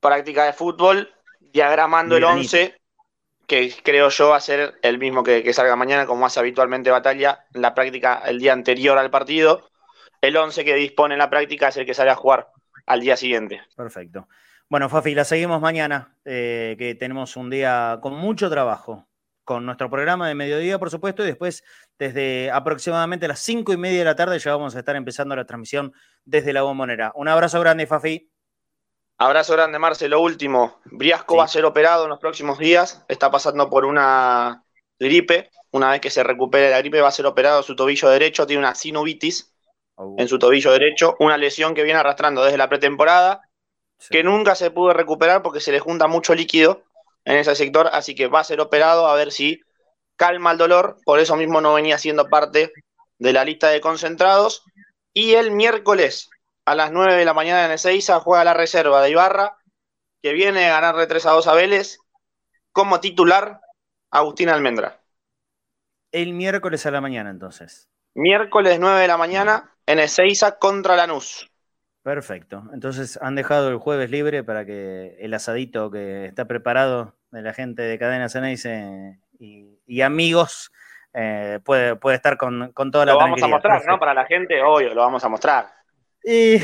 Práctica 0.00 0.44
de 0.44 0.52
fútbol, 0.52 1.10
diagramando 1.40 2.14
el 2.18 2.24
11 2.24 2.76
que 3.46 3.72
creo 3.82 4.08
yo 4.08 4.30
va 4.30 4.36
a 4.36 4.40
ser 4.40 4.74
el 4.82 4.98
mismo 4.98 5.22
que, 5.22 5.52
salga 5.52 5.76
mañana, 5.76 6.06
como 6.06 6.26
hace 6.26 6.40
habitualmente 6.40 6.90
Batalla, 6.90 7.46
en 7.52 7.62
la 7.62 7.74
práctica 7.74 8.22
el 8.26 8.38
día 8.38 8.52
anterior 8.52 8.98
al 8.98 9.10
partido. 9.10 9.68
El 10.20 10.36
11 10.36 10.64
que 10.64 10.74
dispone 10.74 11.14
en 11.14 11.18
la 11.18 11.30
práctica 11.30 11.68
es 11.68 11.76
el 11.76 11.86
que 11.86 11.94
sale 11.94 12.10
a 12.10 12.16
jugar 12.16 12.48
al 12.86 13.00
día 13.00 13.16
siguiente. 13.16 13.60
Perfecto. 13.76 14.28
Bueno, 14.68 14.88
Fafi, 14.88 15.14
la 15.14 15.24
seguimos 15.24 15.60
mañana, 15.60 16.16
eh, 16.24 16.76
que 16.78 16.94
tenemos 16.94 17.36
un 17.36 17.50
día 17.50 17.98
con 18.00 18.14
mucho 18.14 18.48
trabajo, 18.48 19.06
con 19.44 19.66
nuestro 19.66 19.90
programa 19.90 20.28
de 20.28 20.34
mediodía, 20.34 20.78
por 20.78 20.90
supuesto, 20.90 21.22
y 21.22 21.26
después 21.26 21.62
desde 21.98 22.50
aproximadamente 22.50 23.28
las 23.28 23.40
cinco 23.40 23.72
y 23.72 23.76
media 23.76 23.98
de 23.98 24.04
la 24.06 24.16
tarde 24.16 24.38
ya 24.38 24.52
vamos 24.52 24.74
a 24.74 24.78
estar 24.78 24.96
empezando 24.96 25.36
la 25.36 25.44
transmisión 25.44 25.92
desde 26.24 26.54
la 26.54 26.62
bombonera. 26.62 27.12
Un 27.16 27.28
abrazo 27.28 27.60
grande, 27.60 27.86
Fafi. 27.86 28.31
Abrazo 29.18 29.52
grande, 29.52 29.78
Marce. 29.78 30.08
Lo 30.08 30.20
último, 30.20 30.80
Briasco 30.86 31.36
va 31.36 31.44
a 31.44 31.48
ser 31.48 31.64
operado 31.64 32.04
en 32.04 32.10
los 32.10 32.18
próximos 32.18 32.58
días. 32.58 33.04
Está 33.08 33.30
pasando 33.30 33.70
por 33.70 33.84
una 33.84 34.64
gripe. 34.98 35.50
Una 35.70 35.90
vez 35.90 36.00
que 36.00 36.10
se 36.10 36.22
recupere 36.22 36.70
la 36.70 36.78
gripe, 36.78 37.00
va 37.00 37.08
a 37.08 37.12
ser 37.12 37.26
operado 37.26 37.62
su 37.62 37.76
tobillo 37.76 38.08
derecho. 38.08 38.46
Tiene 38.46 38.60
una 38.60 38.74
sinuvitis 38.74 39.54
oh. 39.94 40.16
en 40.18 40.28
su 40.28 40.38
tobillo 40.38 40.72
derecho. 40.72 41.16
Una 41.20 41.36
lesión 41.36 41.74
que 41.74 41.84
viene 41.84 42.00
arrastrando 42.00 42.42
desde 42.42 42.58
la 42.58 42.68
pretemporada, 42.68 43.42
que 44.10 44.24
nunca 44.24 44.54
se 44.54 44.70
pudo 44.70 44.92
recuperar 44.92 45.42
porque 45.42 45.60
se 45.60 45.72
le 45.72 45.78
junta 45.78 46.08
mucho 46.08 46.34
líquido 46.34 46.82
en 47.24 47.36
ese 47.36 47.54
sector. 47.54 47.90
Así 47.92 48.14
que 48.14 48.26
va 48.26 48.40
a 48.40 48.44
ser 48.44 48.60
operado 48.60 49.06
a 49.06 49.14
ver 49.14 49.30
si 49.30 49.60
calma 50.16 50.52
el 50.52 50.58
dolor. 50.58 50.96
Por 51.04 51.20
eso 51.20 51.36
mismo 51.36 51.60
no 51.60 51.74
venía 51.74 51.96
siendo 51.98 52.28
parte 52.28 52.72
de 53.18 53.32
la 53.32 53.44
lista 53.44 53.68
de 53.68 53.80
concentrados. 53.80 54.64
Y 55.14 55.34
el 55.34 55.52
miércoles 55.52 56.28
a 56.64 56.74
las 56.74 56.92
9 56.92 57.14
de 57.14 57.24
la 57.24 57.34
mañana 57.34 57.64
en 57.64 57.72
Ezeiza 57.72 58.20
juega 58.20 58.44
la 58.44 58.54
reserva 58.54 59.02
de 59.02 59.10
Ibarra, 59.10 59.58
que 60.22 60.32
viene 60.32 60.66
a 60.66 60.80
ganarle 60.80 61.06
3 61.06 61.26
a 61.26 61.30
2 61.32 61.46
a 61.46 61.54
Vélez, 61.54 61.98
como 62.72 63.00
titular 63.00 63.60
Agustín 64.10 64.48
Almendra. 64.48 65.00
El 66.12 66.34
miércoles 66.34 66.84
a 66.86 66.90
la 66.90 67.00
mañana, 67.00 67.30
entonces. 67.30 67.88
Miércoles 68.14 68.78
9 68.78 69.00
de 69.00 69.08
la 69.08 69.16
mañana 69.16 69.70
en 69.86 69.98
Ezeiza 69.98 70.58
contra 70.58 70.96
Lanús. 70.96 71.50
Perfecto. 72.02 72.64
Entonces 72.72 73.18
han 73.22 73.34
dejado 73.34 73.68
el 73.68 73.78
jueves 73.78 74.10
libre 74.10 74.42
para 74.44 74.66
que 74.66 75.16
el 75.20 75.32
asadito 75.34 75.90
que 75.90 76.26
está 76.26 76.46
preparado 76.46 77.14
de 77.30 77.42
la 77.42 77.54
gente 77.54 77.82
de 77.82 77.98
Cadena 77.98 78.28
Ceneice 78.28 79.18
y, 79.38 79.78
y 79.86 80.02
amigos 80.02 80.72
eh, 81.14 81.60
puede, 81.64 81.96
puede 81.96 82.16
estar 82.16 82.36
con, 82.36 82.72
con 82.72 82.90
toda 82.90 83.06
la 83.06 83.12
Lo 83.12 83.18
vamos 83.18 83.42
a 83.42 83.46
mostrar, 83.46 83.86
¿no? 83.86 83.98
Para 83.98 84.14
la 84.14 84.24
gente, 84.24 84.62
obvio, 84.62 84.94
lo 84.94 85.02
vamos 85.02 85.22
a 85.24 85.28
mostrar. 85.28 85.66
Y 86.24 86.58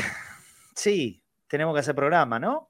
sí, 0.75 1.21
tenemos 1.47 1.73
que 1.73 1.81
hacer 1.81 1.95
programa, 1.95 2.39
¿no? 2.39 2.69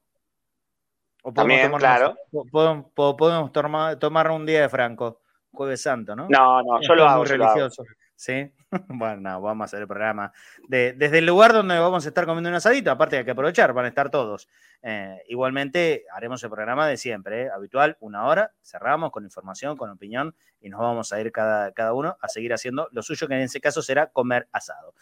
O 1.24 1.34
También, 1.34 1.72
claro. 1.74 2.16
Podemos, 2.52 2.86
podemos 2.94 3.52
tomar, 3.52 4.32
un 4.32 4.46
día 4.46 4.62
de 4.62 4.70
Franco, 4.70 5.22
Jueves 5.52 5.82
Santo, 5.82 6.16
¿no? 6.16 6.28
No, 6.30 6.64
no, 6.64 6.82
yo 6.82 6.96
lo 6.96 7.08
hago. 7.08 7.26
religioso. 7.26 7.84
¿Sí? 8.16 8.52
bueno, 8.90 9.42
vamos 9.42 9.64
a 9.64 9.66
hacer 9.66 9.82
el 9.82 9.88
programa 9.88 10.32
desde 10.68 11.18
el 11.18 11.26
lugar 11.26 11.54
donde 11.54 11.80
vamos 11.80 12.06
a 12.06 12.10
estar 12.10 12.26
comiendo 12.26 12.50
un 12.50 12.56
asadito, 12.56 12.92
aparte 12.92 13.18
hay 13.18 13.26
que 13.26 13.32
aprovechar, 13.32 13.72
van 13.74 13.86
a 13.86 13.88
estar 13.88 14.10
todos. 14.10 14.50
Eh, 14.82 15.24
igualmente 15.30 16.06
haremos 16.14 16.44
el 16.44 16.50
programa 16.50 16.86
de 16.88 16.98
siempre, 16.98 17.44
¿eh? 17.44 17.50
habitual, 17.50 17.98
una 18.02 18.26
hora, 18.26 18.52
cerramos 18.62 19.12
con 19.12 19.24
información, 19.24 19.78
con 19.78 19.90
opinión 19.90 20.36
y 20.60 20.70
nos 20.70 20.82
vamos 20.82 21.14
a 21.14 21.22
ir 21.22 21.32
cada, 21.32 21.72
cada 21.72 21.94
uno 21.94 22.18
a 22.22 22.28
seguir 22.28 22.54
haciendo 22.54 22.90
lo 22.92 23.02
suyo, 23.02 23.28
que 23.28 23.36
en 23.36 23.42
ese 23.42 23.62
caso 23.62 23.82
será 23.82 24.08
comer 24.08 24.48
asado. 24.52 24.94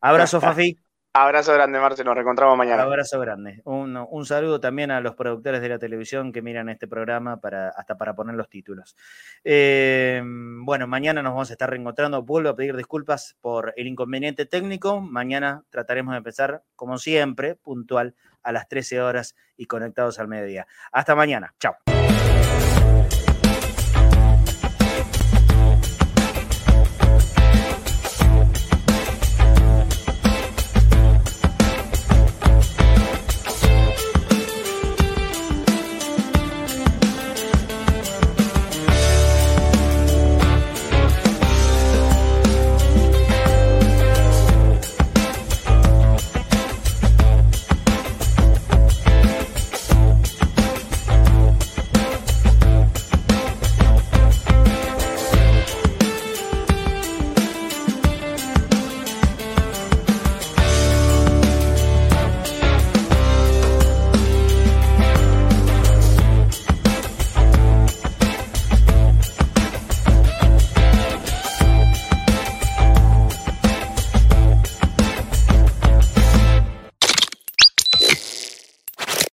Abrazo, 0.00 0.40
Fafi. 0.40 0.76
Abrazo 1.18 1.54
grande, 1.54 1.80
Marce, 1.80 2.04
nos 2.04 2.14
reencontramos 2.14 2.58
mañana. 2.58 2.82
Abrazo 2.82 3.18
grande. 3.18 3.62
Un, 3.64 4.26
saludo 4.26 4.60
también 4.60 4.90
a 4.90 5.00
los 5.00 5.14
productores 5.14 5.62
de 5.62 5.70
la 5.70 5.78
televisión 5.78 6.30
que 6.30 6.42
miran 6.42 6.68
este 6.68 6.86
programa 6.86 7.40
para, 7.40 7.70
hasta 7.70 7.96
para 7.96 8.14
poner 8.14 8.34
los 8.34 8.50
títulos. 8.50 8.98
Eh, 9.42 10.22
bueno, 10.22 10.86
mañana 10.86 11.22
nos 11.22 11.32
vamos 11.32 11.48
a 11.48 11.54
estar 11.54 11.70
reencontrando. 11.70 12.22
Vuelvo 12.22 12.50
a 12.50 12.54
pedir 12.54 12.76
disculpas 12.76 13.34
por 13.40 13.72
el 13.78 13.86
inconveniente 13.86 14.44
técnico. 14.44 15.00
Mañana 15.00 15.64
trataremos 15.70 16.12
de 16.12 16.18
empezar, 16.18 16.64
como 16.74 16.98
siempre, 16.98 17.54
puntual 17.54 18.14
a 18.42 18.52
las 18.52 18.68
13 18.68 19.00
horas 19.00 19.36
y 19.56 19.64
conectados 19.64 20.18
al 20.18 20.28
mediodía. 20.28 20.66
Hasta 20.92 21.14
mañana. 21.14 21.54
Chao. 21.58 21.76